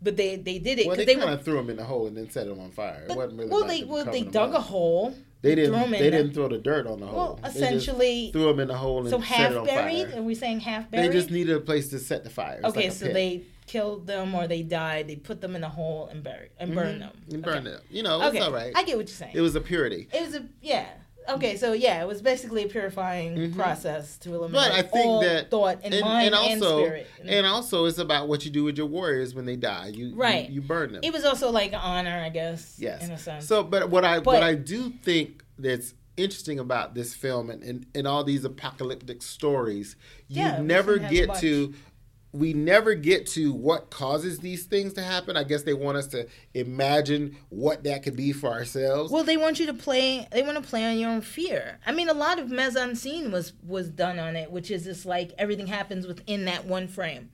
but 0.00 0.16
they 0.16 0.36
they 0.36 0.58
did 0.58 0.78
it 0.78 0.86
well, 0.86 0.94
because 0.96 1.06
they, 1.06 1.14
they, 1.14 1.20
kind 1.20 1.30
were. 1.32 1.36
of 1.38 1.44
threw 1.44 1.54
them 1.56 1.70
in 1.70 1.76
the 1.76 1.84
hole 1.84 2.06
and 2.06 2.16
then 2.16 2.30
set 2.30 2.46
them 2.46 2.60
on 2.60 2.70
fire. 2.70 3.04
It 3.08 3.16
wasn't 3.16 3.38
really 3.38 3.50
well, 3.50 3.64
they 3.64 3.82
well 3.84 4.04
they 4.04 4.22
covering 4.22 4.24
them 4.24 4.32
dug 4.32 4.54
a 4.54 4.60
hole. 4.60 5.14
They 5.42 5.54
didn't. 5.54 5.74
in 5.74 5.90
They 5.90 5.98
there. 5.98 6.10
didn't 6.10 6.34
throw 6.34 6.48
the 6.48 6.58
dirt 6.58 6.86
on 6.86 7.00
the 7.00 7.06
hole. 7.06 7.16
Well, 7.16 7.38
just 7.44 7.56
essentially- 7.56 8.30
threw 8.32 8.46
them 8.46 8.60
in 8.60 8.68
the 8.68 8.76
hole 8.76 9.00
and 9.00 9.08
So 9.08 9.18
set 9.18 9.26
half 9.26 9.50
it 9.52 9.56
on 9.56 9.66
buried? 9.66 10.14
Are 10.14 10.22
we 10.22 10.34
saying 10.34 10.60
half 10.60 10.90
buried? 10.90 11.08
They 11.08 11.12
just 11.12 11.30
needed 11.30 11.54
a 11.56 11.60
place 11.60 11.88
to 11.90 11.98
set 11.98 12.24
the 12.24 12.30
fire. 12.30 12.60
Okay, 12.64 12.84
like 12.84 12.92
so 12.92 13.06
pit. 13.06 13.14
they 13.14 13.42
killed 13.66 14.06
them 14.06 14.34
or 14.34 14.48
they 14.48 14.62
died. 14.62 15.06
They 15.08 15.16
put 15.16 15.40
them 15.40 15.54
in 15.54 15.62
a 15.62 15.68
hole 15.68 16.08
and 16.10 16.22
buried 16.24 16.50
and 16.58 16.70
mm-hmm. 16.70 16.78
burned 16.78 17.02
them. 17.02 17.12
and 17.30 17.44
Okay. 17.46 17.54
burned 17.54 17.66
it. 17.68 17.80
You 17.90 18.02
know, 18.02 18.20
Okay, 18.22 18.38
it's 18.38 18.46
all 18.46 18.52
right. 18.52 18.72
I 18.74 18.82
get 18.82 18.96
what 18.96 19.06
you're 19.08 19.14
saying. 19.14 19.32
it 19.36 19.40
was 19.40 19.54
a 19.54 19.60
purity. 19.60 20.08
It 20.12 20.22
was 20.22 20.34
a 20.34 20.44
yeah. 20.60 20.86
Okay, 21.28 21.56
so 21.56 21.72
yeah, 21.72 22.02
it 22.02 22.06
was 22.06 22.22
basically 22.22 22.64
a 22.64 22.68
purifying 22.68 23.36
mm-hmm. 23.36 23.60
process 23.60 24.16
to 24.18 24.34
eliminate 24.34 24.70
But 24.70 24.72
I 24.72 24.82
think 24.82 25.06
all 25.06 25.20
that 25.20 25.50
thought 25.50 25.80
and, 25.84 26.00
mind 26.00 26.26
and, 26.26 26.34
also 26.34 26.84
spirit. 26.84 27.06
and 27.24 27.46
also 27.46 27.84
it's 27.84 27.98
about 27.98 28.28
what 28.28 28.44
you 28.44 28.50
do 28.50 28.64
with 28.64 28.78
your 28.78 28.86
warriors 28.86 29.34
when 29.34 29.44
they 29.44 29.56
die. 29.56 29.88
You 29.88 30.14
Right. 30.14 30.48
You, 30.48 30.56
you 30.56 30.60
burn 30.62 30.92
them. 30.92 31.00
it 31.04 31.12
was 31.12 31.24
also 31.24 31.50
like 31.50 31.72
honor, 31.74 32.22
I 32.24 32.30
guess. 32.30 32.76
Yes. 32.78 33.04
in 33.04 33.12
a 33.12 33.18
sense. 33.18 33.46
So, 33.46 33.62
but 33.62 33.90
what 33.90 34.04
I 34.04 34.16
But- 34.20 34.26
what 34.26 34.42
I 34.42 34.54
do 34.54 34.90
think 34.90 35.44
that's 35.58 35.94
interesting 36.16 36.58
about 36.58 36.94
this 36.94 37.14
film 37.14 37.48
and, 37.48 37.62
and, 37.62 37.86
and 37.94 38.06
all 38.06 38.24
these 38.24 38.44
apocalyptic 38.44 39.22
stories, 39.22 39.96
you 40.28 40.42
Yeah, 40.42 40.60
we 40.60 40.66
never 40.66 40.94
shouldn't 40.94 41.14
have 41.14 41.30
a 41.30 41.32
get 41.32 41.40
to. 41.40 41.74
We 42.32 42.52
never 42.52 42.94
get 42.94 43.26
to 43.28 43.52
what 43.52 43.90
causes 43.90 44.38
these 44.40 44.64
things 44.66 44.92
to 44.94 45.02
happen. 45.02 45.36
I 45.36 45.44
guess 45.44 45.62
they 45.62 45.72
want 45.72 45.96
us 45.96 46.06
to 46.08 46.26
imagine 46.52 47.36
what 47.48 47.84
that 47.84 48.02
could 48.02 48.16
be 48.16 48.32
for 48.32 48.48
ourselves. 48.48 49.10
Well, 49.10 49.24
they 49.24 49.36
want 49.38 49.58
you 49.58 49.66
to 49.66 49.74
play. 49.74 50.28
They 50.30 50.42
want 50.42 50.62
to 50.62 50.68
play 50.68 50.84
on 50.84 50.98
your 50.98 51.10
own 51.10 51.22
fear. 51.22 51.78
I 51.86 51.92
mean, 51.92 52.08
a 52.08 52.14
lot 52.14 52.38
of 52.38 52.50
mise 52.50 52.76
en 52.76 52.96
scene 52.96 53.32
was 53.32 53.54
was 53.66 53.88
done 53.88 54.18
on 54.18 54.36
it, 54.36 54.50
which 54.50 54.70
is 54.70 54.84
just 54.84 55.06
like 55.06 55.32
everything 55.38 55.68
happens 55.68 56.06
within 56.06 56.44
that 56.44 56.66
one 56.66 56.86
frame. 56.86 57.30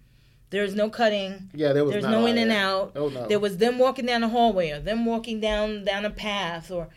There's 0.50 0.76
no 0.76 0.88
cutting. 0.88 1.50
yeah, 1.52 1.72
there 1.72 1.84
was 1.84 1.94
There's 1.94 2.04
no 2.04 2.26
in 2.26 2.38
and 2.38 2.52
out. 2.52 2.92
Oh 2.94 3.08
no. 3.08 3.26
There 3.26 3.40
was 3.40 3.56
them 3.56 3.78
walking 3.78 4.06
down 4.06 4.20
the 4.20 4.28
hallway, 4.28 4.70
or 4.70 4.78
them 4.78 5.04
walking 5.04 5.40
down 5.40 5.84
down 5.84 6.04
a 6.04 6.10
path, 6.10 6.70
or 6.70 6.88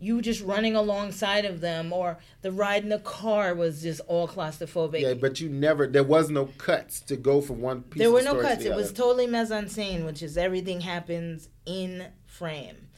you 0.00 0.22
just 0.22 0.42
running 0.42 0.74
alongside 0.74 1.44
of 1.44 1.60
them, 1.60 1.92
or 1.92 2.18
the 2.42 2.50
ride 2.50 2.82
in 2.82 2.88
the 2.88 2.98
car 2.98 3.54
was 3.54 3.82
just 3.82 4.00
all 4.08 4.26
claustrophobic. 4.26 5.00
yeah, 5.00 5.14
but 5.14 5.40
you 5.40 5.48
never. 5.50 5.86
There 5.86 6.02
was 6.02 6.30
no 6.30 6.46
cuts 6.58 7.00
to 7.02 7.16
go 7.16 7.40
from 7.40 7.60
one 7.60 7.82
piece. 7.82 8.00
there 8.00 8.10
were 8.10 8.22
no 8.22 8.40
cuts. 8.40 8.64
It 8.64 8.74
was 8.74 8.92
totally 8.92 9.26
mise 9.26 9.50
en 9.52 9.68
scene, 9.68 10.04
which 10.06 10.22
is 10.22 10.38
everything 10.38 10.80
happens 10.80 11.48
in 11.66 12.06
frame. 12.26 12.88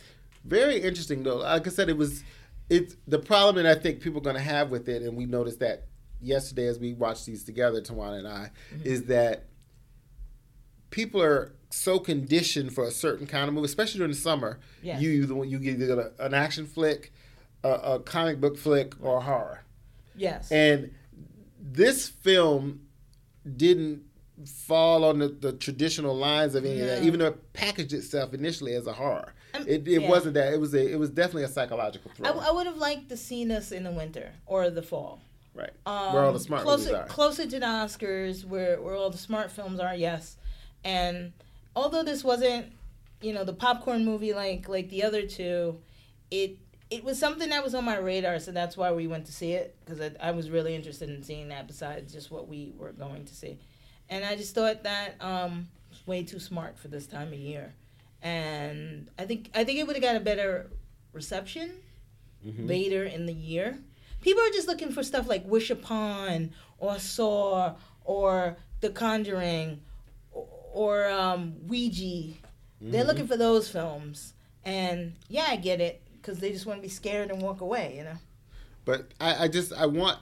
very 0.45 0.81
interesting 0.81 1.23
though. 1.25 1.37
Like 1.39 1.67
I 1.67 1.71
said, 1.71 1.89
it 1.89 1.97
was 1.97 2.23
it's 2.71 2.97
the 3.07 3.19
problem 3.19 3.63
that 3.65 3.77
I 3.77 3.81
think 3.81 4.01
people 4.01 4.19
are 4.19 4.25
going 4.25 4.37
to 4.37 4.43
have 4.43 4.71
with 4.71 4.89
it, 4.89 5.03
and 5.03 5.17
we 5.17 5.27
noticed 5.27 5.59
that 5.61 5.89
yesterday 6.21 6.69
as 6.69 6.79
we 6.79 6.93
watched 6.95 7.27
these 7.27 7.43
together, 7.43 7.81
Tawana 7.81 8.19
and 8.21 8.29
I, 8.29 8.51
Mm-hmm. 8.73 8.87
is 8.87 9.05
that 9.07 9.45
people 10.91 11.21
are 11.21 11.53
so 11.73 11.99
conditioned 11.99 12.75
for 12.75 12.85
a 12.85 12.91
certain 12.91 13.27
kind 13.27 13.49
of 13.49 13.55
movie, 13.55 13.67
especially 13.67 13.99
during 13.99 14.13
the 14.13 14.19
summer. 14.19 14.61
Yes. 14.83 15.01
You 15.01 15.11
you 15.11 15.45
you 15.45 15.59
get 15.59 15.81
either 15.81 16.13
an 16.19 16.35
action 16.35 16.67
flick, 16.67 17.13
a, 17.65 17.71
a 17.71 18.01
comic 18.01 18.41
book 18.41 18.59
flick, 18.59 18.95
or 19.03 19.21
horror. 19.21 19.65
Yes. 20.15 20.53
And 20.53 20.93
this 21.59 22.09
film 22.09 22.83
didn't 23.57 24.03
fall 24.47 25.05
on 25.05 25.19
the, 25.19 25.29
the 25.29 25.53
traditional 25.53 26.17
lines 26.17 26.55
of 26.55 26.65
any 26.65 26.81
of 26.81 26.87
that, 26.87 27.03
even 27.05 27.21
though 27.21 27.29
it 27.29 27.53
packaged 27.53 27.93
itself 27.93 28.35
initially 28.35 28.75
as 28.75 28.87
a 28.87 28.93
horror. 28.93 29.35
Um, 29.55 29.63
it 29.69 29.87
it 29.87 30.03
yeah. 30.03 30.09
wasn't 30.09 30.35
that. 30.35 30.53
It 30.53 30.61
was 30.61 30.75
a 30.75 30.93
it 30.93 30.99
was 30.99 31.11
definitely 31.11 31.45
a 31.45 31.49
psychological 31.49 32.11
I, 32.13 32.15
thriller. 32.17 32.45
I 32.47 32.51
would 32.51 32.67
have 32.67 32.79
liked 32.79 33.09
to 33.11 33.17
seen 33.17 33.51
us 33.51 33.73
in 33.73 33.85
the 33.85 33.91
winter 33.91 34.33
or 34.47 34.71
the 34.71 34.83
fall. 34.83 35.21
right. 35.55 35.71
Um, 35.87 36.15
Where 36.15 36.25
all 36.25 36.33
the 36.33 36.41
smart 36.41 36.63
closer, 36.63 36.93
movies 36.93 36.95
are. 36.95 37.07
Closer 37.07 37.45
to 37.45 37.61
the 37.61 37.67
Oscars, 37.67 38.45
where 38.45 38.81
where 38.81 38.95
all 38.95 39.11
the 39.11 39.19
smart 39.19 39.51
films 39.51 39.79
are, 39.81 39.95
yes. 39.95 40.37
And 40.85 41.33
although 41.75 42.03
this 42.03 42.23
wasn't, 42.25 42.73
you 43.21 43.33
know, 43.33 43.45
the 43.45 43.53
popcorn 43.53 44.05
movie 44.05 44.33
like 44.35 44.69
like 44.69 44.89
the 44.89 45.03
other 45.05 45.23
two, 45.27 45.81
it 46.31 46.59
it 46.91 47.05
was 47.05 47.19
something 47.19 47.49
that 47.51 47.65
was 47.65 47.75
on 47.75 47.85
my 47.85 47.97
radar, 47.99 48.39
so 48.39 48.53
that's 48.53 48.77
why 48.77 48.93
we 48.93 49.07
went 49.07 49.25
to 49.27 49.33
see 49.33 49.53
it 49.53 49.77
because 49.85 50.01
I, 50.01 50.29
I 50.29 50.31
was 50.33 50.51
really 50.51 50.75
interested 50.75 51.09
in 51.09 51.23
seeing 51.23 51.49
that. 51.49 51.67
Besides 51.67 52.13
just 52.13 52.31
what 52.31 52.49
we 52.49 52.73
were 52.77 52.93
going 52.93 53.25
to 53.25 53.35
see, 53.35 53.59
and 54.11 54.25
I 54.25 54.37
just 54.37 54.55
thought 54.55 54.83
that 54.83 55.15
um, 55.21 55.69
way 56.07 56.23
too 56.23 56.39
smart 56.39 56.79
for 56.79 56.89
this 56.89 57.07
time 57.07 57.29
of 57.29 57.39
year, 57.39 57.75
and 58.23 59.09
I 59.19 59.25
think 59.25 59.51
I 59.55 59.65
think 59.65 59.79
it 59.79 59.87
would 59.87 59.97
have 59.97 60.03
got 60.03 60.17
a 60.17 60.21
better 60.21 60.71
reception 61.13 61.73
Mm-hmm. 62.45 62.67
later 62.67 63.05
in 63.05 63.27
the 63.27 63.33
year. 63.33 63.79
People 64.21 64.43
are 64.43 64.51
just 64.51 64.67
looking 64.67 64.91
for 64.91 65.05
stuff 65.05 65.29
like 65.29 65.47
Wish 65.47 65.71
Upon 65.71 66.51
or 66.79 66.99
Saw 66.99 67.77
or 68.05 68.57
The 68.81 68.91
Conjuring 68.91 69.81
or, 70.73 71.09
um, 71.09 71.55
Ouija. 71.67 72.35
They're 72.81 73.05
looking 73.05 73.29
for 73.29 73.37
those 73.37 73.69
films. 73.69 74.35
And 74.65 75.15
yeah, 75.29 75.47
I 75.49 75.57
get 75.57 75.81
it 75.81 76.03
because 76.15 76.39
they 76.41 76.51
just 76.53 76.67
want 76.67 76.79
to 76.79 76.83
be 76.83 76.89
scared 76.89 77.31
and 77.31 77.41
walk 77.41 77.61
away, 77.61 77.95
you 77.97 78.05
know? 78.05 78.17
But 78.85 79.13
I, 79.21 79.45
I 79.45 79.49
just 79.49 79.73
I 79.73 79.87
want 79.87 80.19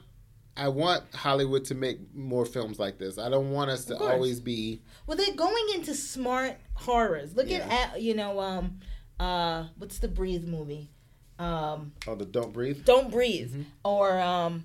I 0.56 0.68
want 0.68 1.04
Hollywood 1.14 1.64
to 1.66 1.74
make 1.74 1.98
more 2.14 2.44
films 2.44 2.78
like 2.78 2.98
this. 2.98 3.16
I 3.16 3.30
don't 3.30 3.50
want 3.50 3.70
us 3.70 3.86
to 3.86 3.96
always 3.96 4.40
be 4.40 4.82
Well, 5.06 5.16
they're 5.16 5.34
going 5.34 5.64
into 5.74 5.94
smart 5.94 6.56
horrors. 6.74 7.34
Look 7.34 7.48
Yeah. 7.48 7.66
at, 7.94 8.02
you 8.02 8.14
know, 8.14 8.38
um, 8.40 8.80
uh, 9.18 9.64
what's 9.78 9.98
the 9.98 10.08
Breathe 10.08 10.44
movie? 10.46 10.90
Um, 11.38 11.92
oh 12.06 12.14
the 12.14 12.26
Don't 12.26 12.52
Breathe. 12.52 12.84
Don't 12.84 13.10
Breathe 13.10 13.52
Mm-hmm. 13.52 13.62
or 13.84 14.20
um, 14.20 14.64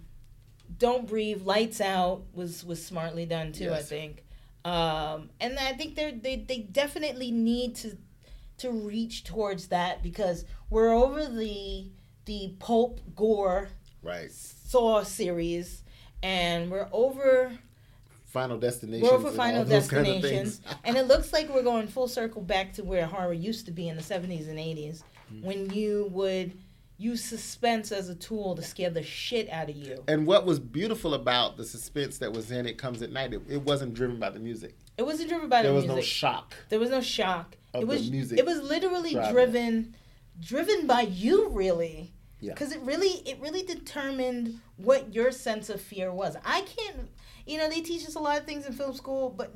Don't 0.78 1.08
Breathe. 1.08 1.44
Lights 1.44 1.80
Out 1.80 2.24
was 2.34 2.66
was 2.66 2.86
smartly 2.86 3.26
done 3.26 3.54
too. 3.54 3.72
I 3.72 3.82
think, 3.82 4.25
um, 4.66 5.30
and 5.40 5.58
I 5.60 5.74
think 5.74 5.96
they 5.96 6.12
they 6.12 6.36
they 6.38 6.58
definitely 6.60 7.32
need 7.32 7.76
to 7.78 7.98
to 8.58 8.72
reach 8.72 9.24
towards 9.24 9.68
that 9.68 10.02
because 10.04 10.44
we're 10.70 10.94
over 10.94 11.26
the 11.26 11.92
the 12.26 12.56
pulp 12.60 13.00
gore 13.16 13.70
Right. 14.04 14.32
Saw 14.32 15.02
series, 15.04 15.82
and 16.22 16.70
we're 16.70 16.88
over 16.92 17.58
Final 18.28 18.58
Destination. 18.60 19.08
we're 19.08 19.14
over 19.16 19.32
Final 19.32 19.66
Destinations, 19.66 20.60
Kind 20.60 20.74
of 20.74 20.80
and 20.84 20.98
it 20.98 21.08
looks 21.08 21.32
like 21.34 21.50
we're 21.50 21.64
going 21.64 21.88
full 21.88 22.08
circle 22.08 22.42
back 22.44 22.74
to 22.74 22.84
where 22.84 23.06
horror 23.08 23.34
used 23.34 23.66
to 23.66 23.72
be 23.72 23.88
in 23.88 23.96
the 23.96 24.04
seventies 24.04 24.48
and 24.48 24.60
eighties, 24.60 25.04
Mm-hmm. 25.34 25.46
when 25.48 25.70
you 25.72 26.08
would 26.12 26.54
use 26.98 27.24
suspense 27.24 27.92
as 27.92 28.10
a 28.10 28.16
tool 28.16 28.56
to 28.56 28.62
scare 28.62 28.90
the 28.90 29.04
shit 29.04 29.50
out 29.50 29.70
of 29.70 29.76
you. 29.76 30.04
and 30.08 30.26
what 30.26 30.46
was 30.46 30.60
beautiful 30.60 31.14
about 31.14 31.58
the 31.58 31.66
suspense 31.66 32.18
that 32.20 32.32
was 32.32 32.52
in 32.52 32.66
it 32.66 32.78
comes 32.78 33.02
at 33.02 33.12
night. 33.12 33.34
It, 33.34 33.42
it 33.50 33.62
wasn't 33.62 33.94
driven 33.94 34.18
by 34.20 34.30
the 34.30 34.40
music. 34.40 34.76
It 34.98 35.04
wasn't 35.04 35.30
driven 35.30 35.50
by 35.50 35.62
There 35.62 35.72
the 35.72 35.74
music. 35.74 35.88
There 35.90 35.96
was 35.98 36.06
no 36.06 36.08
shock. 36.08 36.56
there 36.70 36.80
was 36.80 36.90
no 36.90 37.02
shock. 37.02 37.58
it 37.74 37.86
was 37.86 38.10
music 38.10 38.40
It 38.40 38.46
was 38.46 38.62
literally 38.62 39.12
driving 39.14 39.34
driven, 39.34 39.96
driven 40.40 40.88
by 40.88 41.02
you, 41.02 41.50
really. 41.50 42.14
Yeah. 42.40 42.54
Because 42.54 42.72
it 42.72 42.82
really, 42.82 43.22
it 43.26 43.40
really 43.42 43.64
determined 43.64 44.60
what 44.78 45.14
your 45.14 45.32
sense 45.32 45.70
of 45.70 45.82
fear 45.82 46.12
was. 46.14 46.36
I 46.46 46.62
can't, 46.62 47.10
you 47.46 47.58
know, 47.58 47.70
they 47.70 47.82
teach 47.82 48.06
us 48.06 48.16
a 48.16 48.20
lot 48.20 48.38
of 48.38 48.46
things 48.46 48.66
in 48.66 48.74
film 48.74 48.94
school, 48.94 49.30
but 49.36 49.54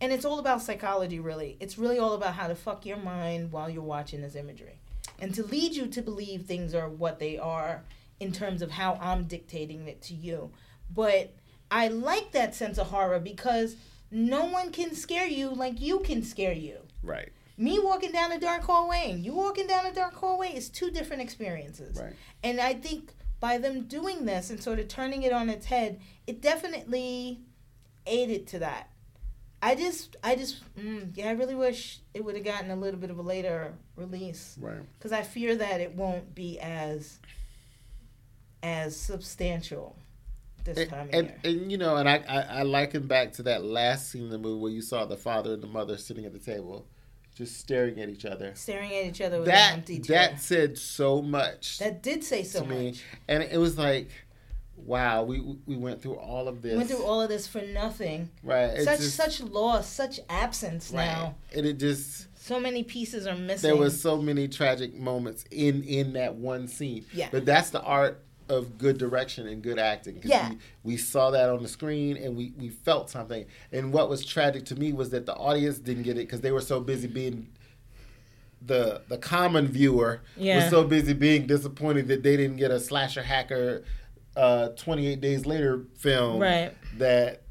and 0.00 0.12
it's 0.12 0.24
all 0.24 0.38
about 0.38 0.62
psychology. 0.62 1.20
Really, 1.20 1.56
it's 1.60 1.76
really 1.78 1.98
all 1.98 2.14
about 2.14 2.34
how 2.34 2.48
to 2.48 2.54
fuck 2.54 2.84
your 2.86 2.96
mind 2.96 3.52
while 3.52 3.68
you're 3.70 3.82
watching 3.82 4.22
this 4.22 4.34
imagery, 4.36 4.79
and 5.20 5.34
to 5.34 5.44
lead 5.44 5.74
you 5.74 5.86
to 5.86 6.02
believe 6.02 6.42
things 6.42 6.74
are 6.74 6.88
what 6.88 7.18
they 7.18 7.38
are 7.38 7.82
in 8.18 8.32
terms 8.32 8.62
of 8.62 8.70
how 8.70 8.98
I'm 9.00 9.24
dictating 9.24 9.88
it 9.88 10.02
to 10.02 10.14
you. 10.14 10.50
But 10.94 11.34
I 11.70 11.88
like 11.88 12.32
that 12.32 12.54
sense 12.54 12.78
of 12.78 12.88
horror 12.88 13.18
because 13.18 13.76
no 14.10 14.44
one 14.44 14.72
can 14.72 14.94
scare 14.94 15.26
you 15.26 15.50
like 15.50 15.80
you 15.80 16.00
can 16.00 16.22
scare 16.22 16.52
you. 16.52 16.78
Right. 17.02 17.30
Me 17.56 17.78
walking 17.78 18.12
down 18.12 18.32
a 18.32 18.40
dark 18.40 18.62
hallway 18.62 19.10
and 19.10 19.24
you 19.24 19.34
walking 19.34 19.66
down 19.66 19.86
a 19.86 19.92
dark 19.92 20.14
hallway 20.14 20.48
is 20.48 20.68
two 20.68 20.90
different 20.90 21.22
experiences. 21.22 21.98
Right. 21.98 22.14
And 22.42 22.60
I 22.60 22.74
think 22.74 23.12
by 23.38 23.58
them 23.58 23.84
doing 23.84 24.24
this 24.24 24.50
and 24.50 24.62
sort 24.62 24.78
of 24.78 24.88
turning 24.88 25.22
it 25.22 25.32
on 25.32 25.48
its 25.48 25.66
head, 25.66 26.00
it 26.26 26.40
definitely 26.40 27.40
aided 28.06 28.46
to 28.48 28.58
that. 28.60 28.89
I 29.62 29.74
just, 29.74 30.16
I 30.24 30.36
just, 30.36 30.62
mm, 30.76 31.10
yeah, 31.14 31.28
I 31.28 31.32
really 31.32 31.54
wish 31.54 31.98
it 32.14 32.24
would 32.24 32.34
have 32.34 32.44
gotten 32.44 32.70
a 32.70 32.76
little 32.76 32.98
bit 32.98 33.10
of 33.10 33.18
a 33.18 33.22
later 33.22 33.74
release 33.96 34.56
Right. 34.60 34.80
because 34.98 35.12
I 35.12 35.22
fear 35.22 35.54
that 35.56 35.80
it 35.80 35.94
won't 35.94 36.34
be 36.34 36.58
as, 36.60 37.18
as 38.62 38.96
substantial 38.96 39.96
this 40.64 40.78
And, 40.78 40.90
time 40.90 41.08
of 41.08 41.14
and, 41.14 41.26
year. 41.28 41.38
and 41.44 41.72
you 41.72 41.78
know, 41.78 41.96
and 41.96 42.08
I, 42.08 42.16
I 42.28 42.40
I 42.60 42.62
liken 42.62 43.06
back 43.06 43.32
to 43.34 43.42
that 43.44 43.64
last 43.64 44.10
scene 44.10 44.24
in 44.24 44.30
the 44.30 44.38
movie 44.38 44.60
where 44.60 44.72
you 44.72 44.82
saw 44.82 45.06
the 45.06 45.16
father 45.16 45.54
and 45.54 45.62
the 45.62 45.66
mother 45.66 45.96
sitting 45.96 46.26
at 46.26 46.32
the 46.34 46.38
table, 46.38 46.86
just 47.34 47.56
staring 47.58 47.98
at 48.00 48.10
each 48.10 48.26
other. 48.26 48.52
Staring 48.54 48.92
at 48.94 49.04
each 49.06 49.20
other 49.22 49.38
with 49.40 49.48
an 49.48 49.54
That 49.54 49.72
empty 49.74 50.00
chair. 50.00 50.28
that 50.28 50.40
said 50.40 50.76
so 50.76 51.22
much 51.22 51.78
That 51.78 52.02
did 52.02 52.22
say 52.24 52.44
so 52.44 52.62
to 52.62 52.66
me, 52.68 52.86
much. 52.90 53.02
and 53.28 53.42
it 53.42 53.56
was 53.58 53.78
like, 53.78 54.10
wow, 54.84 55.22
we 55.22 55.40
we 55.66 55.76
went 55.76 56.02
through 56.02 56.16
all 56.16 56.48
of 56.48 56.62
this. 56.62 56.76
Went 56.76 56.88
through 56.88 57.04
all 57.04 57.20
of 57.20 57.28
this 57.28 57.46
for 57.46 57.60
nothing. 57.62 58.30
right. 58.42 58.64
It's 58.70 58.84
such 58.84 58.98
just- 59.00 59.16
such 59.16 59.40
loss, 59.40 59.88
such 59.88 60.20
absence 60.28 60.90
right. 60.90 61.04
now. 61.06 61.34
and 61.54 61.66
it 61.66 61.78
just 61.78 62.26
So 62.42 62.58
many 62.60 62.82
pieces 62.82 63.26
are 63.26 63.36
missing. 63.36 63.68
there 63.68 63.76
was 63.76 64.00
so 64.00 64.20
many 64.20 64.48
tragic 64.48 64.94
moments 64.94 65.44
in 65.50 65.84
in 65.84 66.12
that 66.14 66.34
one 66.34 66.68
scene. 66.68 67.04
Yeah. 67.12 67.28
But 67.30 67.44
that's 67.44 67.70
the 67.70 67.82
art 67.82 68.22
of 68.48 68.78
good 68.78 68.98
direction 68.98 69.46
and 69.46 69.62
good 69.62 69.78
acting. 69.78 70.20
Yeah. 70.24 70.48
We, 70.50 70.58
we 70.82 70.96
saw 70.96 71.30
that 71.30 71.48
on 71.50 71.62
the 71.62 71.68
screen 71.68 72.16
and 72.16 72.36
we, 72.36 72.52
we 72.58 72.68
felt 72.68 73.08
something. 73.08 73.46
And 73.70 73.92
what 73.92 74.08
was 74.10 74.24
tragic 74.24 74.64
to 74.66 74.74
me 74.76 74.92
was 74.92 75.10
that 75.10 75.24
the 75.24 75.34
audience 75.36 75.78
didn't 75.78 76.02
get 76.02 76.16
it 76.16 76.26
because 76.26 76.40
they 76.40 76.50
were 76.50 76.60
so 76.60 76.80
busy 76.80 77.06
being 77.06 77.46
the 78.62 79.00
the 79.08 79.16
common 79.16 79.66
viewer 79.68 80.20
Yeah. 80.36 80.56
was 80.56 80.68
so 80.70 80.84
busy 80.84 81.12
being 81.14 81.46
disappointed 81.46 82.08
that 82.08 82.22
they 82.22 82.36
didn't 82.36 82.56
get 82.56 82.70
a 82.70 82.78
slasher 82.78 83.22
hacker 83.22 83.84
uh, 84.36 84.68
28 84.70 85.20
days 85.20 85.46
later 85.46 85.84
film 85.98 86.38
Right. 86.40 86.72
that 86.98 87.42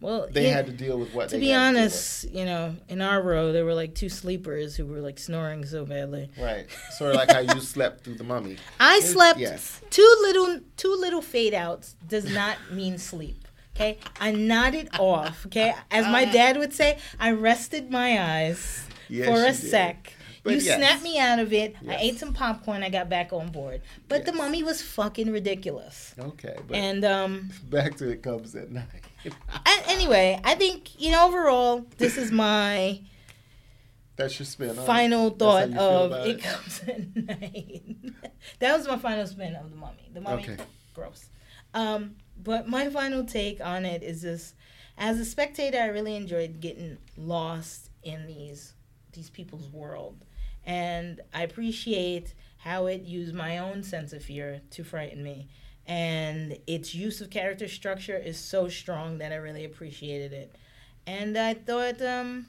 Well, 0.00 0.28
they 0.30 0.44
yeah, 0.48 0.54
had 0.56 0.66
to 0.66 0.72
deal 0.72 0.98
with 0.98 1.12
what 1.14 1.28
to 1.30 1.38
be 1.38 1.52
honest, 1.52 2.30
you 2.30 2.44
know, 2.44 2.76
in 2.88 3.02
our 3.02 3.20
row 3.20 3.52
there 3.52 3.64
were 3.64 3.74
like 3.74 3.94
two 3.94 4.08
sleepers 4.08 4.76
who 4.76 4.86
were 4.86 5.00
like 5.00 5.18
snoring 5.18 5.64
so 5.66 5.84
badly. 5.84 6.30
right 6.40 6.66
sort 6.96 7.10
of 7.10 7.16
like 7.16 7.30
how 7.30 7.40
you 7.40 7.60
slept 7.60 8.04
through 8.04 8.14
the 8.14 8.24
mummy 8.24 8.56
I 8.78 9.00
slept 9.00 9.38
yes. 9.38 9.80
two 9.90 10.14
little 10.22 10.60
two 10.76 10.94
little 10.98 11.20
fade 11.22 11.54
outs 11.54 11.96
does 12.08 12.32
not 12.32 12.56
mean 12.72 12.96
sleep. 12.98 13.36
Okay, 13.76 13.98
I 14.20 14.30
nodded 14.32 14.88
off. 14.98 15.46
Okay, 15.46 15.72
as 15.90 16.04
my 16.06 16.24
dad 16.24 16.58
would 16.58 16.72
say, 16.74 16.98
I 17.18 17.30
rested 17.32 17.90
my 17.90 18.20
eyes 18.20 18.84
Yes, 19.08 19.26
for 19.26 19.44
a 19.44 19.54
sec. 19.54 20.12
But 20.42 20.54
you 20.54 20.60
yes. 20.60 20.76
snapped 20.78 21.02
me 21.02 21.18
out 21.18 21.38
of 21.38 21.52
it. 21.52 21.76
I 21.86 21.96
ate 21.96 22.18
some 22.18 22.32
popcorn. 22.32 22.82
I 22.82 22.88
got 22.88 23.08
back 23.10 23.32
on 23.32 23.50
board. 23.50 23.82
But 24.08 24.24
the 24.24 24.32
mummy 24.32 24.62
was 24.62 24.80
fucking 24.80 25.30
ridiculous. 25.30 26.14
okay 26.18 26.56
but 26.66 26.76
And 26.76 27.04
um, 27.04 27.50
back 27.70 27.96
to 27.98 28.08
it 28.08 28.22
comes 28.22 28.54
at 28.54 28.70
night 28.70 28.86
a- 29.26 29.90
anyway, 29.90 30.40
I 30.42 30.54
think 30.54 30.98
you 31.00 31.10
know 31.12 31.28
overall 31.28 31.84
this 31.98 32.16
is 32.16 32.32
my 32.32 33.00
That's 34.16 34.38
your 34.38 34.46
spin. 34.46 34.74
final 34.74 35.30
thought 35.30 35.72
of 35.74 36.12
it 36.26 36.36
it. 36.38 36.42
comes 36.42 36.80
at 36.88 37.16
night. 37.16 37.82
that 38.60 38.76
was 38.76 38.86
my 38.88 38.96
final 38.98 39.26
spin 39.26 39.54
of 39.56 39.70
the 39.70 39.76
mummy. 39.76 40.10
The 40.14 40.20
mummy, 40.22 40.42
Okay. 40.42 40.56
gross. 40.94 41.28
Um, 41.74 42.16
but 42.42 42.66
my 42.66 42.88
final 42.88 43.24
take 43.24 43.60
on 43.60 43.84
it 43.84 44.02
is 44.02 44.22
this: 44.22 44.54
as 44.96 45.18
a 45.20 45.24
spectator, 45.24 45.78
I 45.78 45.86
really 45.88 46.16
enjoyed 46.16 46.60
getting 46.60 46.96
lost 47.16 47.90
in 48.02 48.26
these 48.26 48.72
these 49.12 49.28
people's 49.30 49.68
world, 49.68 50.24
and 50.70 51.20
I 51.34 51.42
appreciate 51.42 52.32
how 52.58 52.86
it 52.86 53.02
used 53.02 53.34
my 53.34 53.58
own 53.58 53.82
sense 53.82 54.12
of 54.12 54.22
fear 54.22 54.60
to 54.70 54.84
frighten 54.84 55.20
me. 55.20 55.48
And 55.84 56.58
its 56.68 56.94
use 56.94 57.20
of 57.20 57.28
character 57.28 57.66
structure 57.66 58.16
is 58.16 58.38
so 58.38 58.68
strong 58.68 59.18
that 59.18 59.32
I 59.32 59.36
really 59.36 59.64
appreciated 59.64 60.32
it. 60.32 60.54
And 61.08 61.36
I 61.36 61.54
thought, 61.54 62.00
um, 62.00 62.46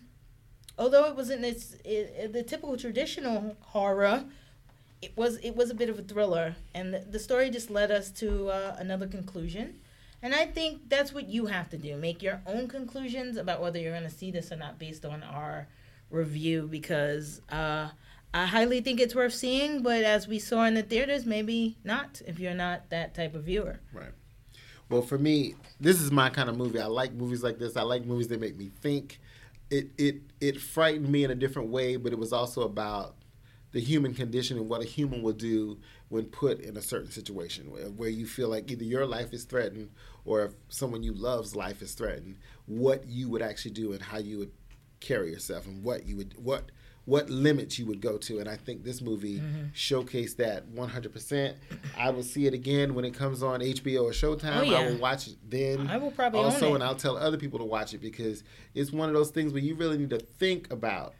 although 0.77 1.05
it 1.05 1.15
wasn't 1.15 1.43
it- 1.45 2.31
the 2.31 2.43
typical 2.43 2.77
traditional 2.77 3.55
horror, 3.61 4.25
it 5.01 5.17
was 5.17 5.37
it 5.37 5.55
was 5.55 5.71
a 5.71 5.73
bit 5.81 5.89
of 5.89 5.97
a 5.97 6.03
thriller, 6.03 6.55
and 6.75 6.93
the, 6.93 6.99
the 6.99 7.19
story 7.19 7.49
just 7.49 7.71
led 7.71 7.89
us 7.89 8.11
to 8.11 8.49
uh, 8.49 8.75
another 8.77 9.07
conclusion. 9.07 9.79
And 10.21 10.35
I 10.35 10.45
think 10.45 10.89
that's 10.89 11.11
what 11.11 11.27
you 11.27 11.47
have 11.47 11.69
to 11.71 11.77
do: 11.77 11.97
make 11.97 12.21
your 12.21 12.41
own 12.45 12.67
conclusions 12.67 13.37
about 13.37 13.61
whether 13.61 13.79
you're 13.79 13.97
going 13.97 14.11
to 14.11 14.17
see 14.21 14.29
this 14.29 14.51
or 14.51 14.57
not 14.57 14.77
based 14.77 15.05
on 15.05 15.23
our 15.23 15.67
review. 16.11 16.67
Because 16.69 17.41
uh, 17.49 17.89
I 18.33 18.45
highly 18.45 18.81
think 18.81 18.99
it's 18.99 19.13
worth 19.13 19.33
seeing, 19.33 19.81
but 19.81 20.03
as 20.03 20.27
we 20.27 20.39
saw 20.39 20.63
in 20.65 20.73
the 20.73 20.83
theaters, 20.83 21.25
maybe 21.25 21.77
not 21.83 22.21
if 22.25 22.39
you're 22.39 22.53
not 22.53 22.89
that 22.89 23.13
type 23.13 23.35
of 23.35 23.43
viewer. 23.43 23.79
Right. 23.93 24.11
Well, 24.89 25.01
for 25.01 25.17
me, 25.17 25.55
this 25.79 26.01
is 26.01 26.11
my 26.11 26.29
kind 26.29 26.49
of 26.49 26.57
movie. 26.57 26.79
I 26.79 26.85
like 26.85 27.13
movies 27.13 27.43
like 27.43 27.59
this. 27.59 27.75
I 27.75 27.81
like 27.81 28.05
movies 28.05 28.27
that 28.29 28.39
make 28.39 28.57
me 28.57 28.71
think. 28.81 29.19
It 29.69 29.89
it 29.97 30.21
it 30.39 30.59
frightened 30.61 31.09
me 31.09 31.23
in 31.23 31.31
a 31.31 31.35
different 31.35 31.69
way, 31.69 31.95
but 31.95 32.11
it 32.11 32.19
was 32.19 32.33
also 32.33 32.63
about 32.63 33.15
the 33.71 33.79
human 33.79 34.13
condition 34.13 34.57
and 34.57 34.67
what 34.67 34.81
a 34.81 34.85
human 34.85 35.21
will 35.21 35.33
do 35.33 35.79
when 36.09 36.25
put 36.25 36.59
in 36.59 36.75
a 36.75 36.81
certain 36.81 37.09
situation 37.09 37.71
where, 37.71 37.85
where 37.85 38.09
you 38.09 38.25
feel 38.25 38.49
like 38.49 38.69
either 38.69 38.83
your 38.83 39.05
life 39.05 39.31
is 39.31 39.45
threatened 39.45 39.89
or 40.25 40.43
if 40.43 40.53
someone 40.67 41.03
you 41.03 41.13
love's 41.13 41.55
life 41.55 41.81
is 41.81 41.93
threatened, 41.93 42.37
what 42.65 43.07
you 43.07 43.29
would 43.29 43.41
actually 43.41 43.71
do 43.71 43.93
and 43.93 44.01
how 44.01 44.17
you 44.17 44.37
would 44.37 44.51
carry 44.99 45.31
yourself 45.31 45.65
and 45.67 45.83
what 45.83 46.05
you 46.05 46.17
would 46.17 46.35
what 46.37 46.69
what 47.05 47.29
limits 47.29 47.79
you 47.79 47.85
would 47.85 47.99
go 47.99 48.17
to 48.17 48.39
and 48.39 48.47
i 48.47 48.55
think 48.55 48.83
this 48.83 49.01
movie 49.01 49.39
mm-hmm. 49.39 49.65
showcased 49.73 50.35
that 50.35 50.71
100% 50.73 51.55
i 51.97 52.09
will 52.09 52.23
see 52.23 52.45
it 52.45 52.53
again 52.53 52.93
when 52.93 53.05
it 53.05 53.11
comes 53.11 53.41
on 53.41 53.59
hbo 53.59 54.03
or 54.03 54.11
showtime. 54.11 54.57
Oh, 54.57 54.61
yeah. 54.61 54.79
i 54.79 54.87
will 54.87 54.97
watch 54.97 55.27
it 55.27 55.37
then 55.47 55.87
I 55.87 55.97
will 55.97 56.11
probably 56.11 56.41
also 56.41 56.75
and 56.75 56.83
i'll 56.83 56.95
tell 56.95 57.17
other 57.17 57.37
people 57.37 57.59
to 57.59 57.65
watch 57.65 57.93
it 57.93 58.01
because 58.01 58.43
it's 58.75 58.91
one 58.91 59.09
of 59.09 59.15
those 59.15 59.31
things 59.31 59.51
where 59.51 59.61
you 59.61 59.75
really 59.75 59.97
need 59.97 60.11
to 60.11 60.19
think 60.19 60.71
about 60.71 61.15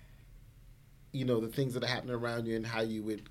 you 1.11 1.25
know 1.25 1.39
the 1.39 1.47
things 1.47 1.73
that 1.73 1.83
are 1.83 1.87
happening 1.87 2.15
around 2.15 2.45
you 2.45 2.55
and 2.55 2.65
how 2.65 2.81
you 2.81 3.03
would 3.03 3.23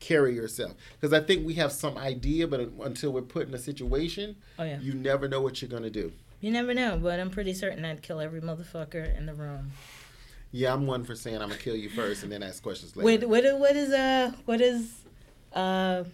carry 0.00 0.34
yourself. 0.34 0.74
Because 0.98 1.12
i 1.12 1.24
think 1.24 1.46
we 1.46 1.54
have 1.54 1.72
some 1.72 1.98
idea 1.98 2.46
but 2.46 2.60
until 2.82 3.12
we're 3.12 3.22
put 3.22 3.48
in 3.48 3.54
a 3.54 3.58
situation 3.58 4.36
Oh 4.58 4.64
yeah, 4.64 4.78
you 4.80 4.94
never 4.94 5.28
know 5.28 5.40
what 5.40 5.60
you're 5.60 5.68
going 5.68 5.82
to 5.82 5.90
do. 5.90 6.12
You 6.40 6.52
never 6.52 6.72
know, 6.72 6.98
but 7.02 7.18
I'm 7.18 7.30
pretty 7.30 7.52
certain 7.52 7.84
I'd 7.84 8.00
kill 8.00 8.20
every 8.20 8.40
motherfucker 8.40 9.16
in 9.16 9.26
the 9.26 9.34
room. 9.34 9.72
Yeah 10.50 10.72
i'm 10.72 10.86
one 10.86 11.04
for 11.04 11.14
saying 11.14 11.36
i'm 11.36 11.48
going 11.48 11.58
to 11.58 11.64
kill 11.64 11.76
you 11.76 11.88
first 11.90 12.22
and 12.22 12.32
then 12.32 12.42
ask 12.42 12.62
questions 12.62 12.96
later 12.96 13.26
What 13.26 13.44
what 13.44 13.58
what 13.60 13.76
is 13.76 13.90
uh 13.92 14.32
what 14.44 14.58
does 14.58 14.92
uh 15.52 16.04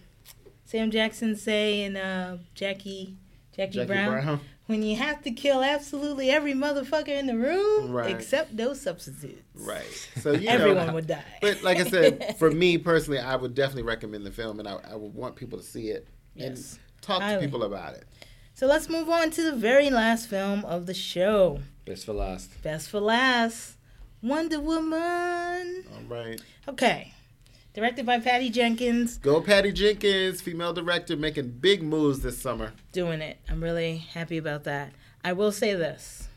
Sam 0.65 0.89
Jackson 0.91 1.35
say 1.35 1.83
in 1.83 1.95
uh 1.95 2.37
Jackie 2.55 3.15
Jackie, 3.55 3.71
Jackie 3.73 3.87
Brown? 3.87 4.09
Brown. 4.23 4.39
When 4.65 4.81
you 4.81 4.95
have 4.95 5.21
to 5.23 5.31
kill 5.31 5.63
absolutely 5.63 6.31
every 6.31 6.53
motherfucker 6.53 7.09
in 7.09 7.27
the 7.27 7.37
room 7.37 7.91
Right. 7.91 8.09
except 8.15 8.57
those 8.57 8.81
substitutes. 8.81 9.43
Right. 9.53 9.85
So 10.21 10.31
you 10.31 10.49
Everyone 10.49 10.87
know, 10.87 10.93
would 10.95 11.05
die. 11.07 11.23
But 11.39 11.61
like 11.61 11.77
I 11.77 11.83
said, 11.83 12.35
for 12.39 12.49
me 12.49 12.79
personally, 12.79 13.19
I 13.19 13.35
would 13.35 13.53
definitely 13.53 13.83
recommend 13.83 14.25
the 14.25 14.31
film, 14.31 14.59
and 14.59 14.67
I, 14.67 14.79
I 14.91 14.95
would 14.95 15.13
want 15.13 15.35
people 15.35 15.59
to 15.59 15.63
see 15.63 15.89
it 15.89 16.07
and 16.35 16.57
Yes. 16.57 16.79
talk 17.01 17.21
to 17.21 17.39
people 17.39 17.63
about 17.63 17.93
it. 17.93 18.05
So 18.55 18.65
let's 18.65 18.89
move 18.89 19.07
on 19.07 19.29
to 19.31 19.43
the 19.43 19.55
very 19.55 19.91
last 19.91 20.27
film 20.27 20.65
of 20.65 20.87
the 20.87 20.93
show. 20.95 21.59
Best 21.85 22.05
for 22.07 22.13
last. 22.13 22.49
Best 22.63 22.89
for 22.89 22.99
last. 22.99 23.74
Wonder 24.25 24.59
Woman. 24.59 25.83
All 25.93 26.03
right. 26.09 26.41
Okay. 26.67 27.13
Directed 27.75 28.07
by 28.07 28.19
Patty 28.19 28.49
Jenkins. 28.49 29.19
Go 29.19 29.39
Patty 29.39 29.71
Jenkins, 29.71 30.41
female 30.41 30.73
director, 30.73 31.15
making 31.15 31.59
big 31.59 31.83
moves 31.83 32.21
this 32.21 32.41
summer. 32.41 32.73
doing 32.91 33.21
it. 33.21 33.37
I'm 33.47 33.61
really 33.61 33.97
happy 33.97 34.37
about 34.37 34.63
that. 34.63 34.93
I 35.23 35.33
will 35.33 35.51
say 35.51 35.75
this. 35.75 36.27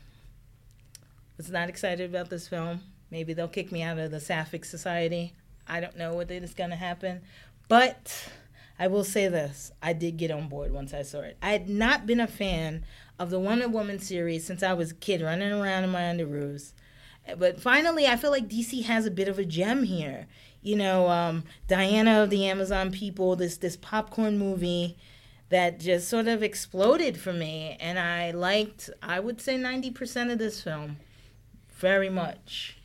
Was 1.37 1.49
not 1.49 1.67
excited 1.67 2.07
about 2.07 2.29
this 2.29 2.47
film. 2.47 2.81
Maybe 3.09 3.33
they'll 3.33 3.47
kick 3.47 3.71
me 3.71 3.81
out 3.81 3.97
of 3.97 4.11
the 4.11 4.19
Sapphic 4.19 4.65
Society. 4.65 5.33
I 5.67 5.79
don't 5.79 5.97
know 5.97 6.13
what 6.13 6.29
is 6.29 6.53
going 6.53 6.69
to 6.69 6.75
happen. 6.75 7.21
But 7.69 8.29
I 8.77 8.85
will 8.85 9.03
say 9.03 9.29
this. 9.29 9.71
I 9.81 9.93
did 9.93 10.17
get 10.17 10.29
on 10.29 10.47
board 10.47 10.71
once 10.71 10.93
I 10.93 11.01
saw 11.01 11.21
it. 11.21 11.37
I 11.41 11.53
had 11.53 11.67
not 11.67 12.05
been 12.05 12.19
a 12.19 12.27
fan 12.27 12.85
of 13.17 13.31
the 13.31 13.39
Wonder 13.39 13.67
Woman 13.67 13.97
series 13.97 14.45
since 14.45 14.61
I 14.61 14.73
was 14.73 14.91
a 14.91 14.95
kid 14.95 15.23
running 15.23 15.51
around 15.51 15.85
in 15.85 15.89
my 15.89 16.01
underoos. 16.01 16.73
But 17.37 17.61
finally, 17.61 18.07
I 18.07 18.15
feel 18.15 18.31
like 18.31 18.47
DC 18.47 18.83
has 18.85 19.05
a 19.05 19.11
bit 19.11 19.27
of 19.27 19.37
a 19.37 19.45
gem 19.45 19.83
here. 19.83 20.27
You 20.61 20.75
know, 20.75 21.07
um, 21.09 21.43
Diana 21.67 22.23
of 22.23 22.29
the 22.29 22.45
Amazon 22.45 22.91
People, 22.91 23.35
this 23.35 23.57
this 23.57 23.77
popcorn 23.77 24.37
movie 24.37 24.97
that 25.49 25.79
just 25.79 26.07
sort 26.07 26.27
of 26.27 26.43
exploded 26.43 27.17
for 27.17 27.33
me, 27.33 27.77
and 27.79 27.99
I 27.99 28.31
liked. 28.31 28.89
I 29.01 29.19
would 29.19 29.41
say 29.41 29.57
ninety 29.57 29.91
percent 29.91 30.31
of 30.31 30.37
this 30.39 30.61
film, 30.61 30.97
very 31.69 32.09
much. 32.09 32.77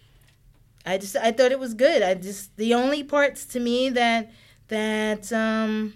I 0.86 0.98
just 0.98 1.16
I 1.16 1.32
thought 1.32 1.52
it 1.52 1.58
was 1.58 1.74
good. 1.74 2.02
I 2.02 2.14
just 2.14 2.56
the 2.56 2.74
only 2.74 3.02
parts 3.02 3.44
to 3.46 3.60
me 3.60 3.88
that 3.90 4.30
that 4.68 5.32
um 5.32 5.94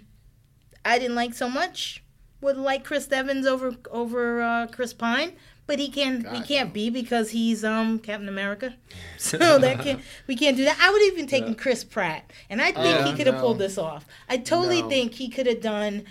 I 0.84 0.98
didn't 0.98 1.16
like 1.16 1.34
so 1.34 1.48
much 1.48 2.02
would 2.40 2.56
like 2.56 2.84
Chris 2.84 3.10
Evans 3.10 3.46
over 3.46 3.74
over 3.90 4.40
uh, 4.40 4.66
Chris 4.68 4.94
Pine, 4.94 5.32
but 5.68 5.78
he 5.78 5.88
can't 5.88 6.26
he 6.34 6.42
can't 6.42 6.70
no. 6.70 6.72
be 6.74 6.90
because 6.90 7.30
he's 7.30 7.62
um 7.64 8.00
Captain 8.00 8.28
America. 8.28 8.74
So 9.18 9.36
that 9.58 9.80
can 9.80 10.00
we 10.26 10.34
can't 10.36 10.56
do 10.56 10.64
that. 10.64 10.78
I 10.80 10.90
would 10.90 11.02
even 11.02 11.26
taken 11.28 11.54
Chris 11.54 11.84
Pratt, 11.84 12.32
and 12.50 12.60
I 12.60 12.72
think 12.72 12.84
Yeah, 12.86 13.04
he 13.06 13.14
could 13.16 13.26
have 13.26 13.36
no. 13.36 13.40
pulled 13.40 13.58
this 13.58 13.76
off. 13.78 14.06
I 14.28 14.36
totally 14.38 14.82
No. 14.82 14.88
think 14.88 15.14
he 15.14 15.28
could 15.28 15.46
have 15.46 15.60
done 15.60 16.04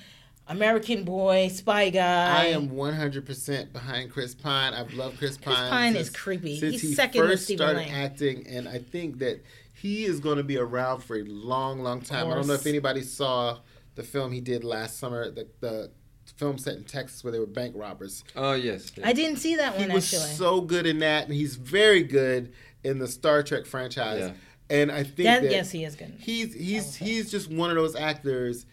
American 0.49 1.03
Boy, 1.03 1.47
Spy 1.49 1.89
Guy. 1.89 2.43
I 2.43 2.45
am 2.47 2.69
100% 2.69 3.73
behind 3.73 4.11
Chris 4.11 4.33
Pine. 4.35 4.73
I've 4.73 4.93
loved 4.93 5.17
Chris 5.17 5.37
Pine. 5.37 5.55
Chris 5.55 5.69
Pine 5.69 5.95
is 5.95 6.07
since- 6.07 6.17
creepy. 6.17 6.59
Since 6.59 6.73
He's 6.73 6.81
he 6.81 6.93
second 6.93 7.21
to 7.23 7.27
first 7.29 7.47
started 7.47 7.77
Lang. 7.79 7.91
acting, 7.91 8.47
and 8.47 8.67
I 8.67 8.79
think 8.79 9.19
that 9.19 9.43
he 9.73 10.05
is 10.05 10.19
going 10.19 10.37
to 10.37 10.43
be 10.43 10.57
around 10.57 11.01
for 11.03 11.17
a 11.17 11.23
long, 11.23 11.81
long 11.81 12.01
time. 12.01 12.27
I 12.31 12.35
don't 12.35 12.47
know 12.47 12.53
if 12.53 12.65
anybody 12.65 13.01
saw 13.03 13.59
the 13.95 14.03
film 14.03 14.31
he 14.31 14.41
did 14.41 14.63
last 14.63 14.97
summer, 14.99 15.29
the, 15.31 15.47
the 15.59 15.91
film 16.37 16.57
set 16.57 16.75
in 16.77 16.83
Texas 16.83 17.23
where 17.23 17.31
they 17.33 17.39
were 17.39 17.45
bank 17.45 17.73
robbers. 17.75 18.23
Oh 18.35 18.53
yes. 18.53 18.91
yes. 18.95 19.05
I 19.05 19.13
didn't 19.13 19.37
see 19.37 19.55
that 19.57 19.75
He 19.75 19.81
one 19.85 19.93
was 19.93 20.13
actually. 20.13 20.31
so 20.35 20.61
good 20.61 20.85
in 20.85 20.99
that, 20.99 21.25
and 21.25 21.33
he's 21.33 21.55
very 21.55 22.03
good 22.03 22.53
in 22.83 22.99
the 22.99 23.07
Star 23.07 23.43
Trek 23.43 23.65
franchise. 23.65 24.19
Yeah. 24.29 24.31
And 24.69 24.91
I 24.91 25.03
think 25.03 25.15
That, 25.25 25.41
that 25.43 25.51
yes, 25.51 25.71
he 25.71 25.83
is 25.83 25.95
good. 25.95 26.13
he's 26.19 26.53
he's 26.53 26.95
he's 26.95 27.31
just 27.31 27.49
one 27.51 27.69
of 27.69 27.75
those 27.75 27.95
actors 27.95 28.65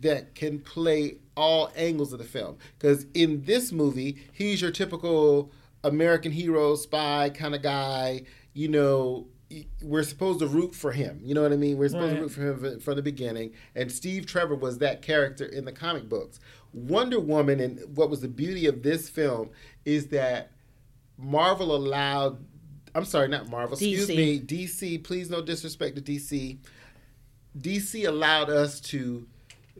that 0.00 0.34
can 0.34 0.58
play 0.58 1.16
all 1.36 1.70
angles 1.76 2.12
of 2.12 2.18
the 2.18 2.24
film 2.24 2.56
because 2.78 3.06
in 3.14 3.42
this 3.44 3.72
movie 3.72 4.16
he's 4.32 4.60
your 4.60 4.70
typical 4.70 5.50
american 5.84 6.32
hero 6.32 6.74
spy 6.74 7.30
kind 7.30 7.54
of 7.54 7.62
guy 7.62 8.22
you 8.54 8.68
know 8.68 9.26
we're 9.82 10.02
supposed 10.02 10.40
to 10.40 10.46
root 10.46 10.74
for 10.74 10.92
him 10.92 11.20
you 11.22 11.34
know 11.34 11.42
what 11.42 11.52
i 11.52 11.56
mean 11.56 11.76
we're 11.78 11.88
supposed 11.88 12.08
Right. 12.12 12.16
to 12.16 12.22
root 12.22 12.32
for 12.32 12.66
him 12.72 12.80
from 12.80 12.96
the 12.96 13.02
beginning 13.02 13.52
and 13.74 13.90
steve 13.92 14.26
trevor 14.26 14.54
was 14.56 14.78
that 14.78 15.00
character 15.02 15.44
in 15.46 15.64
the 15.64 15.72
comic 15.72 16.08
books 16.08 16.40
wonder 16.76 17.18
woman 17.18 17.58
and 17.58 17.80
what 17.96 18.10
was 18.10 18.20
the 18.20 18.28
beauty 18.28 18.66
of 18.66 18.82
this 18.82 19.08
film 19.08 19.48
is 19.86 20.08
that 20.08 20.52
marvel 21.16 21.74
allowed 21.74 22.38
i'm 22.94 23.04
sorry 23.04 23.28
not 23.28 23.48
marvel 23.48 23.72
excuse 23.72 24.08
me 24.08 24.38
dc 24.38 25.02
please 25.02 25.30
no 25.30 25.40
disrespect 25.40 25.96
to 25.96 26.02
dc 26.02 26.58
DC 27.58 28.06
allowed 28.06 28.50
us 28.50 28.80
to 28.80 29.26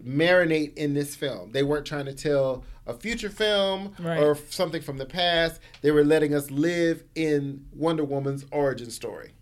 marinate 0.03 0.75
in 0.79 0.95
this 0.95 1.15
film. 1.15 1.53
They 1.53 1.63
weren't 1.63 1.87
trying 1.87 2.07
to 2.07 2.15
tell 2.15 2.65
a 2.87 2.95
future 2.95 3.29
film 3.29 3.95
Right. 3.99 4.19
or 4.19 4.35
something 4.49 4.81
from 4.81 4.97
the 4.97 5.05
past. 5.07 5.61
They 5.83 5.91
were 5.91 6.05
letting 6.05 6.35
us 6.35 6.51
live 6.51 7.05
in 7.15 7.67
Wonder 7.75 8.03
Woman's 8.05 8.47
origin 8.51 8.91
story. 8.91 9.33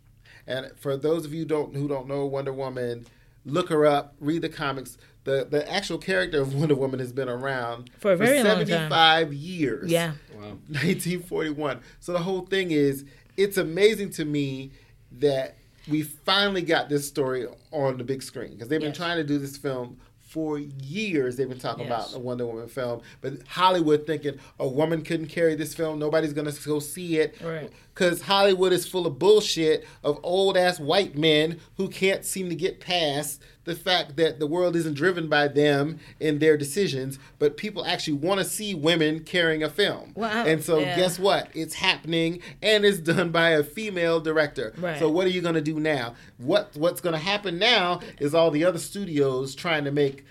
And 0.47 0.73
for 0.77 0.97
those 0.97 1.25
of 1.25 1.33
you 1.33 1.45
don't 1.45 1.75
who 1.77 1.87
don't 1.87 2.09
know 2.09 2.27
Wonder 2.27 2.53
Woman, 2.53 3.07
look 3.45 3.69
her 3.69 3.87
up, 3.87 4.15
read 4.19 4.43
the 4.43 4.49
comics. 4.49 4.99
The 5.25 5.47
the 5.51 5.70
actual 5.72 5.99
character 5.99 6.41
of 6.41 6.55
Wonder 6.59 6.75
Woman 6.75 7.01
has 7.01 7.12
been 7.12 7.29
around 7.29 7.91
For 7.99 8.12
a 8.12 8.16
very 8.16 8.43
long 8.43 8.57
time. 8.59 8.66
75 8.66 9.33
years. 9.33 9.91
Yeah. 9.91 10.12
Wow. 10.35 10.59
1941. 10.68 11.81
So 12.01 12.12
the 12.12 12.18
whole 12.20 12.43
thing 12.47 12.70
is, 12.70 13.05
it's 13.37 13.57
amazing 13.57 14.11
to 14.11 14.25
me 14.25 14.72
that 15.12 15.57
we 15.89 16.03
finally 16.03 16.62
got 16.62 16.89
this 16.89 17.07
story 17.07 17.47
on 17.72 17.99
the 17.99 18.05
big 18.05 18.22
screen 18.22 18.53
because 18.53 18.68
they've 18.68 18.81
been 18.81 18.89
Yes. 18.91 18.97
trying 18.97 19.16
to 19.18 19.25
do 19.25 19.39
this 19.39 19.57
film 19.57 19.99
for 20.20 20.59
years. 20.59 21.37
They've 21.37 21.49
been 21.49 21.59
talking 21.59 21.87
Yes. 21.87 22.09
about 22.11 22.16
a 22.16 22.18
Wonder 22.20 22.47
Woman 22.47 22.66
film, 22.68 23.03
but 23.20 23.35
Hollywood 23.47 24.07
thinking 24.07 24.39
a 24.59 24.66
woman 24.66 25.03
couldn't 25.03 25.29
carry 25.29 25.55
this 25.55 25.75
film, 25.75 25.99
nobody's 25.99 26.33
gonna 26.33 26.53
go 26.64 26.81
see 26.81 27.18
it. 27.18 27.37
Right. 27.43 27.70
Because 27.95 28.22
Hollywood 28.22 28.72
is 28.72 28.87
full 28.87 29.07
of 29.07 29.18
bullshit 29.18 29.85
of 30.03 30.18
old 30.22 30.57
ass 30.57 30.81
white 30.81 31.16
men 31.16 31.61
who 31.77 31.89
can't 31.89 32.25
seem 32.25 32.49
to 32.49 32.55
get 32.57 32.81
past 32.81 33.41
the 33.65 33.75
fact 33.75 34.17
that 34.17 34.39
the 34.39 34.47
world 34.47 34.77
isn't 34.77 34.95
driven 34.95 35.29
by 35.29 35.49
them 35.49 35.99
in 36.21 36.39
their 36.39 36.57
decisions, 36.57 37.19
but 37.39 37.57
people 37.57 37.85
actually 37.85 38.15
want 38.15 38.39
to 38.39 38.45
see 38.45 38.75
women 38.75 39.21
carrying 39.21 39.62
a 39.62 39.71
film. 39.71 40.12
I- 40.21 40.49
and 40.49 40.62
so, 40.62 40.79
yeah. 40.79 40.97
guess 40.97 41.19
what? 41.19 41.49
It's 41.55 41.75
happening, 41.75 42.41
and 42.62 42.85
it's 42.85 42.99
done 42.99 43.31
by 43.31 43.51
a 43.51 43.65
female 43.65 44.21
director. 44.21 44.73
Right. 44.79 44.99
So, 44.99 45.11
what 45.11 45.27
are 45.27 45.31
you 45.31 45.41
going 45.41 45.55
to 45.55 45.61
do 45.61 45.81
now? 45.81 46.15
What 46.39 46.71
What's 46.75 47.01
going 47.01 47.15
to 47.15 47.19
happen 47.19 47.59
now 47.59 48.01
is 48.19 48.35
all 48.35 48.51
the 48.51 48.65
other 48.65 48.79
studios 48.79 49.55
trying 49.55 49.85
to 49.85 49.91
make 49.91 50.25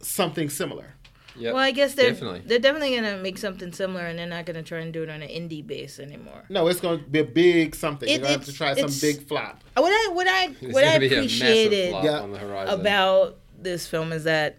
something 0.00 0.48
similar. 0.48 0.94
Yep. 1.36 1.54
Well, 1.54 1.62
I 1.62 1.70
guess 1.70 1.94
they're 1.94 2.10
definitely. 2.10 2.42
they're 2.44 2.58
definitely 2.58 2.94
gonna 2.96 3.16
make 3.18 3.38
something 3.38 3.72
similar, 3.72 4.04
and 4.06 4.18
they're 4.18 4.26
not 4.26 4.46
gonna 4.46 4.62
try 4.62 4.78
and 4.80 4.92
do 4.92 5.02
it 5.02 5.08
on 5.10 5.22
an 5.22 5.28
indie 5.28 5.66
base 5.66 5.98
anymore. 5.98 6.44
No, 6.48 6.66
it's 6.68 6.80
going 6.80 6.98
to 6.98 7.04
be 7.08 7.20
a 7.20 7.24
big 7.24 7.74
something. 7.74 8.08
It- 8.08 8.12
You're 8.12 8.20
going 8.20 8.32
to 8.34 8.38
have 8.40 8.46
to 8.46 8.52
try 8.52 8.74
some 8.74 8.90
big 9.00 9.26
flop. 9.26 9.62
Uh, 9.76 9.80
what 9.82 9.90
I 9.92 10.12
what 10.12 10.26
I 10.28 10.46
There's 10.60 10.74
what 10.74 10.84
I 10.84 10.86
gonna 10.98 10.98
be 11.00 11.06
a 11.06 11.10
massive 11.10 11.18
appreciated 11.24 11.90
flop 11.90 12.04
Yeah. 12.04 12.20
on 12.20 12.32
the 12.32 12.38
horizon. 12.38 12.80
about 12.80 13.38
this 13.58 13.86
film 13.86 14.12
is 14.12 14.24
that 14.24 14.58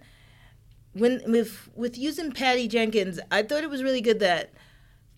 when 0.94 1.22
with 1.32 1.70
with 1.76 1.98
using 1.98 2.32
Patty 2.32 2.68
Jenkins, 2.68 3.20
I 3.32 3.44
thought 3.44 3.64
it 3.64 3.70
was 3.70 3.84
really 3.84 4.02
good 4.02 4.20
that 4.20 4.54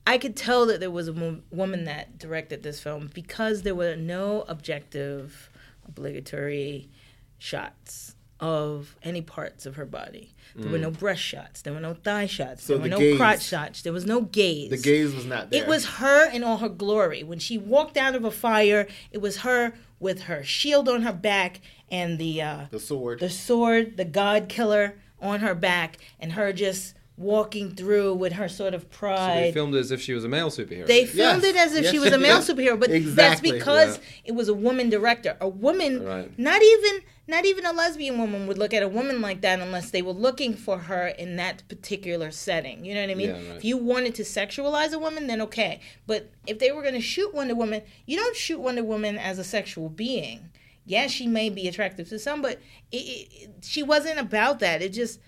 I 0.05 0.17
could 0.17 0.35
tell 0.35 0.65
that 0.65 0.79
there 0.81 0.91
was 0.91 1.07
a 1.07 1.13
mo- 1.13 1.41
woman 1.51 1.85
that 1.85 2.17
directed 2.17 2.61
this 2.63 2.79
film 2.81 3.09
because 3.13 3.61
there 3.61 3.73
were 3.75 3.95
no 3.95 4.41
objective, 4.49 5.49
obligatory 5.87 6.89
shots 7.37 8.15
of 8.43 8.97
any 9.03 9.21
parts 9.21 9.65
of 9.65 9.77
her 9.77 9.85
body. 9.85 10.35
There 10.53 10.69
were 10.69 10.77
no 10.77 10.91
breast 10.91 11.21
shots. 11.21 11.61
There 11.61 11.71
were 11.73 11.79
no 11.79 11.93
thigh 11.93 12.25
shots. 12.25 12.65
So 12.65 12.73
there 12.73 12.77
were 12.81 12.83
the 12.83 12.89
no 12.89 12.99
gaze- 12.99 13.17
crotch 13.17 13.41
shots. 13.43 13.81
There 13.81 13.93
was 13.93 14.05
no 14.05 14.19
gaze. 14.21 14.69
The 14.69 14.77
gaze 14.77 15.15
was 15.15 15.25
not 15.25 15.49
there. 15.49 15.63
It 15.63 15.67
was 15.67 15.85
her 15.85 16.29
in 16.29 16.43
all 16.43 16.57
her 16.57 16.67
glory. 16.69 17.23
When 17.23 17.39
she 17.39 17.57
walked 17.57 17.95
out 17.95 18.15
of 18.15 18.25
a 18.25 18.29
fire, 18.31 18.85
it 19.11 19.19
was 19.19 19.37
her 19.37 19.73
with 20.01 20.23
her 20.23 20.43
shield 20.43 20.89
on 20.89 21.03
her 21.03 21.13
back 21.13 21.61
and 21.89 22.19
the 22.19 22.41
uh, 22.41 22.65
the 22.69 22.81
sword. 22.81 23.21
the 23.21 23.29
sword, 23.29 23.95
the 23.95 24.05
god 24.05 24.49
killer 24.49 24.95
on 25.21 25.39
her 25.39 25.55
back, 25.55 25.97
and 26.19 26.33
her 26.33 26.51
just 26.51 26.93
walking 27.15 27.75
through 27.75 28.13
with 28.15 28.33
her 28.33 28.49
sort 28.49 28.73
of 28.73 28.87
So 28.91 29.07
they 29.07 29.51
filmed 29.53 29.75
it 29.75 29.79
as 29.79 29.91
if 29.91 30.01
she 30.01 30.13
was 30.13 30.23
a 30.23 30.29
male 30.29 30.49
superhero. 30.49 30.87
They 30.87 31.01
Yes. 31.01 31.11
filmed 31.11 31.43
it 31.43 31.55
as 31.55 31.75
if 31.75 31.83
Yes, 31.83 31.91
she 31.91 31.99
was 31.99 32.11
a 32.11 32.17
male 32.17 32.37
yeah. 32.37 32.41
superhero, 32.73 32.79
but 32.79 32.89
that's 33.15 33.39
because 33.39 33.97
Yeah. 33.97 34.03
it 34.25 34.31
was 34.31 34.47
a 34.49 34.53
woman 34.53 34.89
director. 34.89 35.37
A 35.39 35.47
woman, 35.47 36.03
Right. 36.03 36.37
not 36.39 36.61
even 36.63 37.01
not 37.25 37.45
even 37.45 37.65
a 37.65 37.71
lesbian 37.71 38.17
woman 38.19 38.47
would 38.47 38.57
look 38.57 38.73
at 38.73 38.83
a 38.83 38.87
woman 38.89 39.21
like 39.21 39.39
that 39.41 39.61
unless 39.61 39.91
they 39.91 40.01
were 40.01 40.11
looking 40.11 40.53
for 40.53 40.77
her 40.77 41.07
in 41.07 41.37
that 41.37 41.63
particular 41.69 42.31
setting. 42.31 42.83
You 42.83 42.95
know 42.95 43.01
what 43.01 43.11
I 43.11 43.15
mean? 43.15 43.29
Yeah, 43.29 43.35
right. 43.35 43.57
If 43.57 43.63
you 43.63 43.77
wanted 43.77 44.13
to 44.15 44.23
sexualize 44.23 44.91
a 44.91 44.99
woman, 44.99 45.27
then 45.27 45.39
okay. 45.43 45.79
But 46.05 46.29
if 46.47 46.59
they 46.59 46.73
were 46.73 46.81
going 46.81 46.95
to 46.95 46.99
shoot 46.99 47.33
Wonder 47.33 47.55
Woman, 47.55 47.81
you 48.05 48.17
don't 48.17 48.35
shoot 48.35 48.59
Wonder 48.59 48.83
Woman 48.83 49.17
as 49.17 49.39
a 49.39 49.43
sexual 49.45 49.87
being. 49.87 50.49
Yeah, 50.85 51.07
she 51.07 51.25
may 51.27 51.49
be 51.49 51.65
attractive 51.69 52.09
to 52.09 52.19
some, 52.19 52.41
but 52.41 52.59
it, 52.91 52.97
it, 52.97 53.27
it- 53.31 53.49
she 53.63 53.83
wasn't 53.83 54.19
about 54.19 54.59
that. 54.59 54.81
It 54.81 54.89
just 54.89 55.21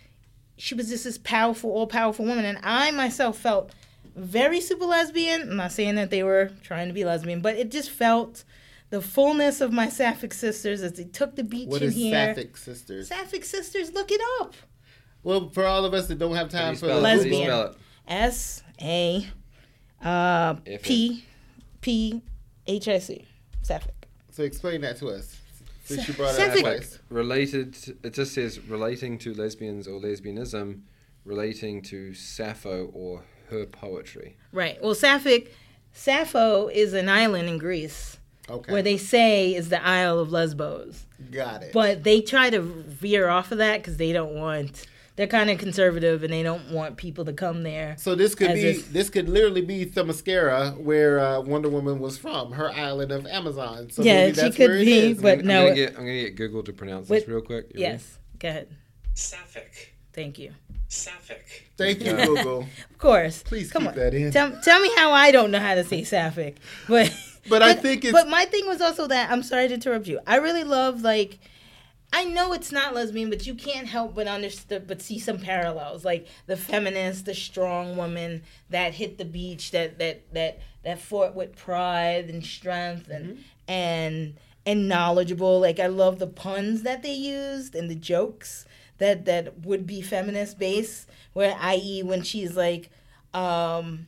she 0.58 0.76
was 0.76 0.90
just 0.90 1.04
this 1.04 1.18
powerful, 1.18 1.72
all 1.72 1.88
powerful 1.88 2.26
woman, 2.26 2.46
and 2.46 2.60
I 2.64 2.92
myself 2.92 3.38
felt 3.38 3.72
very 4.16 4.62
super 4.62 4.86
lesbian. 4.86 5.42
I'm 5.42 5.58
not 5.58 5.72
saying 5.72 5.96
that 5.96 6.10
they 6.10 6.24
were 6.24 6.52
trying 6.64 6.88
to 6.88 6.94
be 6.94 7.04
lesbian, 7.04 7.42
but 7.42 7.56
it 7.56 7.72
just 7.72 7.90
felt 7.90 8.44
the 8.90 9.02
fullness 9.02 9.62
of 9.62 9.74
my 9.74 9.90
sapphic 9.90 10.34
sisters 10.34 10.82
as 10.82 10.94
they 10.94 11.04
took 11.04 11.36
the 11.36 11.44
beach 11.44 11.68
what 11.68 11.82
in 11.82 11.90
is 11.90 11.96
here. 11.96 12.14
Sapphic 12.14 12.56
Sisters? 12.56 13.08
Sapphic 13.10 13.44
sisters, 13.44 13.94
look 13.94 14.12
it 14.12 14.22
up. 14.42 14.54
Well, 15.24 15.50
for 15.50 15.66
all 15.66 15.86
of 15.86 15.94
us 15.94 16.08
that 16.08 16.20
don't 16.20 16.36
have 16.36 16.50
time 16.50 16.76
for 16.76 16.86
spell 16.86 17.04
it? 17.04 17.10
How 17.10 17.16
do 17.16 17.30
you 17.30 17.36
Lesbian. 17.36 17.48
spell 17.48 17.64
it? 17.64 17.78
S 18.08 18.64
A 18.82 19.28
uh, 20.04 20.56
F- 20.68 20.84
P 20.84 21.26
P 21.82 22.22
H 22.68 22.88
I 22.88 23.00
C. 23.00 23.26
Sapphic. 23.64 24.08
So 24.30 24.44
explain 24.44 24.82
that 24.82 24.98
to 24.98 25.08
us. 25.10 25.35
Since 25.86 26.08
you 26.08 26.14
brought 26.16 26.34
it 26.34 26.38
Sapphic- 26.38 26.64
Like 26.64 26.84
related, 27.10 27.78
it 28.04 28.14
just 28.14 28.34
says 28.34 28.60
relating 28.60 29.18
to 29.20 29.34
lesbians 29.34 29.88
or 29.88 30.00
lesbianism, 30.02 30.82
relating 31.24 31.82
to 31.84 32.14
Sappho 32.14 32.88
or 32.94 33.24
her 33.50 33.66
poetry. 33.66 34.36
Right. 34.52 34.82
Well, 34.84 34.96
Sapphic, 34.96 35.54
Sappho 35.94 36.68
is 36.68 36.94
an 36.94 37.08
island 37.08 37.48
in 37.48 37.58
Greece 37.60 38.18
Okay. 38.50 38.72
where 38.74 38.82
they 38.82 38.98
say 38.98 39.54
is 39.56 39.70
the 39.70 39.84
Isle 39.86 40.20
of 40.20 40.32
Lesbos. 40.32 41.06
Got 41.32 41.64
it. 41.64 41.74
But 41.74 42.04
they 42.04 42.20
try 42.22 42.50
to 42.50 42.60
veer 42.62 43.30
off 43.30 43.52
of 43.52 43.60
that 43.60 43.78
because 43.78 43.98
they 43.98 44.12
don't 44.12 44.34
want. 44.36 44.86
They're 45.18 45.28
kind 45.28 45.50
of 45.50 45.58
conservative 45.60 46.24
and 46.24 46.34
they 46.34 46.44
don't 46.44 46.72
want 46.72 46.98
people 46.98 47.24
to 47.26 47.32
come 47.34 47.64
there. 47.64 47.96
so 47.98 48.16
this 48.16 48.36
could 48.36 48.54
be 48.54 48.66
if- 48.66 48.92
this 48.92 49.10
could 49.10 49.30
literally 49.30 49.62
be 49.62 49.86
Themyscira, 49.86 50.78
where 50.78 51.20
uh, 51.20 51.40
Wonder 51.40 51.70
Woman 51.70 52.00
was 52.00 52.18
from, 52.18 52.52
her 52.52 52.70
island 52.72 53.12
of 53.14 53.26
Amazon. 53.26 53.90
So 53.90 54.04
Yeah, 54.04 54.26
maybe 54.28 54.42
she 54.42 54.52
could 54.52 54.70
where 54.70 54.78
it 54.78 54.86
be, 54.86 55.12
is. 55.12 55.22
but 55.22 55.40
I'm 55.40 55.46
no, 55.48 55.64
gonna 55.64 55.76
get, 55.76 55.90
I'm 55.92 56.00
gonna 56.06 56.22
get 56.22 56.36
Google 56.36 56.64
to 56.64 56.74
pronounce 56.74 57.08
this 57.08 57.28
real 57.28 57.42
quick. 57.42 57.72
You 57.74 57.82
ready? 57.82 57.94
Yes. 57.94 58.18
Go 58.40 58.50
ahead. 58.50 58.68
Sapphic. 59.14 59.94
Thank 60.12 60.38
you. 60.40 60.52
Sapphic. 60.90 61.70
Thank 61.78 62.02
you, 62.04 62.14
Google. 62.16 62.68
Of 62.92 62.98
course. 62.98 63.44
Please 63.44 63.72
Come 63.72 63.84
keep 63.84 63.92
on. 63.92 63.98
that 63.98 64.14
in. 64.14 64.32
Tell, 64.32 64.52
tell 64.62 64.80
me 64.80 64.90
how 64.96 65.12
I 65.12 65.32
don't 65.32 65.52
know 65.52 65.60
how 65.60 65.76
to 65.76 65.84
say 65.84 66.04
Sapphic. 66.04 66.56
But 66.88 67.14
But 67.50 67.62
I 67.62 67.74
think 67.74 68.04
it's- 68.04 68.12
But 68.24 68.30
my 68.30 68.46
thing 68.46 68.66
was 68.68 68.82
also 68.82 69.08
that 69.08 69.30
I'm 69.32 69.44
sorry 69.44 69.68
to 69.70 69.74
interrupt 69.76 70.08
you. 70.08 70.20
I 70.28 70.38
really 70.38 70.64
love 70.66 71.02
like. 71.02 71.38
I 72.16 72.24
know 72.24 72.54
it's 72.54 72.72
not 72.72 72.96
lesbian, 72.96 73.30
but 73.30 73.46
you 73.46 73.56
can't 73.56 73.88
help 73.88 74.16
but 74.16 74.26
understand, 74.26 74.88
but 74.88 75.02
see 75.02 75.20
some 75.20 75.38
parallels, 75.38 76.06
like 76.06 76.28
the 76.48 76.56
feminist, 76.56 77.26
the 77.26 77.34
strong 77.34 77.98
woman 77.98 78.44
that 78.70 78.94
hit 78.94 79.18
the 79.18 79.26
beach, 79.26 79.72
that 79.72 80.00
that 80.00 80.22
that 80.34 80.60
that 80.86 81.02
fought 81.02 81.36
with 81.36 81.58
pride 81.58 82.30
and 82.30 82.44
strength, 82.46 83.10
and 83.10 83.26
Mm-hmm. 83.26 83.42
and 83.68 84.34
and 84.66 84.88
knowledgeable. 84.88 85.60
Like 85.60 85.78
I 85.78 85.88
love 85.88 86.20
the 86.20 86.28
puns 86.28 86.84
that 86.84 87.04
they 87.04 87.14
used 87.14 87.76
and 87.76 87.90
the 87.90 87.96
jokes 87.96 88.66
that 88.98 89.26
that 89.26 89.66
would 89.66 89.86
be 89.86 90.02
feminist 90.02 90.58
based. 90.58 91.10
Where, 91.34 91.58
i.e., 91.60 92.02
when 92.02 92.24
she's 92.24 92.56
like, 92.56 92.90
um, 93.34 94.08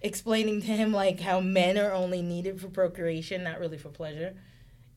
explaining 0.00 0.60
to 0.62 0.66
him 0.66 0.92
like 0.92 1.20
how 1.20 1.38
men 1.38 1.78
are 1.78 1.92
only 1.92 2.20
needed 2.20 2.60
for 2.60 2.66
procreation, 2.66 3.44
not 3.44 3.60
really 3.60 3.78
for 3.78 3.90
pleasure. 3.90 4.34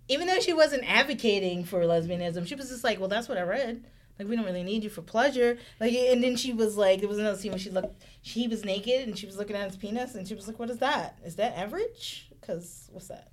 Even 0.08 0.28
though 0.28 0.40
she 0.40 0.54
wasn't 0.54 0.84
advocating 0.90 1.64
for 1.64 1.82
lesbianism, 1.82 2.48
she 2.48 2.56
was 2.56 2.70
just 2.70 2.84
like, 2.84 3.00
"Well, 3.00 3.10
that's 3.10 3.28
what 3.28 3.38
I 3.38 3.42
read. 3.42 3.84
Like, 4.20 4.28
we 4.30 4.36
don't 4.36 4.46
really 4.46 4.64
need 4.64 4.84
you 4.84 4.90
for 4.90 5.02
pleasure." 5.02 5.58
Like, 5.80 5.94
and 5.94 6.24
then 6.24 6.36
she 6.36 6.54
was 6.54 6.78
like, 6.78 7.00
there 7.00 7.10
was 7.10 7.18
another 7.20 7.38
scene 7.38 7.52
where 7.52 7.60
she 7.60 7.70
looked, 7.72 8.02
she 8.22 8.48
was 8.48 8.64
naked 8.64 9.08
and 9.08 9.18
she 9.18 9.26
was 9.26 9.38
looking 9.38 9.56
at 9.56 9.68
his 9.68 9.78
penis, 9.78 10.16
and 10.16 10.28
she 10.28 10.36
was 10.36 10.48
like, 10.48 10.60
"What 10.60 10.70
is 10.70 10.78
that? 10.78 11.18
Is 11.26 11.36
that 11.38 11.58
average? 11.58 12.28
Because 12.40 12.90
what's 12.92 13.08
that?" 13.08 13.30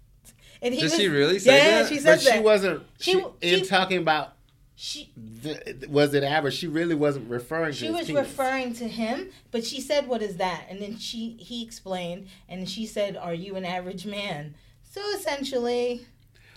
And 0.63 0.73
he 0.73 0.81
Did 0.81 0.91
was, 0.93 0.97
she 1.01 1.09
really 1.09 1.39
say 1.39 1.57
yeah, 1.59 1.83
that? 1.83 1.89
she 1.89 1.97
But 2.01 2.21
said 2.21 2.35
she 2.35 2.41
wasn't. 2.41 2.83
She- 3.01 3.13
She, 3.13 3.19
in 3.43 3.61
she- 3.61 3.67
talking 3.67 3.99
about 3.99 4.35
she 4.75 5.13
the, 5.17 5.87
was 5.91 6.15
it 6.15 6.25
average? 6.25 6.55
She 6.55 6.67
really 6.69 6.95
wasn't 6.95 7.29
referring 7.29 7.73
to. 7.73 7.79
she 7.79 7.91
was 7.91 8.07
penis. 8.07 8.23
referring 8.29 8.73
to 8.75 8.89
him, 8.89 9.31
but 9.51 9.65
she 9.67 9.81
said, 9.81 10.09
"What 10.09 10.23
is 10.23 10.37
that?" 10.39 10.67
And 10.71 10.81
then 10.81 10.97
she 10.99 11.37
he 11.39 11.63
explained, 11.63 12.29
and 12.49 12.69
she 12.69 12.87
said, 12.87 13.17
"Are 13.17 13.35
you 13.35 13.57
an 13.57 13.65
average 13.67 14.07
man?" 14.07 14.55
So 14.83 15.01
essentially, 15.15 16.07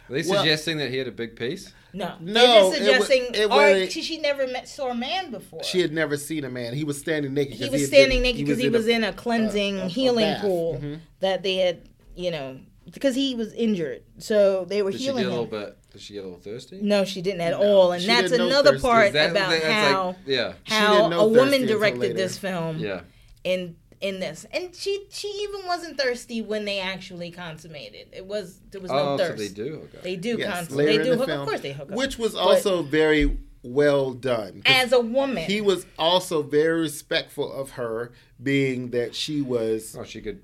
Are 0.09 0.13
they 0.21 0.27
Well- 0.29 0.39
suggesting 0.41 0.77
that 0.77 0.89
he 0.91 0.97
had 0.97 1.07
a 1.07 1.11
big 1.11 1.35
piece? 1.35 1.71
no, 1.93 2.13
No, 2.19 2.33
they're 2.33 2.43
just 2.43 2.81
it 2.81 2.99
wa- 2.99 3.05
suggesting, 3.05 3.23
it 3.33 3.45
or 3.45 3.47
was- 3.81 3.91
she, 3.93 4.01
she 4.01 4.17
never 4.19 4.45
met 4.47 4.67
saw 4.67 4.89
a 4.91 4.95
man 4.95 5.31
before. 5.31 5.63
She 5.63 5.79
had 5.81 5.91
never 5.93 6.17
seen 6.17 6.43
a 6.43 6.49
man. 6.49 6.73
He 6.73 6.83
was 6.83 6.97
standing 6.99 7.33
naked. 7.33 7.55
He 7.55 7.69
was 7.69 7.81
had 7.81 7.87
standing 7.89 8.17
been- 8.17 8.23
naked 8.35 8.45
because 8.45 8.59
he 8.61 8.69
was 8.69 8.87
in 8.87 9.03
a 9.03 9.13
cleansing 9.13 9.79
a- 9.79 9.85
a 9.85 9.87
healing 9.87 10.25
bath. 10.25 10.41
pool 10.41 10.79
Mhm. 10.83 10.99
that 11.21 11.41
they 11.43 11.55
had, 11.55 11.79
you 12.15 12.31
know, 12.31 12.59
because 12.91 13.15
he 13.15 13.33
was 13.35 13.51
injured, 13.53 14.03
so 14.19 14.65
they 14.69 14.81
were 14.81 14.91
Did 14.91 14.99
she 15.01 15.05
get 15.07 15.15
a 15.15 15.29
little 15.29 15.45
bit? 15.45 15.75
Did 15.91 16.01
she 16.01 16.13
get 16.13 16.19
a 16.19 16.27
little 16.27 16.39
thirsty? 16.39 16.79
No, 16.81 17.05
she 17.05 17.21
didn't 17.21 17.41
at 17.41 17.51
No, 17.59 17.63
all, 17.65 17.91
and 17.93 18.01
she 18.01 18.07
that's 18.09 18.31
another 18.33 18.71
thirsty. 18.73 18.81
part 18.81 19.13
That- 19.13 19.31
about 19.31 19.49
that's 19.49 19.63
how 19.65 20.07
like, 20.07 20.15
yeah, 20.27 20.53
how 20.65 20.93
didn't 21.09 21.13
a 21.13 21.25
woman 21.27 21.65
directed 21.65 22.15
this 22.17 22.37
film. 22.37 22.77
yeah. 22.79 23.01
in 23.45 23.75
in 24.05 24.19
this, 24.19 24.45
and 24.51 24.75
she 24.75 25.05
she 25.09 25.27
even 25.27 25.65
wasn't 25.65 25.99
thirsty 25.99 26.41
when 26.41 26.65
they 26.65 26.79
actually 26.79 27.31
consummated. 27.31 28.07
It 28.11 28.25
was 28.25 28.59
there 28.71 28.81
was 28.81 28.91
no 28.91 28.97
Oh, 28.97 29.17
so 29.17 29.27
thirst. 29.27 29.37
they 29.39 29.47
do. 29.49 29.81
Okay. 29.85 29.97
They 30.03 30.15
do 30.15 30.35
Yes, 30.37 30.53
consummate. 30.53 30.85
They 30.85 30.97
do 30.97 31.11
the 31.11 31.17
hook. 31.17 31.25
film, 31.27 31.41
Of 31.41 31.47
course, 31.47 31.61
they 31.61 31.73
hook 31.73 31.91
up. 31.91 31.97
which 31.97 32.17
was 32.17 32.35
also 32.35 32.83
very 32.83 33.37
well 33.63 34.13
done. 34.13 34.61
as 34.65 34.91
a 34.91 34.99
woman, 34.99 35.43
he 35.45 35.59
was 35.61 35.85
also 35.97 36.43
very 36.43 36.81
respectful 36.81 37.51
of 37.51 37.71
her, 37.71 38.11
being 38.41 38.91
that 38.91 39.15
she 39.15 39.41
was. 39.41 39.95
Oh, 39.99 40.03
she 40.03 40.21
could 40.21 40.41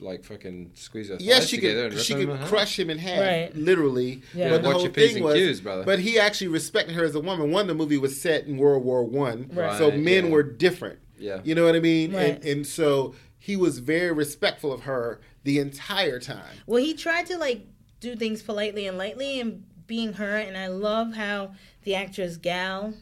like 0.00 0.24
fucking 0.24 0.72
squeeze 0.74 1.08
her 1.08 1.16
Yes, 1.20 1.46
she 1.46 1.56
together 1.56 1.90
could. 1.90 2.00
She 2.00 2.14
could 2.14 2.28
in 2.28 2.38
crush 2.46 2.78
him 2.78 2.90
in 2.90 2.98
half, 2.98 3.20
Right. 3.20 3.54
literally. 3.54 4.22
Yeah. 4.34 4.50
But 4.50 4.62
the 4.62 4.68
Watch 4.68 4.74
whole 4.74 4.82
your 4.84 4.92
P's 4.92 5.06
thing 5.08 5.16
and 5.18 5.24
was, 5.26 5.34
Q's, 5.34 5.60
brother. 5.60 5.84
but 5.84 5.98
he 6.00 6.18
actually 6.18 6.48
respected 6.48 6.94
her 6.96 7.04
as 7.04 7.14
a 7.14 7.20
woman. 7.20 7.52
One, 7.52 7.66
the 7.68 7.74
movie 7.74 7.98
was 7.98 8.20
set 8.20 8.46
in 8.46 8.56
World 8.56 8.82
War 8.84 9.04
One, 9.04 9.50
Right. 9.52 9.78
so 9.78 9.90
men 9.92 10.24
yeah. 10.26 10.30
were 10.30 10.42
different. 10.42 10.98
Yeah. 11.24 11.40
You 11.42 11.54
know 11.54 11.64
what 11.64 11.74
I 11.74 11.80
mean? 11.80 12.12
Right. 12.14 12.36
And, 12.36 12.44
and 12.44 12.66
so 12.66 13.14
he 13.38 13.56
was 13.56 13.78
very 13.78 14.12
respectful 14.12 14.72
of 14.72 14.82
her 14.82 15.20
the 15.42 15.58
entire 15.58 16.18
time. 16.20 16.54
well, 16.66 16.82
he 16.82 16.94
tried 16.94 17.26
to 17.26 17.38
like 17.38 17.66
do 18.00 18.14
things 18.16 18.42
politely 18.42 18.86
and 18.86 18.98
lightly, 18.98 19.40
and 19.40 19.64
being 19.86 20.12
her. 20.14 20.36
And 20.36 20.56
I 20.56 20.66
love 20.68 21.14
how 21.14 21.52
the 21.84 21.94
actress 21.94 22.36
Gal, 22.36 22.94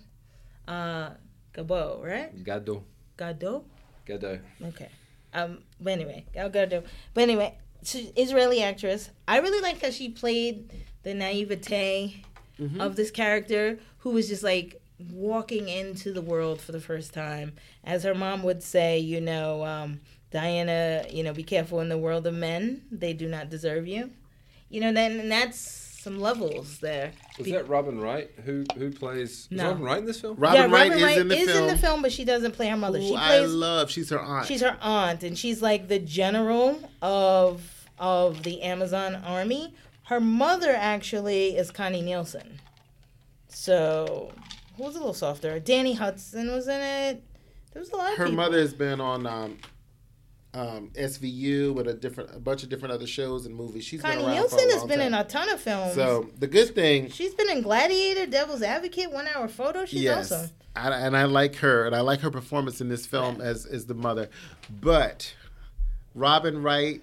uh, 0.68 1.11
Gadot, 1.55 2.05
right? 2.05 2.45
Gado. 2.45 2.83
Gadot. 3.18 3.64
Gado. 4.07 4.41
Okay. 4.70 4.89
Um. 5.35 5.59
But 5.81 5.93
anyway, 5.95 6.25
Gal 6.33 6.51
Gadot. 6.51 6.85
But 7.14 7.23
anyway, 7.23 7.59
she's 7.83 8.12
Israeli 8.16 8.62
actress. 8.62 9.11
I 9.27 9.39
really 9.39 9.61
liked 9.61 9.83
how 9.83 9.91
she 9.91 10.09
played 10.11 10.70
the 11.03 11.14
naivete 11.14 12.25
Mm-hmm. 12.61 12.81
of 12.83 12.95
this 12.97 13.11
character, 13.11 13.79
who 14.01 14.11
was 14.11 14.29
just 14.29 14.43
like 14.45 14.81
walking 15.11 15.69
into 15.69 16.13
the 16.13 16.23
world 16.23 16.61
for 16.61 16.73
the 16.73 16.81
first 16.81 17.13
time. 17.13 17.53
As 17.85 18.05
her 18.05 18.15
mom 18.15 18.43
would 18.43 18.63
say, 18.63 18.99
you 18.99 19.21
know, 19.21 19.65
um, 19.65 20.01
Diana, 20.31 21.05
you 21.11 21.23
know, 21.23 21.33
be 21.33 21.43
careful 21.43 21.81
in 21.81 21.89
the 21.89 21.99
world 21.99 22.27
of 22.27 22.35
men. 22.35 22.83
They 22.91 23.13
do 23.13 23.29
not 23.29 23.51
deserve 23.51 23.87
you. 23.87 24.11
You 24.69 24.81
know, 24.81 24.93
then 24.93 25.21
and 25.21 25.31
that's 25.31 25.59
some 25.59 26.19
levels 26.19 26.79
there. 26.79 27.13
Was 27.39 27.45
Be- 27.45 27.53
that 27.53 27.69
Robin 27.69 28.01
Wright 28.01 28.31
who 28.45 28.65
who 28.77 28.91
plays? 28.91 29.47
No. 29.51 29.65
Is 29.65 29.69
Robin 29.69 29.83
Wright 29.85 29.99
in 29.99 30.07
this 30.07 30.21
film? 30.21 30.37
Robin 30.37 30.57
yeah, 30.57 30.63
Wright 30.63 30.91
Robin 30.91 30.99
is 30.99 31.05
Wright 31.05 31.19
in 31.19 31.29
the 31.29 31.37
is 31.37 31.51
film. 31.51 31.63
in 31.63 31.67
the 31.69 31.79
film, 31.79 32.03
but 32.03 32.13
she 32.13 32.25
doesn't 32.25 32.53
play 32.53 32.69
her 32.69 32.77
mother. 32.77 32.99
who 32.99 33.09
she 33.09 33.17
I 33.17 33.39
plays 33.39 33.53
love. 33.53 33.91
She's 33.91 34.11
her 34.11 34.21
aunt. 34.21 34.47
She's 34.47 34.63
her 34.63 34.77
aunt, 34.81 35.23
and 35.23 35.39
she's 35.39 35.63
like 35.63 35.89
the 35.89 35.99
general 35.99 36.81
of 37.01 37.87
of 37.99 38.43
the 38.43 38.63
Amazon 38.63 39.15
army. 39.17 39.75
Her 40.05 40.21
mother 40.21 40.75
actually 40.75 41.57
is 41.57 41.71
Connie 41.71 42.03
Nielsen. 42.03 42.59
So 43.49 44.33
who 44.77 44.85
was 44.85 44.95
a 44.95 44.99
little 44.99 45.14
softer? 45.14 45.59
Danny 45.59 45.95
Huston 45.95 46.51
was 46.51 46.68
in 46.68 46.81
it. 46.81 47.25
There 47.73 47.81
was 47.81 47.91
a 47.91 47.97
lot 47.97 48.12
of 48.12 48.18
her 48.18 48.25
people. 48.25 48.37
mother 48.37 48.59
has 48.59 48.75
been 48.75 49.01
on 49.01 49.27
um, 49.27 49.59
um, 50.55 50.91
SVU 50.95 51.75
with 51.75 51.89
a 51.89 51.95
different, 51.95 52.35
a 52.35 52.39
bunch 52.39 52.62
of 52.62 52.68
different 52.68 52.93
other 52.93 53.07
shows 53.07 53.47
and 53.47 53.55
movies. 53.55 53.85
She's 53.85 54.03
Connie 54.03 54.16
been 54.16 54.27
around 54.27 54.35
Nielsen 54.35 54.59
for 54.59 54.68
a 54.68 54.73
has 54.73 54.85
been 54.85 54.99
time. 54.99 55.07
in 55.09 55.14
a 55.14 55.25
ton 55.25 55.49
of 55.49 55.61
films. 55.61 55.95
So 55.95 56.29
the 56.39 56.47
good 56.47 56.75
thing, 56.75 57.11
she's 57.11 57.35
been 57.35 57.49
in 57.51 57.62
Gladiator, 57.62 58.27
Devil's 58.27 58.62
Advocate, 58.62 59.11
One 59.11 59.27
Hour 59.29 59.49
Photo. 59.49 59.87
She's 59.87 60.03
yes, 60.03 60.31
awesome. 60.31 60.51
I, 60.77 60.91
and 60.91 61.16
I 61.16 61.25
like 61.25 61.57
her, 61.57 61.87
and 61.87 61.95
I 61.95 62.01
like 62.01 62.20
her 62.20 62.31
performance 62.31 62.81
in 62.81 62.89
this 62.89 63.07
film 63.07 63.41
as 63.41 63.66
as 63.66 63.87
the 63.87 63.95
mother. 63.95 64.29
But 64.81 65.35
Robin 66.14 66.62
Wright 66.62 67.03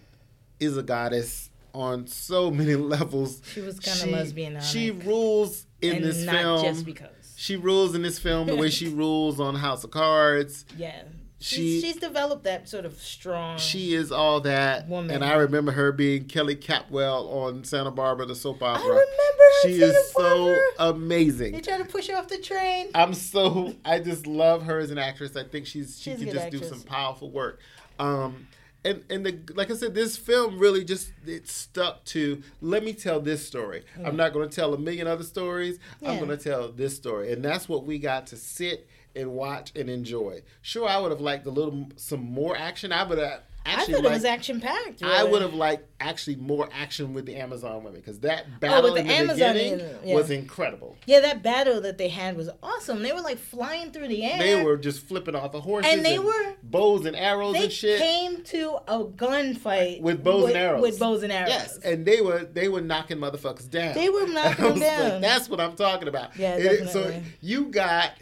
is 0.59 0.77
a 0.77 0.83
goddess 0.83 1.49
on 1.73 2.07
so 2.07 2.51
many 2.51 2.75
levels. 2.75 3.41
She 3.51 3.61
was 3.61 3.79
kinda 3.79 4.15
lesbian-ic. 4.15 4.61
She 4.61 4.91
rules 4.91 5.65
in 5.81 5.97
and 5.97 6.05
this 6.05 6.23
not 6.23 6.35
film. 6.35 6.63
just 6.63 6.85
because. 6.85 7.09
She 7.39 7.55
rules 7.55 7.95
in 7.95 8.01
this 8.01 8.19
film 8.19 8.47
the 8.47 8.55
way 8.57 8.69
she 8.69 8.89
rules 8.89 9.39
on 9.39 9.55
House 9.55 9.85
of 9.85 9.91
Cards. 9.91 10.65
Yeah. 10.77 11.03
She- 11.41 11.55
She's, 11.55 11.81
she's 11.83 11.95
developed 11.95 12.43
that 12.43 12.67
sort 12.67 12.83
of 12.83 12.99
strong. 12.99 13.57
She 13.57 13.93
is 13.93 14.11
all 14.11 14.41
that. 14.41 14.89
Woman. 14.89 15.09
And 15.15 15.23
I 15.23 15.35
remember 15.35 15.71
her 15.71 15.93
being 15.93 16.25
Kelly 16.25 16.57
Capwell 16.57 17.29
on 17.31 17.63
Santa 17.63 17.91
Barbara, 17.91 18.25
the 18.25 18.35
soap 18.35 18.61
opera. 18.61 18.83
I 18.83 18.87
remember 18.89 19.05
her. 19.05 19.61
she 19.61 19.79
Santa 19.79 19.93
is 19.93 20.11
so 20.11 20.57
amazing. 20.79 21.53
They 21.53 21.61
tried 21.61 21.77
to 21.77 21.85
push 21.85 22.09
her 22.09 22.17
off 22.17 22.27
the 22.27 22.39
train. 22.39 22.87
I'm 22.93 23.13
so 23.13 23.73
I 23.85 23.99
just 23.99 24.27
love 24.27 24.63
her 24.63 24.79
as 24.79 24.91
an 24.91 24.97
actress. 24.97 25.37
I 25.37 25.45
think 25.45 25.65
she's 25.65 25.97
she 25.97 26.09
She's 26.11 26.19
can 26.19 26.29
just 26.33 26.49
do 26.49 26.61
some 26.61 26.81
powerful 26.81 27.31
work. 27.31 27.61
Um 27.99 28.47
and 28.85 29.03
and 29.09 29.25
the 29.25 29.39
like 29.55 29.71
I 29.71 29.75
said, 29.75 29.93
this 29.93 30.17
film 30.17 30.59
really 30.59 30.83
just 30.83 31.11
it 31.25 31.47
stuck 31.47 32.05
to 32.05 32.41
let 32.61 32.83
me 32.83 32.93
tell 32.93 33.19
this 33.19 33.45
story. 33.45 33.83
I'm 34.03 34.15
not 34.15 34.33
going 34.33 34.49
to 34.49 34.55
tell 34.55 34.73
a 34.73 34.77
million 34.77 35.07
other 35.07 35.23
stories. 35.23 35.79
I'm 36.05 36.17
going 36.17 36.29
to 36.29 36.37
tell 36.37 36.71
this 36.71 36.95
story, 36.95 37.31
and 37.31 37.43
that's 37.43 37.67
what 37.67 37.85
we 37.85 37.99
got 37.99 38.27
to 38.27 38.37
sit 38.37 38.87
and 39.15 39.31
watch 39.31 39.71
and 39.75 39.89
enjoy. 39.89 40.41
Sure, 40.61 40.87
I 40.87 40.97
would 40.97 41.11
have 41.11 41.21
liked 41.21 41.45
a 41.45 41.51
little 41.51 41.89
some 41.95 42.23
more 42.23 42.55
action. 42.55 42.91
I 42.91 43.03
would 43.03 43.17
have 43.17 43.43
I 43.65 43.73
actually 43.73 43.95
thought 43.95 44.05
it 44.05 44.11
was 44.11 44.25
action 44.25 44.59
packed. 44.61 45.03
I 45.03 45.23
would 45.23 45.41
have 45.41 45.53
liked 45.53 45.85
actually 45.99 46.37
more 46.37 46.69
action 46.73 47.13
with 47.13 47.25
the 47.25 47.35
Amazon 47.35 47.83
women 47.83 47.99
because 47.99 48.19
that 48.21 48.45
oh, 48.47 48.59
battle 48.59 48.89
Oh, 48.89 48.93
with 48.93 49.01
in 49.01 49.07
the 49.07 49.13
Amazon, 49.13 49.53
beginning 49.53 49.85
yeah. 50.03 50.15
was 50.15 50.31
incredible. 50.31 50.95
Yeah, 51.05 51.19
that 51.19 51.43
battle 51.43 51.79
that 51.81 51.97
they 51.97 52.07
had 52.07 52.35
was 52.35 52.49
awesome. 52.63 53.03
They 53.03 53.11
were 53.11 53.21
like 53.21 53.37
flying 53.37 53.91
through 53.91 54.07
the 54.07 54.23
air. 54.23 54.37
They 54.39 54.63
were 54.63 54.77
just 54.77 55.05
flipping 55.07 55.35
off 55.35 55.51
the 55.51 55.61
horses 55.61 55.91
And 55.91 56.03
they 56.05 56.17
were- 56.19 56.55
bows 56.63 57.05
and 57.05 57.15
arrows 57.15 57.53
They 57.53 57.63
and 57.65 57.71
shit. 57.71 57.99
came 57.99 58.43
to 58.45 58.79
a 58.87 59.03
gunfight 59.05 60.01
With 60.01 60.23
bows 60.23 60.49
and 60.49 60.57
arrows. 60.57 60.81
With 60.81 60.99
bows 60.99 61.23
and 61.23 61.31
arrows. 61.31 61.49
Yes, 61.49 61.77
and 61.83 62.05
they 62.05 62.21
were 62.21 62.45
they 62.45 62.69
were 62.69 62.81
knocking 62.81 63.17
motherfuckers 63.17 63.69
down. 63.69 63.93
They 63.93 64.09
were 64.09 64.25
knocking 64.27 64.65
I 64.65 64.69
them 64.69 64.79
like, 64.79 64.81
down. 64.81 65.21
That's 65.21 65.49
what 65.49 65.59
I'm 65.59 65.75
talking 65.75 66.07
about. 66.07 66.35
Yeah, 66.37 66.53
And 66.55 66.63
it- 66.63 66.89
so 66.89 67.21
you 67.41 67.65
got 67.65 68.13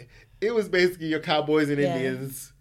it 0.42 0.54
was 0.54 0.68
basically 0.70 1.08
your 1.08 1.20
cowboys 1.20 1.70
and 1.70 1.80
Yeah. 1.80 1.96
Indians 1.96 2.54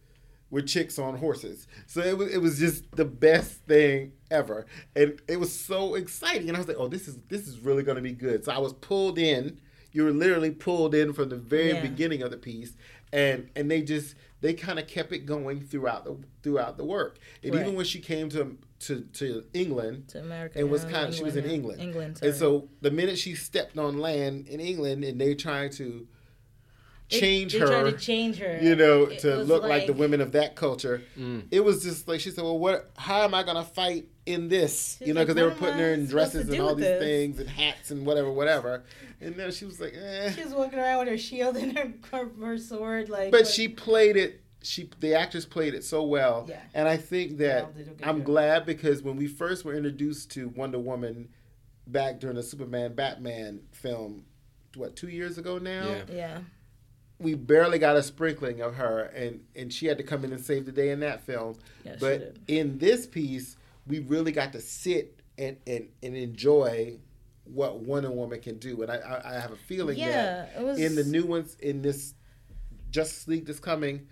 with 0.50 0.66
chicks 0.66 0.98
on 0.98 1.16
horses. 1.18 1.66
So 1.86 2.00
it 2.00 2.16
was 2.16 2.32
it 2.32 2.38
was 2.38 2.58
just 2.58 2.84
the 2.94 3.04
best 3.04 3.52
thing 3.66 4.12
ever, 4.30 4.66
and 4.94 5.20
it 5.28 5.38
was 5.40 5.52
so 5.52 5.94
exciting. 5.94 6.48
And 6.48 6.56
I 6.56 6.60
was 6.60 6.68
like, 6.68 6.76
oh, 6.78 6.88
this 6.88 7.08
is 7.08 7.18
this 7.28 7.46
is 7.48 7.60
really 7.60 7.82
going 7.82 7.96
to 7.96 8.02
be 8.02 8.12
good. 8.12 8.44
So 8.44 8.52
I 8.52 8.58
was 8.58 8.72
pulled 8.74 9.18
in. 9.18 9.60
You 9.92 10.04
were 10.04 10.12
literally 10.12 10.50
pulled 10.50 10.94
in 10.94 11.12
from 11.14 11.30
the 11.30 11.36
very 11.36 11.72
Yeah. 11.72 11.80
beginning 11.82 12.22
of 12.22 12.30
the 12.30 12.36
piece, 12.36 12.76
and 13.12 13.48
and 13.56 13.70
they 13.70 13.82
just 13.82 14.14
they 14.42 14.52
kind 14.52 14.78
of 14.78 14.86
kept 14.86 15.12
it 15.12 15.20
going 15.26 15.60
throughout 15.62 16.04
the 16.04 16.16
throughout 16.42 16.76
the 16.76 16.84
work. 16.84 17.18
And 17.42 17.54
Right. 17.54 17.62
even 17.62 17.74
when 17.74 17.86
she 17.86 18.00
came 18.00 18.28
to 18.30 18.56
to 18.80 19.00
to 19.14 19.44
England, 19.54 20.08
to 20.08 20.20
America. 20.20 20.58
it 20.58 20.68
was 20.68 20.84
kind 20.84 21.08
of 21.08 21.14
she 21.14 21.24
was 21.24 21.34
in. 21.36 21.46
England. 21.46 21.80
England. 21.80 22.20
and 22.22 22.34
so 22.34 22.68
the 22.82 22.90
minute 22.90 23.16
she 23.18 23.34
stepped 23.34 23.78
on 23.78 23.98
land 23.98 24.46
in 24.48 24.60
England, 24.60 25.02
and 25.02 25.18
they 25.20 25.34
trying 25.34 25.70
to 25.70 26.06
change 27.08 27.52
they 27.52 27.58
her, 27.60 27.66
tried 27.66 27.90
to 27.90 27.92
change 27.98 28.38
her. 28.38 28.58
you 28.62 28.74
know, 28.76 29.04
It 29.04 29.20
to 29.20 29.36
look 29.36 29.62
like, 29.62 29.86
the 29.86 29.92
women 29.92 30.20
of 30.20 30.32
that 30.32 30.56
culture. 30.56 31.02
Mm. 31.18 31.44
It 31.50 31.60
was 31.60 31.82
just 31.82 32.08
like 32.08 32.20
she 32.20 32.30
said, 32.30 32.42
"Well, 32.44 32.58
what? 32.58 32.90
How 32.96 33.22
am 33.22 33.34
I 33.34 33.42
gonna 33.42 33.64
fight 33.64 34.06
in 34.26 34.48
this, 34.48 34.96
She's 34.98 35.06
you 35.08 35.14
know, 35.14 35.20
like, 35.20 35.28
because 35.28 35.36
they 35.36 35.42
were 35.44 35.52
putting 35.52 35.78
her 35.78 35.92
in 35.92 36.06
dresses 36.06 36.48
and 36.48 36.60
all 36.60 36.74
these 36.74 36.84
this?" 36.84 37.02
things 37.02 37.38
and 37.38 37.48
hats 37.48 37.90
and 37.90 38.04
whatever, 38.04 38.30
whatever. 38.32 38.82
And 39.20 39.34
then 39.36 39.50
she 39.52 39.64
was 39.64 39.80
like, 39.80 39.94
eh. 39.94 40.32
She 40.32 40.42
was 40.44 40.52
walking 40.52 40.78
around 40.78 40.98
with 40.98 41.08
her 41.08 41.16
shield 41.18 41.56
and 41.56 41.78
her, 41.78 41.92
her, 42.12 42.28
her 42.40 42.58
sword, 42.58 43.08
like. 43.08 43.30
But 43.30 43.42
what- 43.42 43.46
she 43.48 43.68
played 43.68 44.16
it. 44.16 44.40
She 44.62 44.90
the 44.98 45.14
actress 45.14 45.44
played 45.46 45.74
it 45.74 45.84
so 45.84 46.02
well, 46.02 46.46
Yeah. 46.48 46.60
and 46.74 46.88
I 46.88 46.96
think 46.96 47.38
that 47.38 47.64
all 47.66 47.70
did 47.70 47.86
a 47.86 47.90
good 47.92 48.04
I'm 48.08 48.16
job. 48.18 48.24
glad 48.26 48.66
because 48.66 49.00
when 49.00 49.14
we 49.14 49.28
first 49.28 49.64
were 49.64 49.74
introduced 49.74 50.32
to 50.32 50.48
Wonder 50.48 50.80
Woman 50.80 51.28
back 51.86 52.18
during 52.18 52.34
the 52.34 52.42
Superman 52.42 52.94
Batman 52.94 53.60
film, 53.70 54.24
what 54.74 54.96
two 54.96 55.06
years 55.08 55.38
ago 55.38 55.58
now, 55.58 55.86
Yeah. 55.88 56.02
Yeah. 56.12 56.38
We 57.18 57.34
barely 57.34 57.78
got 57.78 57.96
a 57.96 58.02
sprinkling 58.02 58.60
of 58.60 58.74
her, 58.74 59.04
and 59.14 59.40
and 59.54 59.72
she 59.72 59.86
had 59.86 59.98
to 59.98 60.04
come 60.04 60.24
in 60.24 60.32
and 60.32 60.44
save 60.44 60.66
the 60.66 60.72
day 60.72 60.90
in 60.90 61.00
that 61.00 61.22
film. 61.22 61.56
Yeah, 61.84 61.94
she 61.94 61.98
but 62.00 62.36
in 62.46 62.78
this 62.78 63.06
piece, 63.06 63.56
we 63.86 64.00
really 64.00 64.32
got 64.32 64.52
to 64.52 64.60
sit 64.60 65.20
and 65.38 65.56
and, 65.66 65.88
and 66.02 66.16
enjoy 66.16 66.98
what 67.44 67.78
Wonder 67.80 68.10
Woman 68.10 68.40
can 68.40 68.58
do, 68.58 68.82
and 68.82 68.90
I 68.90 68.96
I, 68.96 69.36
I 69.36 69.40
have 69.40 69.52
a 69.52 69.56
feeling 69.56 69.98
Yeah, 69.98 70.46
that 70.54 70.62
was 70.62 70.78
in 70.78 70.94
the 70.94 71.04
new 71.04 71.24
ones 71.24 71.56
in 71.60 71.82
this 71.82 72.14
Justice 72.90 73.28
League 73.28 73.46
that's 73.46 73.60
coming, 73.60 74.06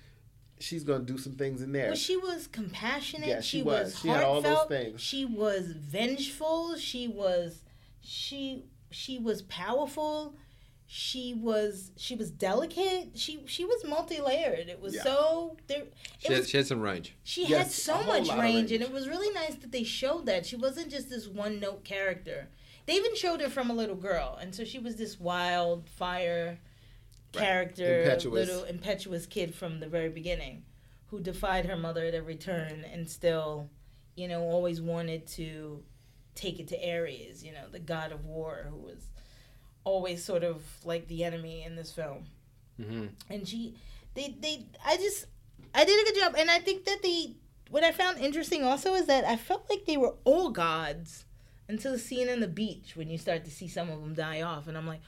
she's 0.60 0.84
gonna 0.84 1.04
do 1.04 1.18
some 1.18 1.32
things 1.32 1.62
in 1.62 1.72
there. 1.72 1.88
Well, 1.88 1.96
she 1.96 2.16
was 2.16 2.46
compassionate. 2.46 3.28
Yeah, 3.28 3.40
she 3.40 3.58
she, 3.58 3.62
was. 3.62 3.86
was. 3.86 4.00
She 4.00 4.08
had 4.08 4.22
all 4.24 4.40
those 4.40 4.56
heartfelt. 4.56 4.68
things. 4.68 5.00
She 5.00 5.24
was 5.24 5.66
vengeful. 5.66 6.76
She 6.76 7.08
was, 7.08 7.62
she 8.00 8.64
she 8.90 9.18
was 9.18 9.42
powerful. 9.42 10.34
She 10.86 11.34
was 11.34 11.90
she 11.96 12.14
was 12.14 12.30
delicate. 12.30 13.12
She 13.18 13.42
she 13.46 13.64
was 13.64 13.84
multi 13.84 14.20
layered. 14.20 14.68
It 14.68 14.80
was 14.80 14.94
Yeah. 14.94 15.02
so 15.02 15.56
there. 15.66 15.84
She 16.18 16.28
It 16.28 16.32
had, 16.32 16.40
was, 16.40 16.50
she 16.50 16.56
had 16.58 16.66
some 16.66 16.80
range. 16.82 17.14
she 17.24 17.44
had 17.44 17.50
Yes, 17.50 17.78
a 17.78 17.80
so 17.80 18.02
much 18.04 18.28
lot 18.28 18.36
of 18.38 18.42
range, 18.44 18.70
and 18.70 18.82
it 18.82 18.92
was 18.92 19.08
really 19.08 19.32
nice 19.34 19.54
that 19.56 19.72
they 19.72 19.82
showed 19.84 20.26
that 20.26 20.46
she 20.46 20.56
wasn't 20.56 20.90
just 20.90 21.08
this 21.08 21.26
one 21.26 21.58
note 21.58 21.84
character. 21.84 22.48
They 22.86 22.94
even 22.96 23.16
showed 23.16 23.40
her 23.40 23.48
from 23.48 23.70
a 23.70 23.74
little 23.74 23.96
girl, 23.96 24.36
and 24.40 24.54
so 24.54 24.64
she 24.64 24.78
was 24.78 24.96
this 24.96 25.18
wild 25.18 25.88
fire 25.88 26.58
Right. 27.34 27.42
character, 27.42 28.02
Impetuous. 28.02 28.46
little 28.48 28.64
impetuous 28.64 29.26
kid 29.26 29.54
from 29.54 29.80
the 29.80 29.88
very 29.88 30.08
beginning, 30.10 30.64
who 31.06 31.18
defied 31.18 31.66
her 31.66 31.76
mother 31.76 32.04
at 32.04 32.14
every 32.14 32.36
turn, 32.36 32.84
and 32.84 33.08
still, 33.10 33.68
you 34.14 34.28
know, 34.28 34.42
always 34.42 34.80
wanted 34.80 35.26
to 35.28 35.82
take 36.36 36.60
it 36.60 36.68
to 36.68 36.76
Ares, 36.88 37.42
you 37.42 37.50
know, 37.52 37.68
the 37.72 37.80
god 37.80 38.12
of 38.12 38.24
war, 38.24 38.66
who 38.70 38.76
was 38.76 39.08
always 39.84 40.24
sort 40.24 40.42
of 40.44 40.62
like 40.84 41.06
the 41.08 41.24
enemy 41.24 41.62
in 41.62 41.76
this 41.76 41.92
film. 41.92 42.24
Hmm 42.82 43.06
and 43.30 43.46
she 43.46 43.74
they 44.14 44.34
they 44.40 44.64
i 44.84 44.96
just 44.96 45.26
i 45.74 45.84
did 45.84 46.00
a 46.00 46.10
good 46.12 46.20
job. 46.20 46.34
And 46.36 46.50
i 46.50 46.58
think 46.58 46.84
that 46.86 47.02
they 47.02 47.34
what 47.70 47.84
i 47.84 47.92
found 47.92 48.18
interesting 48.18 48.64
also 48.64 48.94
is 48.94 49.06
that 49.06 49.24
i 49.24 49.36
felt 49.36 49.68
like 49.70 49.84
they 49.86 49.96
were 49.96 50.14
all 50.24 50.50
gods 50.50 51.24
until 51.68 51.92
the 51.92 51.98
scene 51.98 52.28
on 52.28 52.40
the 52.40 52.48
beach 52.48 52.94
when 52.96 53.08
you 53.08 53.16
start 53.18 53.44
to 53.44 53.50
see 53.50 53.68
some 53.68 53.90
of 53.90 54.00
them 54.00 54.14
die 54.14 54.42
off. 54.42 54.66
And 54.68 54.76
i'm 54.76 54.86
like 54.86 55.00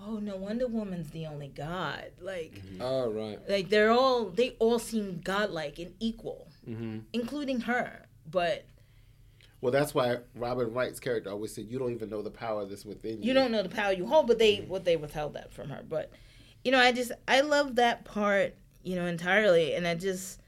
oh 0.00 0.18
no 0.20 0.36
wonder 0.36 0.68
woman's 0.68 1.10
the 1.10 1.26
only 1.26 1.48
god. 1.48 2.12
Like 2.20 2.62
Oh 2.80 3.10
right. 3.10 3.38
like 3.48 3.68
they're 3.68 3.90
all 3.90 4.26
they 4.26 4.50
all 4.60 4.78
seem 4.78 5.20
godlike 5.24 5.78
and 5.80 5.94
equal 5.98 6.46
hmm 6.64 6.98
including 7.12 7.62
her. 7.62 8.06
But 8.30 8.64
well, 9.60 9.72
that's 9.72 9.92
why 9.92 10.18
Robin 10.36 10.72
Wright's 10.72 11.00
character 11.00 11.30
always 11.30 11.54
said, 11.54 11.66
"You 11.68 11.78
don't 11.78 11.92
even 11.92 12.10
know 12.10 12.22
the 12.22 12.30
power 12.30 12.64
that's 12.64 12.84
within 12.84 13.22
you." 13.22 13.28
you. 13.28 13.34
don't 13.34 13.50
know 13.50 13.62
the 13.62 13.68
power 13.68 13.92
you 13.92 14.06
hold 14.06 14.28
but 14.28 14.38
they 14.38 14.58
mm-hmm. 14.58 14.68
what 14.68 14.84
they 14.84 14.96
withheld 14.96 15.34
that 15.34 15.52
from 15.52 15.70
her. 15.70 15.82
But 15.88 16.12
you 16.64 16.72
know 16.72 16.78
i 16.78 16.92
just 16.92 17.12
i 17.26 17.40
love 17.40 17.76
that 17.76 18.04
part 18.04 18.54
you 18.82 18.94
know 18.96 19.06
entirely. 19.06 19.74
And 19.74 19.86
i 19.86 19.94
just 19.94 20.40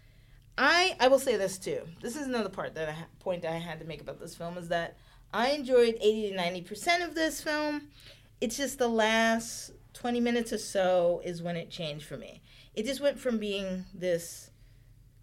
i 0.57 0.97
i 1.01 1.09
will 1.09 1.19
say 1.19 1.37
this 1.37 1.59
too. 1.59 1.83
This 2.01 2.17
is 2.17 2.27
another 2.27 2.49
part 2.49 2.75
that 2.75 2.89
i 2.89 2.95
point 3.19 3.43
that 3.43 3.53
i 3.53 3.59
had 3.59 3.81
to 3.81 3.85
make 3.85 4.01
about 4.01 4.21
this 4.21 4.37
film 4.37 4.57
is 4.57 4.69
that 4.69 4.97
i 5.33 5.51
enjoyed 5.51 5.97
80 6.01 6.31
to 6.31 6.37
90 6.37 6.63
percent 6.63 7.03
of 7.03 7.15
this 7.15 7.41
film. 7.41 7.89
It's 8.41 8.57
just 8.57 8.79
the 8.79 8.89
last 8.89 9.73
20 9.95 10.21
minutes 10.21 10.53
or 10.53 10.59
so 10.59 11.21
is 11.25 11.43
when 11.43 11.57
it 11.57 11.69
changed 11.69 12.07
for 12.07 12.17
me. 12.17 12.43
It 12.75 12.87
just 12.87 13.01
went 13.01 13.19
from 13.19 13.39
being 13.39 13.85
this 13.93 14.51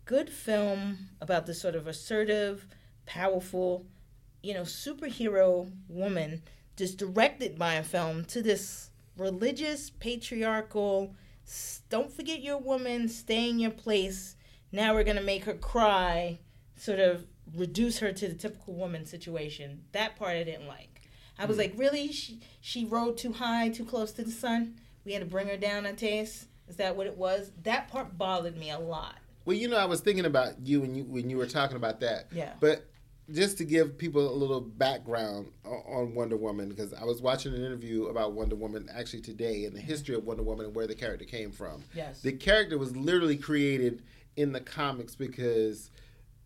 good 0.05 0.29
film 0.29 1.09
about 1.21 1.45
this 1.45 1.59
sort 1.59 1.75
of 1.75 1.87
assertive 1.87 2.67
powerful 3.07 3.85
you 4.43 4.53
know 4.53 4.61
superhero 4.61 5.71
woman 5.87 6.43
just 6.75 6.97
directed 6.99 7.57
by 7.57 7.73
a 7.73 7.83
film 7.83 8.23
to 8.25 8.41
this 8.43 8.91
religious 9.17 9.89
patriarchal 9.89 11.15
don't 11.89 12.11
forget 12.11 12.41
your 12.41 12.57
woman 12.57 13.07
stay 13.07 13.49
in 13.49 13.59
your 13.59 13.71
place. 13.71 14.35
Now 14.71 14.93
we're 14.93 15.03
going 15.03 15.17
to 15.17 15.23
make 15.23 15.45
her 15.45 15.53
cry 15.53 16.39
sort 16.75 16.99
of 16.99 17.25
reduce 17.55 17.99
her 17.99 18.11
to 18.11 18.27
the 18.27 18.33
typical 18.33 18.73
woman 18.73 19.05
situation. 19.05 19.83
That 19.93 20.17
part 20.17 20.35
i 20.35 20.43
didn't 20.43 20.67
like. 20.67 21.01
I 21.39 21.45
was 21.45 21.55
hmm. 21.55 21.61
like 21.61 21.73
really? 21.77 22.11
She, 22.11 22.41
she 22.59 22.85
rode 22.85 23.17
too 23.17 23.33
high 23.33 23.69
too 23.69 23.85
close 23.85 24.11
to 24.13 24.23
the 24.23 24.31
sun? 24.31 24.75
We 25.05 25.13
had 25.13 25.21
to 25.21 25.25
bring 25.25 25.47
her 25.47 25.57
down 25.57 25.85
a 25.85 25.93
taste 25.93 26.47
is 26.67 26.75
that 26.75 26.97
what 26.97 27.07
it 27.07 27.15
was? 27.15 27.51
That 27.63 27.87
part 27.87 28.17
bothered 28.17 28.57
me 28.57 28.71
a 28.71 28.79
lot. 28.79 29.15
Well, 29.45 29.55
you 29.55 29.69
know, 29.69 29.77
I 29.77 29.85
was 29.85 30.01
thinking 30.01 30.25
about 30.25 30.59
you 30.67 30.81
when 30.81 30.95
you 30.95 31.05
when 31.05 31.29
you 31.29 31.37
were 31.37 31.45
talking 31.45 31.77
about 31.77 32.01
that. 32.01 32.27
Yeah. 32.33 32.51
But 32.59 32.85
just 33.31 33.57
to 33.57 33.65
give 33.65 33.97
people 33.97 34.29
a 34.29 34.35
little 34.35 34.61
background 34.61 35.51
on 35.65 36.15
Wonder 36.15 36.37
Woman, 36.37 36.69
because 36.69 36.93
I 36.93 37.03
was 37.03 37.21
watching 37.21 37.53
an 37.53 37.63
interview 37.63 38.05
about 38.05 38.33
Wonder 38.33 38.55
Woman 38.55 38.87
actually 38.93 39.21
today 39.21 39.65
and 39.65 39.75
the 39.75 39.81
history 39.81 40.15
of 40.15 40.23
Wonder 40.23 40.43
Woman 40.43 40.67
and 40.67 40.75
where 40.75 40.87
the 40.87 40.95
character 40.95 41.25
came 41.25 41.51
from. 41.51 41.83
yes 41.93 42.21
The 42.21 42.31
character 42.31 42.77
was 42.77 42.95
literally 42.95 43.37
created 43.37 44.03
in 44.35 44.51
the 44.53 44.61
comics 44.61 45.15
because 45.15 45.91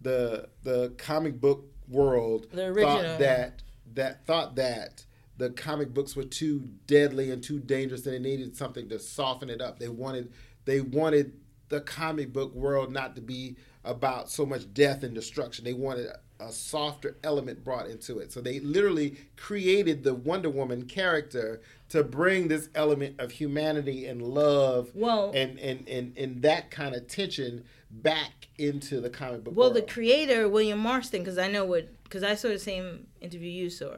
the 0.02 0.50
the 0.64 0.94
comic 0.98 1.40
book 1.40 1.66
world 1.88 2.48
thought 2.86 3.04
that 3.20 3.62
that 3.94 4.26
thought 4.26 4.56
that 4.56 5.06
the 5.38 5.50
comic 5.50 5.94
books 5.94 6.16
were 6.16 6.24
too 6.24 6.70
deadly 6.88 7.32
and 7.32 7.44
too 7.44 7.60
dangerous 7.60 8.06
and 8.06 8.16
they 8.16 8.20
needed 8.20 8.56
something 8.56 8.88
to 8.90 8.98
soften 9.00 9.50
it 9.50 9.62
up. 9.62 9.78
They 9.80 9.90
wanted 9.90 10.32
they 10.66 10.82
wanted 10.82 11.34
the 11.70 11.82
comic 11.82 12.34
book 12.34 12.54
world 12.54 12.92
not 12.92 13.16
to 13.16 13.22
be 13.22 13.56
about 13.84 14.30
so 14.30 14.46
much 14.46 14.72
death 14.74 15.04
and 15.04 15.14
destruction. 15.14 15.66
They 15.66 15.74
wanted 15.74 16.08
a, 16.48 16.52
softer 16.52 17.18
element 17.24 17.64
brought 17.64 17.88
into 17.88 18.20
it. 18.20 18.32
So 18.32 18.42
they 18.42 18.60
literally 18.60 19.18
created 19.38 20.04
the 20.04 20.14
Wonder 20.14 20.50
Woman 20.50 20.86
character 20.86 21.62
to 21.90 22.04
bring 22.04 22.48
this 22.48 22.70
element 22.76 23.20
of 23.20 23.32
humanity 23.32 24.06
and 24.06 24.22
love 24.22 24.92
Well- 24.94 25.32
and, 25.34 25.60
and, 25.60 25.88
and, 25.88 26.18
and 26.18 26.42
that 26.42 26.72
kind 26.72 26.96
of 26.96 27.08
tension 27.08 27.64
back 27.90 28.48
into 28.58 29.02
the 29.02 29.10
comic 29.10 29.44
book 29.44 29.56
Well, 29.56 29.72
world. 29.72 29.76
the 29.76 29.92
creator 29.92 30.48
William 30.48 30.80
Marston, 30.80 31.22
because 31.22 31.38
I 31.38 31.48
know 31.48 31.66
what, 31.66 31.90
because 32.04 32.24
I 32.24 32.36
saw 32.36 32.48
the 32.48 32.60
same 32.60 33.08
interview 33.20 33.50
you 33.50 33.70
saw. 33.70 33.98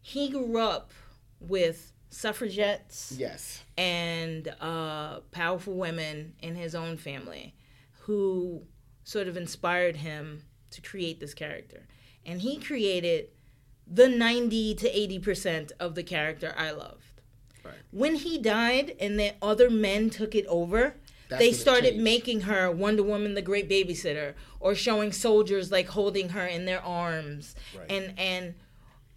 He 0.00 0.28
grew 0.28 0.58
up 0.58 0.92
with 1.40 1.92
suffragettes 2.10 3.14
yes. 3.18 3.64
and 3.76 4.54
uh, 4.60 5.20
powerful 5.32 5.74
women 5.74 6.34
in 6.40 6.54
his 6.54 6.74
own 6.74 6.96
family, 6.96 7.54
who 8.00 8.62
sort 9.02 9.26
of 9.28 9.36
inspired 9.36 9.96
him 9.96 10.42
to 10.74 10.80
create 10.80 11.20
this 11.20 11.34
character, 11.34 11.86
and 12.26 12.40
he 12.42 12.58
created 12.58 13.28
the 13.86 14.08
ninety 14.08 14.74
to 14.74 14.88
eighty 14.88 15.18
percent 15.18 15.72
of 15.80 15.94
the 15.94 16.02
character 16.02 16.54
I 16.56 16.70
loved. 16.70 17.20
Right. 17.64 17.74
When 17.90 18.16
he 18.16 18.38
died, 18.38 18.94
and 19.00 19.18
then 19.18 19.34
other 19.40 19.70
men 19.70 20.10
took 20.10 20.34
it 20.34 20.46
over, 20.46 20.96
That's 21.28 21.40
they 21.40 21.52
started 21.52 21.96
making 21.96 22.42
her 22.42 22.70
Wonder 22.70 23.02
Woman, 23.02 23.34
the 23.34 23.42
great 23.42 23.68
babysitter, 23.70 24.34
or 24.60 24.74
showing 24.74 25.12
soldiers 25.12 25.70
like 25.72 25.88
holding 25.88 26.30
her 26.30 26.46
in 26.46 26.64
their 26.66 26.82
arms, 26.82 27.54
Right. 27.76 27.90
and 27.90 28.18
and 28.18 28.54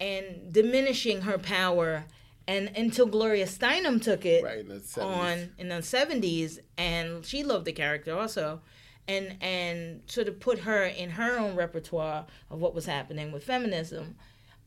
and 0.00 0.52
diminishing 0.52 1.22
her 1.22 1.38
power, 1.38 2.04
and 2.46 2.70
until 2.76 3.06
Gloria 3.06 3.46
Steinem 3.46 4.00
took 4.00 4.24
it 4.24 4.44
Right 4.44 4.60
in 4.60 4.82
on 5.02 5.52
in 5.58 5.68
the 5.68 5.82
seventies, 5.82 6.60
and 6.78 7.24
she 7.26 7.42
loved 7.42 7.64
the 7.64 7.72
character 7.72 8.16
also, 8.16 8.62
and 9.08 9.36
and 9.40 10.02
sort 10.06 10.28
of 10.28 10.38
put 10.38 10.60
her 10.60 10.84
in 10.84 11.10
her 11.10 11.38
own 11.38 11.56
repertoire 11.56 12.26
of 12.50 12.60
what 12.60 12.74
was 12.74 12.86
happening 12.86 13.32
with 13.32 13.42
feminism. 13.42 14.14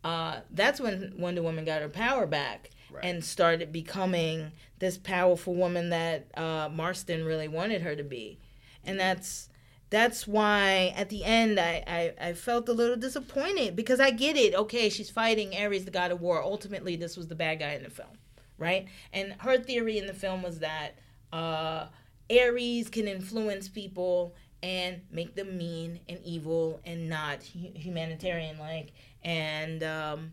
Uh, 0.04 0.40
that's 0.50 0.82
when 0.82 1.14
Wonder 1.18 1.44
Woman 1.44 1.64
got 1.64 1.82
her 1.82 1.90
power 1.90 2.26
back 2.26 2.72
Right. 2.92 3.06
and 3.06 3.24
started 3.24 3.72
becoming 3.72 4.52
this 4.80 4.98
powerful 4.98 5.56
woman 5.56 5.92
that 5.92 6.28
uh, 6.38 6.68
Marston 6.74 7.24
really 7.24 7.48
wanted 7.48 7.84
her 7.84 7.96
to 7.96 8.04
be, 8.04 8.38
and 8.84 9.00
that's 9.00 9.48
that's 9.90 10.28
why 10.28 10.94
at 10.98 11.08
the 11.10 11.24
end 11.24 11.58
I, 11.58 11.84
I, 11.88 12.30
I 12.30 12.34
felt 12.34 12.68
a 12.68 12.74
little 12.74 12.98
disappointed 12.98 13.78
because 13.78 14.02
I 14.02 14.12
get 14.12 14.36
it. 14.36 14.54
Okay, 14.56 14.90
she's 14.90 15.10
fighting 15.10 15.56
Ares, 15.56 15.86
the 15.86 15.92
god 15.92 16.12
of 16.12 16.20
war. 16.20 16.44
Ultimately, 16.44 16.98
this 16.98 17.16
was 17.16 17.28
the 17.30 17.36
bad 17.36 17.60
guy 17.60 17.74
in 17.76 17.84
the 17.84 17.90
film, 17.90 18.18
right? 18.58 18.88
And 19.14 19.36
her 19.40 19.58
theory 19.58 19.98
in 19.98 20.08
the 20.08 20.14
film 20.14 20.42
was 20.44 20.60
that 20.60 20.96
uh, 21.32 21.88
Ares 22.32 22.90
can 22.90 23.08
influence 23.08 23.68
people 23.68 24.36
and 24.64 25.02
make 25.12 25.36
them 25.36 25.58
mean 25.58 26.00
and 26.08 26.20
evil 26.24 26.80
and 26.86 27.10
not 27.10 27.42
humanitarian 27.42 28.60
like 28.60 28.94
and 29.24 29.84
um, 29.84 30.32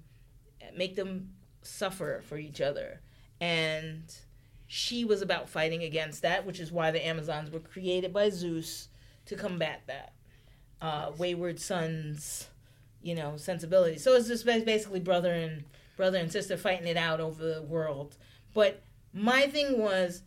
make 0.76 0.96
them 0.96 1.30
suffer 1.62 2.22
for 2.26 2.36
each 2.36 2.61
other. 2.61 3.01
And 3.40 4.03
she 4.66 5.05
was 5.05 5.22
about 5.22 5.49
fighting 5.49 5.82
against 5.82 6.22
that, 6.22 6.44
which 6.44 6.61
is 6.61 6.70
why 6.70 6.90
the 6.90 7.07
Amazons 7.07 7.51
were 7.51 7.61
created 7.61 8.12
by 8.12 8.28
Zeus 8.30 8.88
to 9.26 9.34
combat 9.34 9.82
that. 9.86 10.12
Uh, 10.80 11.11
wayward 11.18 11.59
sons 11.59 12.49
you 13.03 13.14
know, 13.14 13.36
sensibility. 13.36 13.99
So 13.99 14.14
it's 14.14 14.28
just 14.28 14.44
basically 14.44 15.01
brother 15.01 15.32
and 15.32 15.64
brother 15.96 16.18
and 16.18 16.30
sister 16.30 16.57
fighting 16.57 16.86
it 16.86 16.96
out 16.96 17.20
over 17.20 17.55
the 17.55 17.62
world. 17.62 18.16
But 18.55 18.82
my 19.12 19.46
thing 19.46 19.78
was, 19.78 20.22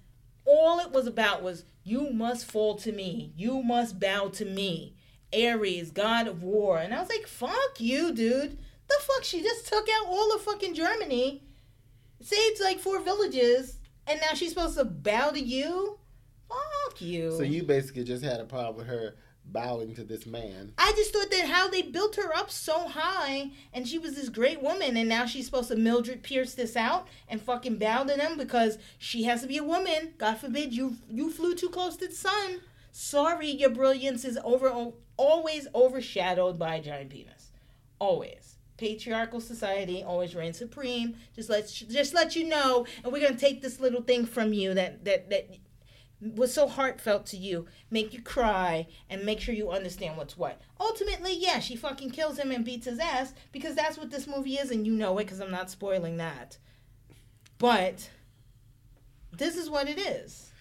all 0.46 0.80
it 0.80 0.92
was 0.92 1.08
about 1.08 1.44
was 1.44 1.66
you 1.84 2.12
must 2.12 2.46
fall 2.46 2.76
to 2.76 2.92
me, 2.92 3.34
you 3.36 3.62
must 3.64 4.00
bow 4.00 4.30
to 4.30 4.46
me, 4.46 4.96
Ares, 5.34 5.92
god 5.92 6.28
of 6.28 6.44
war. 6.44 6.78
And 6.78 6.94
I 6.94 7.00
was 7.00 7.10
like, 7.10 7.28
fuck 7.28 7.80
you, 7.80 8.14
dude. 8.14 8.58
The 8.88 8.96
fuck? 9.02 9.24
She 9.24 9.42
just 9.42 9.68
took 9.68 9.88
out 9.88 10.08
all 10.08 10.36
of 10.36 10.42
fucking 10.42 10.74
Germany, 10.74 11.44
saved 12.22 12.62
like 12.62 12.80
four 12.80 13.00
villages, 13.02 13.78
and 14.06 14.20
now 14.20 14.34
she's 14.34 14.50
supposed 14.50 14.78
to 14.78 14.86
bow 14.86 15.30
to 15.30 15.39
you? 15.39 15.98
Fuck 16.50 17.02
you. 17.02 17.32
So 17.38 17.44
you 17.44 17.64
basically 17.64 18.04
just 18.04 18.24
had 18.24 18.39
a 18.39 18.46
problem 18.46 18.76
with 18.76 18.88
her 18.88 19.16
bowing 19.46 19.96
to 19.96 20.04
this 20.04 20.26
man. 20.26 20.74
I 20.78 20.94
just 20.96 21.14
thought 21.14 21.32
that 21.32 21.48
how 21.48 21.70
they 21.70 21.82
built 21.82 22.16
her 22.16 22.36
up 22.36 22.52
so 22.52 22.88
high, 22.88 23.52
and 23.74 23.88
she 23.88 23.98
was 23.98 24.16
this 24.16 24.30
great 24.30 24.62
woman, 24.62 24.98
and 24.98 25.10
now 25.10 25.26
she's 25.26 25.46
supposed 25.46 25.70
to 25.70 25.76
Mildred 25.76 26.24
Pierce 26.24 26.54
this 26.54 26.76
out 26.76 27.08
and 27.28 27.42
fucking 27.42 27.78
bow 27.78 28.04
to 28.04 28.16
them 28.16 28.38
because 28.38 28.78
she 28.98 29.24
has 29.24 29.42
to 29.42 29.48
be 29.48 29.58
a 29.58 29.64
woman. 29.64 30.14
God 30.18 30.38
forbid 30.38 30.74
you 30.74 30.98
you 31.10 31.32
flew 31.32 31.56
too 31.56 31.70
close 31.70 31.98
to 31.98 32.08
the 32.08 32.14
sun. 32.14 32.62
Sorry, 32.92 33.50
your 33.50 33.70
brilliance 33.70 34.26
is 34.26 34.38
over 34.44 34.92
always 35.18 35.68
overshadowed 35.74 36.58
by 36.58 36.76
a 36.76 36.82
giant 36.82 37.10
penis. 37.10 37.52
Always. 38.00 38.58
Patriarchal 38.78 39.39
society 39.39 40.02
always 40.04 40.34
reigns 40.34 40.58
supreme. 40.58 41.16
Just 41.36 41.50
let 41.50 41.68
just 41.68 42.16
let 42.16 42.36
you 42.36 42.48
know, 42.48 42.88
and 43.04 43.14
we're 43.14 43.22
gonna 43.22 43.38
take 43.38 43.62
this 43.62 43.80
little 43.80 44.02
thing 44.02 44.26
from 44.26 44.54
you 44.54 44.74
that 44.74 45.06
that 45.06 45.30
that 45.30 45.50
was 46.22 46.53
so 46.53 46.67
heartfelt 46.67 47.26
to 47.28 47.38
you, 47.38 47.65
make 47.89 48.13
you 48.13 48.22
cry, 48.22 48.88
and 49.09 49.24
make 49.24 49.39
sure 49.39 49.55
you 49.55 49.72
understand 49.72 50.17
what's 50.17 50.38
what. 50.38 50.61
Ultimately, 50.80 51.36
yeah, 51.36 51.59
she 51.59 51.76
fucking 51.76 52.11
kills 52.11 52.38
him 52.38 52.51
and 52.51 52.63
beats 52.63 52.86
his 52.86 52.99
ass 52.99 53.34
because 53.51 53.76
that's 53.76 53.97
what 53.97 54.11
this 54.11 54.28
movie 54.28 54.55
is, 54.55 54.72
and 54.72 54.86
you 54.86 54.93
know 54.93 55.17
it 55.17 55.26
because 55.26 55.39
I'm 55.39 55.51
not 55.51 55.72
spoiling 55.72 56.17
that. 56.17 56.57
But 57.57 58.09
this 59.32 59.55
is 59.55 59.69
what 59.69 59.89
it 59.89 59.99
is. 59.99 60.51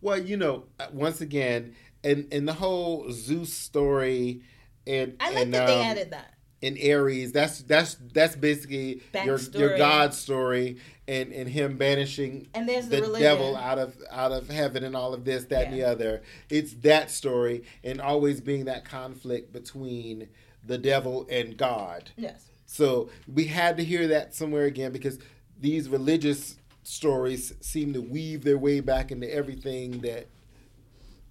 Well, 0.00 0.18
you 0.18 0.36
know, 0.36 0.66
uh, 0.78 0.86
once 0.92 1.20
again, 1.20 1.74
and 2.04 2.28
and 2.32 2.46
the 2.46 2.52
whole 2.52 3.10
Zeus 3.10 3.52
story, 3.52 4.42
and 4.86 5.16
I 5.18 5.30
like 5.30 5.44
and, 5.44 5.54
that 5.54 5.66
they 5.66 5.80
um, 5.80 5.86
added 5.86 6.10
that. 6.12 6.34
In 6.60 6.76
Ares. 6.76 7.32
That's 7.32 7.62
that's 7.62 7.96
that's 8.12 8.34
basically 8.36 9.02
your 9.24 9.38
your 9.54 9.78
God 9.78 10.12
story, 10.12 10.78
and 11.06 11.32
and 11.32 11.48
him 11.48 11.76
banishing 11.76 12.48
And 12.54 12.68
there's 12.68 12.88
the 12.88 13.00
the 13.00 13.18
devil 13.18 13.56
out 13.56 13.78
of 13.78 13.96
out 14.10 14.32
of 14.32 14.48
heaven 14.48 14.84
and 14.84 14.96
all 14.96 15.14
of 15.14 15.24
this, 15.24 15.44
that, 15.46 15.66
and 15.66 15.74
the 15.74 15.84
other. 15.84 16.22
It's 16.50 16.74
that 16.74 17.10
story, 17.10 17.64
and 17.84 18.00
always 18.00 18.40
being 18.40 18.64
that 18.64 18.84
conflict 18.84 19.52
between 19.52 20.28
the 20.64 20.78
devil 20.78 21.26
and 21.30 21.56
God. 21.56 22.10
Yes. 22.16 22.44
So 22.66 23.08
we 23.26 23.44
had 23.46 23.76
to 23.78 23.84
hear 23.84 24.08
that 24.08 24.34
somewhere 24.34 24.64
again 24.64 24.92
because 24.92 25.18
these 25.58 25.88
religious 25.88 26.56
stories 26.82 27.52
seem 27.60 27.92
to 27.94 28.00
weave 28.00 28.44
their 28.44 28.58
way 28.58 28.80
back 28.80 29.10
into 29.10 29.32
everything 29.32 30.00
that 30.00 30.26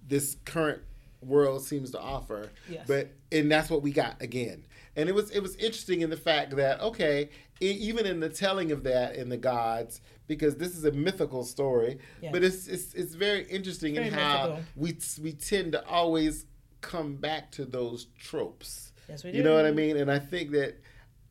this 0.06 0.36
current 0.44 0.82
world 1.20 1.62
seems 1.62 1.90
to 1.92 2.00
offer. 2.00 2.50
Yes. 2.68 2.84
But 2.86 3.10
and 3.30 3.50
that's 3.50 3.70
what 3.70 3.82
we 3.82 3.92
got 3.92 4.20
again. 4.20 4.64
And 4.98 5.08
it 5.08 5.14
was 5.14 5.30
it 5.30 5.40
was 5.40 5.54
interesting 5.56 6.00
in 6.02 6.10
the 6.10 6.16
fact 6.16 6.54
that 6.56 6.80
okay, 6.80 7.30
e- 7.62 7.70
even 7.70 8.04
in 8.04 8.20
the 8.20 8.28
telling 8.28 8.72
of 8.72 8.82
that 8.82 9.14
in 9.14 9.28
the 9.28 9.36
gods, 9.36 10.00
because 10.26 10.56
this 10.56 10.76
is 10.76 10.84
a 10.84 10.90
mythical 10.92 11.44
story, 11.44 11.98
Yeah. 12.20 12.32
but 12.32 12.42
it's 12.44 12.66
it's 12.66 12.92
it's 12.94 13.14
very 13.14 13.44
interesting 13.48 13.94
in 13.96 14.02
Very 14.02 14.14
how 14.14 14.48
mythical. 14.48 14.64
we 14.76 14.98
we 15.22 15.32
tend 15.32 15.72
to 15.72 15.86
always 15.86 16.46
come 16.80 17.14
back 17.16 17.50
to 17.52 17.64
those 17.64 18.06
tropes. 18.18 18.92
Yes, 19.08 19.22
we 19.24 19.30
do. 19.32 19.38
You 19.38 19.44
know 19.44 19.54
what 19.54 19.66
I 19.66 19.70
mean? 19.70 19.96
And 19.96 20.10
I 20.10 20.18
think 20.18 20.50
that 20.50 20.80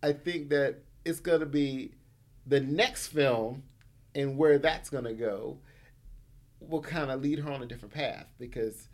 I 0.01 0.13
think 0.13 0.49
that 0.49 0.80
it's 1.03 1.20
going 1.20 1.41
to 1.41 1.45
be 1.45 1.91
the 2.45 2.61
next 2.61 3.07
film 3.07 3.63
and 4.15 4.38
where 4.38 4.57
that's 4.57 4.89
going 4.89 5.03
to 5.03 5.13
go 5.13 5.59
will 6.61 6.82
kind 6.82 7.11
of 7.11 7.22
lead 7.22 7.39
her 7.39 7.51
on 7.51 7.61
a 7.61 7.65
different 7.65 7.93
path 7.93 8.28
because 8.39 8.88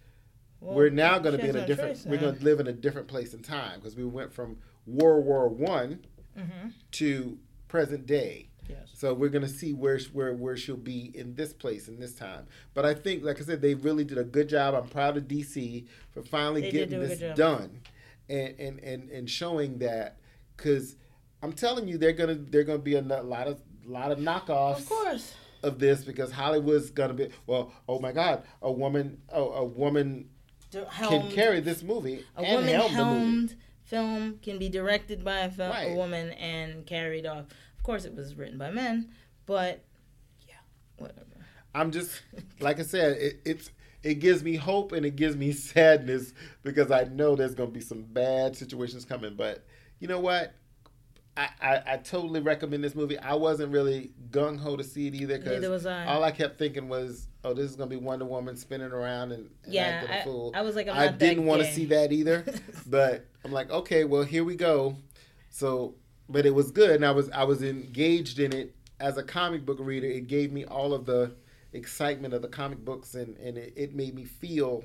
Well, 0.63 0.75
we're 0.75 0.89
now 0.89 1.19
going 1.19 1.35
to 1.37 1.41
be 1.43 1.49
in 1.49 1.55
a 1.57 1.65
different 1.67 1.95
choice 1.95 2.05
we're 2.05 2.17
going 2.17 2.37
to 2.37 2.43
live 2.43 2.59
in 2.59 2.67
a 2.67 2.73
different 2.73 3.07
place 3.07 3.33
in 3.33 3.41
time 3.41 3.79
because 3.79 3.95
we 3.95 4.05
went 4.05 4.31
from 4.33 4.57
World 4.87 5.25
War 5.25 5.47
1 5.49 5.99
Mhm. 6.37 6.73
to 6.91 7.37
present 7.67 8.05
day. 8.05 8.49
Yes. 8.69 8.89
So 8.93 9.13
we're 9.13 9.29
gonna 9.29 9.47
see 9.49 9.73
where 9.73 9.99
where 10.13 10.33
where 10.33 10.55
she'll 10.55 10.77
be 10.77 11.11
in 11.13 11.35
this 11.35 11.51
place 11.53 11.89
in 11.89 11.99
this 11.99 12.15
time. 12.15 12.47
But 12.73 12.85
I 12.85 12.93
think, 12.93 13.23
like 13.23 13.41
I 13.41 13.43
said, 13.43 13.61
they 13.61 13.75
really 13.75 14.05
did 14.05 14.17
a 14.17 14.23
good 14.23 14.47
job. 14.47 14.73
I'm 14.73 14.87
proud 14.87 15.17
of 15.17 15.27
DC 15.27 15.85
for 16.11 16.23
finally 16.23 16.61
They 16.61 16.71
getting 16.71 16.99
do 17.01 17.05
this 17.05 17.19
done, 17.37 17.81
and 18.29 18.55
and 18.57 18.79
and 18.79 19.09
and 19.09 19.29
showing 19.29 19.79
that 19.79 20.17
because 20.55 20.95
I'm 21.41 21.51
telling 21.51 21.89
you, 21.89 21.97
they're 21.97 22.13
gonna 22.13 22.35
they're 22.35 22.63
gonna 22.63 22.79
be 22.79 22.95
a 22.95 23.01
lot 23.01 23.47
of 23.47 23.61
lot 23.85 24.11
of 24.13 24.17
knockoffs 24.19 24.77
Of 24.77 24.89
course. 24.89 25.33
of 25.61 25.77
this 25.79 26.05
because 26.05 26.31
Hollywood's 26.31 26.89
gonna 26.89 27.13
be 27.15 27.29
well. 27.45 27.73
Oh 27.89 27.99
my 27.99 28.13
God, 28.13 28.43
a 28.61 28.71
woman 28.71 29.21
a, 29.29 29.41
a 29.41 29.65
woman 29.65 30.29
can 30.99 31.29
carry 31.31 31.59
this 31.59 31.83
movie 31.83 32.23
a 32.37 32.41
and 32.41 32.55
woman 32.55 32.73
helm 32.73 32.81
the 32.93 33.03
movie. 33.05 33.19
helmed 33.19 33.55
film 33.83 34.39
can 34.41 34.57
be 34.59 34.69
directed 34.69 35.23
by 35.23 35.39
a, 35.39 35.49
film, 35.51 35.69
Right. 35.71 35.91
a 35.91 35.95
woman 35.95 36.31
and 36.33 36.85
carried 36.85 37.25
off. 37.25 37.45
Of 37.77 37.83
course, 37.83 38.05
it 38.05 38.15
was 38.15 38.35
written 38.35 38.57
by 38.57 38.71
men, 38.71 39.09
but 39.45 39.83
yeah, 40.47 40.55
whatever. 40.97 41.19
I'm 41.75 41.91
just 41.91 42.21
like 42.59 42.79
I 42.79 42.83
said, 42.83 43.17
it, 43.17 43.41
it's 43.45 43.71
it 44.03 44.15
gives 44.15 44.43
me 44.43 44.55
hope 44.55 44.91
and 44.91 45.05
it 45.05 45.15
gives 45.15 45.35
me 45.35 45.51
sadness 45.53 46.33
because 46.61 46.91
I 46.91 47.03
know 47.05 47.35
there's 47.35 47.55
gonna 47.55 47.71
be 47.71 47.81
some 47.81 48.03
bad 48.03 48.55
situations 48.55 49.05
coming. 49.05 49.35
But 49.35 49.65
you 49.99 50.07
know 50.07 50.19
what? 50.19 50.53
I, 51.35 51.49
I, 51.61 51.81
I 51.93 51.97
totally 51.97 52.41
recommend 52.41 52.83
this 52.83 52.93
movie. 52.95 53.17
I 53.17 53.33
wasn't 53.33 53.71
really 53.71 54.11
gung 54.29 54.59
ho 54.59 54.75
to 54.75 54.83
see 54.83 55.07
it 55.07 55.15
either 55.15 55.39
because 55.39 55.85
all 55.85 56.23
I 56.23 56.31
kept 56.31 56.59
thinking 56.59 56.89
was, 56.89 57.27
oh, 57.43 57.53
this 57.53 57.69
is 57.69 57.75
gonna 57.75 57.89
be 57.89 57.95
Wonder 57.95 58.25
Woman 58.25 58.55
spinning 58.55 58.91
around 58.91 59.31
and, 59.31 59.49
and 59.63 59.73
Yeah, 59.73 59.81
acting 59.83 60.09
a 60.11 60.19
I- 60.19 60.23
fool. 60.23 60.51
I 60.53 60.61
was 60.61 60.75
like, 60.75 60.87
I 60.87 61.07
didn't 61.07 61.45
want 61.45 61.61
to 61.63 61.71
see 61.71 61.85
that 61.85 62.11
either, 62.11 62.45
but 62.85 63.25
I'm 63.43 63.51
like, 63.51 63.71
okay, 63.71 64.03
well, 64.03 64.23
here 64.23 64.43
we 64.43 64.55
go. 64.55 64.95
So, 65.49 65.95
but 66.29 66.45
it 66.45 66.53
was 66.53 66.71
good, 66.71 66.91
and 66.91 67.05
I 67.05 67.11
was 67.11 67.29
I 67.31 67.43
was 67.43 67.63
engaged 67.63 68.39
in 68.39 68.53
it 68.53 68.75
as 68.99 69.17
a 69.17 69.23
comic 69.23 69.65
book 69.65 69.77
reader. 69.79 70.07
It 70.07 70.27
gave 70.27 70.51
me 70.51 70.65
all 70.65 70.93
of 70.93 71.05
the 71.05 71.31
excitement 71.73 72.33
of 72.33 72.41
the 72.43 72.47
comic 72.47 72.85
books, 72.85 73.15
and 73.15 73.37
and 73.37 73.57
it, 73.57 73.73
it 73.75 73.95
made 73.95 74.13
me 74.15 74.23
feel 74.23 74.83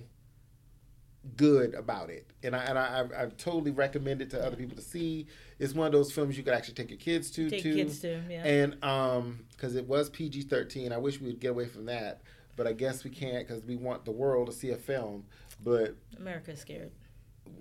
good 1.37 1.75
about 1.75 2.11
it. 2.11 2.27
And 2.43 2.55
I 2.55 2.65
and 2.65 2.79
I 2.79 3.01
I've, 3.01 3.13
I've 3.13 3.37
totally 3.37 3.71
recommend 3.71 4.23
it 4.23 4.31
to 4.31 4.45
other 4.45 4.57
people 4.57 4.77
to 4.77 4.83
see. 4.83 5.27
It's 5.59 5.75
one 5.75 5.87
of 5.87 5.93
those 5.93 6.13
films 6.13 6.37
you 6.37 6.45
could 6.45 6.55
actually 6.55 6.75
take 6.75 6.91
your 6.91 6.99
kids 6.99 7.31
to 7.33 7.51
Take 7.51 7.63
too. 7.63 7.75
kids 7.75 7.99
to, 8.01 8.21
yeah. 8.31 8.45
And 8.47 8.85
um, 8.85 9.41
because 9.53 9.75
it 9.75 9.87
was 9.87 10.09
PG 10.11 10.43
thirteen, 10.43 10.93
I 10.93 10.99
wish 10.99 11.21
we 11.21 11.29
would 11.29 11.41
get 11.41 11.51
away 11.51 11.67
from 11.67 11.87
that, 11.87 12.23
but 12.57 12.67
I 12.67 12.73
guess 12.73 13.05
we 13.05 13.11
can't 13.11 13.47
because 13.47 13.63
we 13.65 13.77
want 13.77 14.05
the 14.05 14.13
world 14.13 14.47
to 14.47 14.53
see 14.53 14.71
a 14.71 14.77
film. 14.77 15.25
But 15.65 15.97
America's 16.17 16.61
scared. 16.61 16.93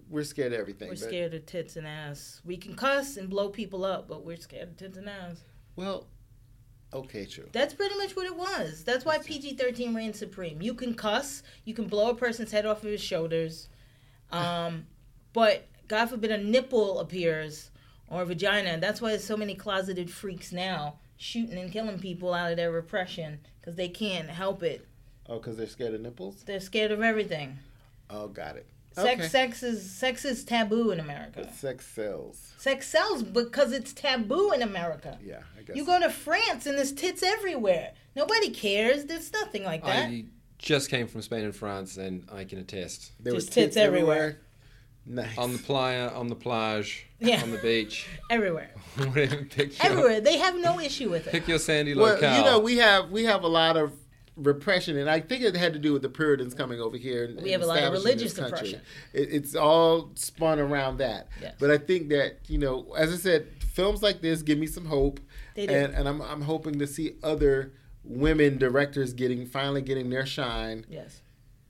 we're 0.09 0.23
scared 0.23 0.53
of 0.53 0.59
everything. 0.59 0.89
We're 0.89 0.95
scared 0.95 1.33
of 1.33 1.45
tits 1.47 1.75
and 1.75 1.87
ass. 1.87 2.41
We 2.45 2.57
can 2.57 2.75
cuss 2.75 3.17
and 3.17 3.29
blow 3.29 3.49
people 3.49 3.83
up, 3.83 4.07
but 4.07 4.23
we're 4.23 4.37
scared 4.37 4.69
of 4.69 4.77
tits 4.77 4.97
and 4.97 5.09
ass. 5.09 5.41
Well, 5.75 6.07
okay, 6.93 7.25
true. 7.25 7.49
That's 7.51 7.73
pretty 7.73 7.95
much 7.95 8.15
what 8.15 8.25
it 8.25 8.35
was. 8.35 8.83
That's 8.83 9.05
why 9.05 9.17
PG 9.19 9.55
13 9.55 9.93
reigns 9.93 10.19
supreme. 10.19 10.61
You 10.61 10.73
can 10.73 10.93
cuss, 10.93 11.43
you 11.65 11.73
can 11.73 11.87
blow 11.87 12.09
a 12.09 12.15
person's 12.15 12.51
head 12.51 12.65
off 12.65 12.83
of 12.83 12.89
his 12.89 13.01
shoulders, 13.01 13.69
um, 14.31 14.85
but 15.33 15.67
God 15.87 16.07
forbid 16.07 16.31
a 16.31 16.37
nipple 16.37 16.99
appears 16.99 17.71
or 18.09 18.21
a 18.21 18.25
vagina. 18.25 18.77
That's 18.77 19.01
why 19.01 19.09
there's 19.09 19.23
so 19.23 19.37
many 19.37 19.55
closeted 19.55 20.11
freaks 20.11 20.51
now 20.51 20.99
shooting 21.17 21.57
and 21.57 21.71
killing 21.71 21.99
people 21.99 22.33
out 22.33 22.51
of 22.51 22.57
their 22.57 22.71
repression 22.71 23.39
because 23.59 23.75
they 23.75 23.89
can't 23.89 24.29
help 24.29 24.63
it. 24.63 24.87
Oh, 25.27 25.37
because 25.37 25.57
they're 25.57 25.67
scared 25.67 25.93
of 25.93 26.01
nipples. 26.01 26.43
They're 26.43 26.59
scared 26.59 26.91
of 26.91 27.01
everything. 27.01 27.57
Oh, 28.09 28.27
got 28.27 28.55
it. 28.55 28.65
Sex, 28.97 29.19
Okay. 29.19 29.27
sex 29.29 29.63
is 29.63 29.89
sex 29.91 30.25
is 30.25 30.43
taboo 30.43 30.91
in 30.91 30.99
America. 30.99 31.31
But 31.35 31.53
sex 31.55 31.85
sells. 31.87 32.53
Sex 32.57 32.87
sells 32.87 33.23
because 33.23 33.71
it's 33.71 33.93
taboo 33.93 34.51
in 34.51 34.61
America. 34.61 35.17
Yeah, 35.23 35.41
I 35.57 35.61
guess. 35.61 35.75
You 35.75 35.85
go 35.85 35.99
to 35.99 36.09
France 36.09 36.65
and 36.65 36.77
there's 36.77 36.91
tits 36.91 37.21
everywhere. 37.23 37.93
Nobody 38.15 38.49
cares. 38.49 39.05
There's 39.05 39.31
nothing 39.31 39.63
like 39.63 39.83
that. 39.85 40.09
I 40.09 40.25
just 40.57 40.89
came 40.89 41.07
from 41.07 41.21
Spain 41.21 41.45
and 41.45 41.55
France, 41.55 41.97
and 41.97 42.27
I 42.31 42.43
can 42.43 42.57
attest. 42.59 43.11
there 43.19 43.33
just 43.33 43.49
were 43.49 43.53
tits 43.53 43.77
everywhere. 43.77 44.39
Nice. 45.05 45.37
On 45.37 45.53
the 45.53 45.59
playa, 45.59 46.09
on 46.09 46.27
the 46.27 46.35
plage, 46.35 47.05
Yeah. 47.19 47.41
on 47.41 47.51
the 47.51 47.59
beach, 47.59 48.07
Everywhere. 48.29 48.71
whatever. 48.97 49.37
Pick 49.45 49.77
your, 49.81 49.91
Everywhere. 49.91 50.19
They 50.21 50.37
have 50.39 50.55
no 50.57 50.79
issue 50.81 51.09
with 51.09 51.27
it. 51.27 51.31
pick 51.31 51.47
your 51.47 51.59
sandy 51.59 51.93
well, 51.95 52.15
locale. 52.15 52.37
you 52.37 52.43
know, 52.43 52.59
we 52.59 52.77
have 52.77 53.09
we 53.11 53.23
have 53.23 53.43
a 53.43 53.47
lot 53.47 53.77
of 53.77 53.93
repression, 54.37 54.97
and 54.97 55.09
I 55.09 55.19
think 55.19 55.43
it 55.43 55.55
had 55.55 55.73
to 55.73 55.79
do 55.79 55.91
with 55.93 56.01
the 56.03 56.09
Puritans 56.09 56.53
coming 56.53 56.79
over 56.79 56.95
here. 56.95 57.25
And, 57.25 57.41
We 57.41 57.51
have 57.51 57.61
a 57.61 57.65
lot 57.65 57.81
of 57.83 57.91
religious 57.93 58.37
oppression. 58.37 58.81
It, 59.13 59.29
it's 59.33 59.55
all 59.55 60.11
spun 60.15 60.59
around 60.59 60.97
that. 60.99 61.27
Yes. 61.41 61.55
But 61.59 61.71
I 61.71 61.77
think 61.77 62.09
that 62.09 62.39
you 62.47 62.57
know, 62.59 62.93
as 62.95 63.11
I 63.11 63.17
said, 63.17 63.47
films 63.73 64.01
like 64.03 64.21
this 64.21 64.41
give 64.43 64.57
me 64.57 64.67
some 64.67 64.85
hope, 64.85 65.19
They 65.55 65.65
do. 65.67 65.73
and 65.73 65.93
and 65.93 66.07
I'm 66.07 66.21
I'm 66.21 66.41
hoping 66.43 66.79
to 66.79 66.87
see 66.87 67.15
other 67.23 67.73
women 68.03 68.57
directors 68.57 69.11
getting 69.13 69.45
finally 69.45 69.81
getting 69.81 70.09
their 70.09 70.25
shine 70.25 70.85
Yes. 70.89 71.21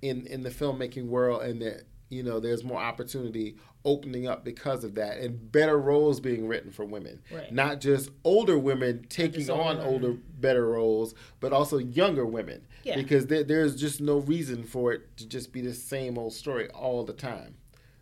in 0.01 0.27
in 0.27 0.43
the 0.43 0.49
filmmaking 0.51 1.07
world, 1.07 1.41
and 1.43 1.61
that 1.61 1.83
you 2.09 2.23
know, 2.23 2.39
there's 2.39 2.63
more 2.63 2.79
opportunity 2.79 3.57
opening 3.83 4.27
up 4.27 4.43
because 4.43 4.83
of 4.83 4.95
that 4.95 5.17
and 5.17 5.51
better 5.51 5.77
roles 5.79 6.19
being 6.19 6.47
written 6.47 6.71
for 6.71 6.85
women. 6.85 7.21
Right. 7.31 7.51
Not 7.51 7.79
just 7.81 8.09
older 8.23 8.57
women 8.57 9.05
taking 9.09 9.39
just 9.41 9.49
older 9.49 9.63
on 9.63 9.77
women. 9.77 9.93
older, 9.93 10.13
better 10.39 10.67
roles, 10.67 11.15
but 11.39 11.53
also 11.53 11.77
younger 11.77 12.25
women. 12.25 12.65
Yeah. 12.83 12.95
Because 12.95 13.27
there, 13.27 13.43
there's 13.43 13.75
just 13.75 14.01
no 14.01 14.17
reason 14.19 14.63
for 14.63 14.93
it 14.93 15.15
to 15.17 15.27
just 15.27 15.51
be 15.51 15.61
the 15.61 15.73
same 15.73 16.17
old 16.17 16.33
story 16.33 16.69
all 16.69 17.03
the 17.03 17.13
time. 17.13 17.55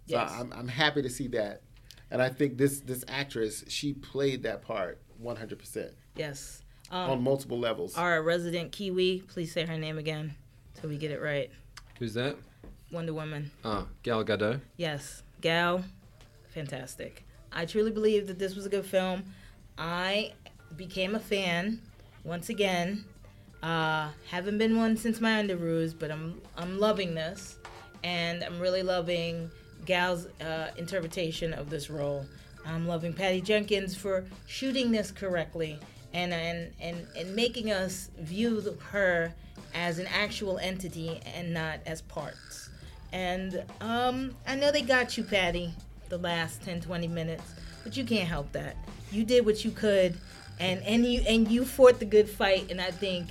So 0.08 0.18
Yes. 0.18 0.32
I'm, 0.34 0.53
I'm 0.53 0.68
happy 0.68 1.01
to 1.01 1.10
see 1.10 1.28
that. 1.30 1.62
And 2.12 2.22
I 2.22 2.30
think 2.30 2.58
this, 2.58 2.80
this 2.82 3.03
actress, 3.08 3.64
she 3.68 3.93
played 3.93 4.43
that 4.43 4.62
part 4.62 4.99
100% 5.24 5.91
Yes. 6.16 6.62
on 6.91 7.10
Um, 7.12 7.24
multiple 7.24 7.58
levels. 7.60 7.95
our 7.97 8.22
resident 8.22 8.72
Kiwi, 8.72 9.24
please 9.28 9.51
say 9.51 9.66
her 9.66 9.78
name 9.78 9.97
again 9.97 10.36
so 10.80 10.88
we 10.88 10.97
get 10.97 11.10
it 11.12 11.22
right. 11.22 11.49
Who's 11.99 12.14
that? 12.16 12.36
Wonder 12.91 13.13
Woman. 13.13 13.51
Ah, 13.63 13.86
Gal 14.03 14.23
Gadot. 14.23 14.61
Yes. 14.77 15.23
Gal, 15.41 15.83
fantastic. 16.49 17.25
I 17.51 17.65
truly 17.65 17.91
believe 17.91 18.27
that 18.27 18.39
this 18.39 18.55
was 18.55 18.65
a 18.65 18.69
good 18.69 18.86
film. 18.86 19.23
I 19.77 20.33
became 20.75 21.15
a 21.15 21.19
fan 21.19 21.81
once 22.23 22.49
again. 22.49 23.05
Uh, 23.61 24.09
haven't 24.29 24.57
been 24.57 24.77
one 24.77 24.97
since 24.97 25.19
my 25.21 25.41
Underoos, 25.41 25.93
but 25.97 26.11
I'm 26.11 26.41
I'm 26.57 26.79
loving 26.79 27.15
this, 27.15 27.57
and 28.03 28.43
I'm 28.43 28.59
really 28.59 28.83
loving 28.83 29.49
Gal's 29.86 30.27
uh, 30.41 30.71
interpretation 30.77 31.53
of 31.53 31.69
this 31.69 31.89
role. 31.89 32.25
I'm 32.65 32.88
loving 32.88 33.13
Patty 33.13 33.41
Jenkins 33.41 33.95
for 33.95 34.25
shooting 34.47 34.91
this 34.91 35.11
correctly 35.11 35.79
and 36.13 36.33
and 36.33 36.73
and, 36.79 37.07
and 37.17 37.36
making 37.36 37.71
us 37.71 38.09
view 38.19 38.77
her 38.89 39.33
as 39.73 39.99
an 39.99 40.07
actual 40.07 40.57
entity 40.57 41.19
and 41.36 41.53
not 41.53 41.79
as 41.86 42.01
parts. 42.01 42.69
And 43.16 43.63
um, 43.80 44.36
I 44.45 44.55
know 44.55 44.74
they 44.74 44.82
got 44.82 45.18
you, 45.18 45.24
Patty, 45.24 45.74
the 46.09 46.18
last 46.18 46.61
10, 46.63 46.82
20 46.82 47.07
minutes, 47.07 47.55
but 47.86 47.95
you 47.95 48.03
can't 48.03 48.28
help 48.28 48.51
that. 48.51 48.76
You 49.09 49.24
did 49.24 49.45
what 49.45 49.63
you 49.63 49.72
could, 49.72 50.18
and 50.59 50.84
and 50.84 51.05
you 51.05 51.22
and 51.26 51.49
you 51.49 51.63
fought 51.63 51.99
the 51.99 52.05
good 52.05 52.30
fight. 52.30 52.70
And 52.70 52.82
I 52.82 52.91
think 52.91 53.30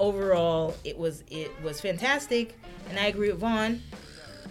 overall 0.00 0.74
it 0.82 0.98
was 0.98 1.22
it 1.30 1.52
was 1.62 1.80
fantastic. 1.80 2.58
And 2.88 2.98
I 2.98 3.06
agree 3.06 3.30
with 3.30 3.38
Vaughn. 3.38 3.80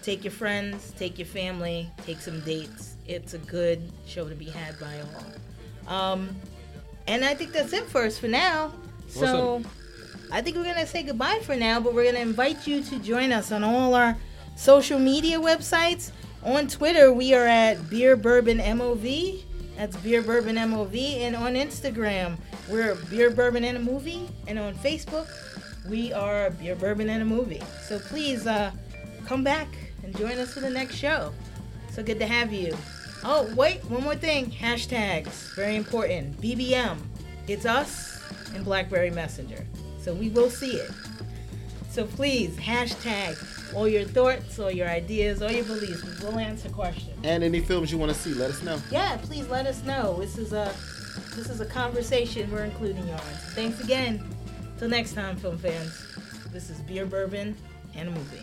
Take 0.02 0.24
your 0.24 0.32
friends, 0.32 0.94
take 0.98 1.20
your 1.20 1.28
family, 1.28 1.92
take 2.06 2.22
some 2.22 2.40
dates. 2.42 2.96
It's 3.06 3.34
a 3.34 3.40
good 3.40 3.82
show 4.06 4.30
to 4.30 4.36
be 4.36 4.46
had 4.46 4.80
by 4.80 5.02
all. 5.02 5.94
Um, 5.94 6.34
and 7.06 7.26
I 7.26 7.36
think 7.36 7.52
that's 7.52 7.74
it 7.74 7.84
for 7.84 8.06
us 8.06 8.18
for 8.18 8.30
now. 8.30 8.72
So. 9.10 9.56
Awesome. 9.56 9.72
I 10.32 10.44
think 10.44 10.58
we're 10.58 10.64
gonna 10.64 10.86
say 10.86 11.02
goodbye 11.02 11.40
for 11.44 11.56
now, 11.56 11.80
but 11.80 11.96
we're 11.96 12.06
gonna 12.06 12.20
invite 12.20 12.68
you 12.68 12.84
to 12.84 13.00
join 13.00 13.32
us 13.32 13.52
on 13.52 13.64
all 13.64 13.96
our 13.96 14.16
social 14.60 15.00
media 15.00 15.40
websites. 15.40 16.12
On 16.44 16.68
Twitter, 16.68 17.14
we 17.14 17.34
are 17.34 17.48
at 17.48 17.90
Beer 17.90 18.18
Bourbon 18.18 18.58
MOV. 18.58 19.42
That's 19.78 19.96
Beer 19.98 20.22
Bourbon 20.22 20.58
MOV. 20.58 21.20
And 21.20 21.34
on 21.34 21.54
Instagram, 21.54 22.38
we're 22.68 22.96
Beer 23.10 23.30
Bourbon 23.30 23.64
and 23.64 23.78
a 23.78 23.80
Movie. 23.80 24.28
And 24.48 24.60
on 24.60 24.76
Facebook, 24.76 25.30
we 25.88 26.12
are 26.12 26.50
Beer 26.50 26.76
Bourbon 26.76 27.10
and 27.10 27.22
a 27.22 27.26
Movie. 27.26 27.62
So 27.88 28.00
please 28.00 28.46
uh, 28.48 28.72
come 29.26 29.46
back 29.46 29.70
and 30.04 30.16
join 30.18 30.38
us 30.38 30.54
for 30.54 30.60
the 30.60 30.70
next 30.70 30.96
show. 30.96 31.34
So 31.92 32.04
good 32.04 32.20
to 32.20 32.28
have 32.28 32.52
you. 32.52 32.76
Oh, 33.24 33.54
wait, 33.56 33.84
one 33.86 34.04
more 34.04 34.16
thing. 34.16 34.52
Hashtags, 34.52 35.56
very 35.56 35.78
important. 35.78 36.40
BBM, 36.42 36.98
it's 37.48 37.66
us 37.66 38.22
and 38.54 38.66
Blackberry 38.66 39.10
Messenger. 39.10 39.66
So 40.02 40.14
we 40.14 40.30
will 40.30 40.50
see 40.50 40.74
it. 40.74 40.92
So 41.90 42.06
please, 42.06 42.58
hashtag 42.58 43.38
all 43.76 43.88
your 43.88 44.04
thoughts, 44.04 44.60
all 44.60 44.72
your 44.72 44.88
ideas, 44.88 45.42
all 45.42 45.52
your 45.52 45.66
beliefs. 45.66 46.04
We'll 46.22 46.40
answer 46.40 46.70
questions. 46.70 47.18
And 47.24 47.44
any 47.44 47.60
films 47.60 47.92
you 47.92 47.98
want 47.98 48.12
to 48.12 48.18
see, 48.18 48.34
let 48.34 48.50
us 48.50 48.64
know. 48.64 48.80
Yeah, 48.92 49.18
please 49.18 49.48
let 49.50 49.66
us 49.66 49.84
know. 49.84 50.18
This 50.20 50.38
is 50.38 50.54
a 50.54 50.74
this 51.36 51.50
is 51.50 51.62
a 51.62 51.66
conversation 51.66 52.50
we're 52.52 52.66
including 52.66 53.06
you 53.08 53.14
on. 53.14 53.20
Thanks 53.54 53.84
again. 53.84 54.24
Till 54.78 54.90
next 54.90 55.14
time, 55.14 55.36
film 55.38 55.58
fans. 55.58 56.06
This 56.52 56.70
is 56.70 56.80
beer, 56.82 57.06
bourbon, 57.06 57.56
and 57.96 58.10
a 58.10 58.12
movie. 58.12 58.40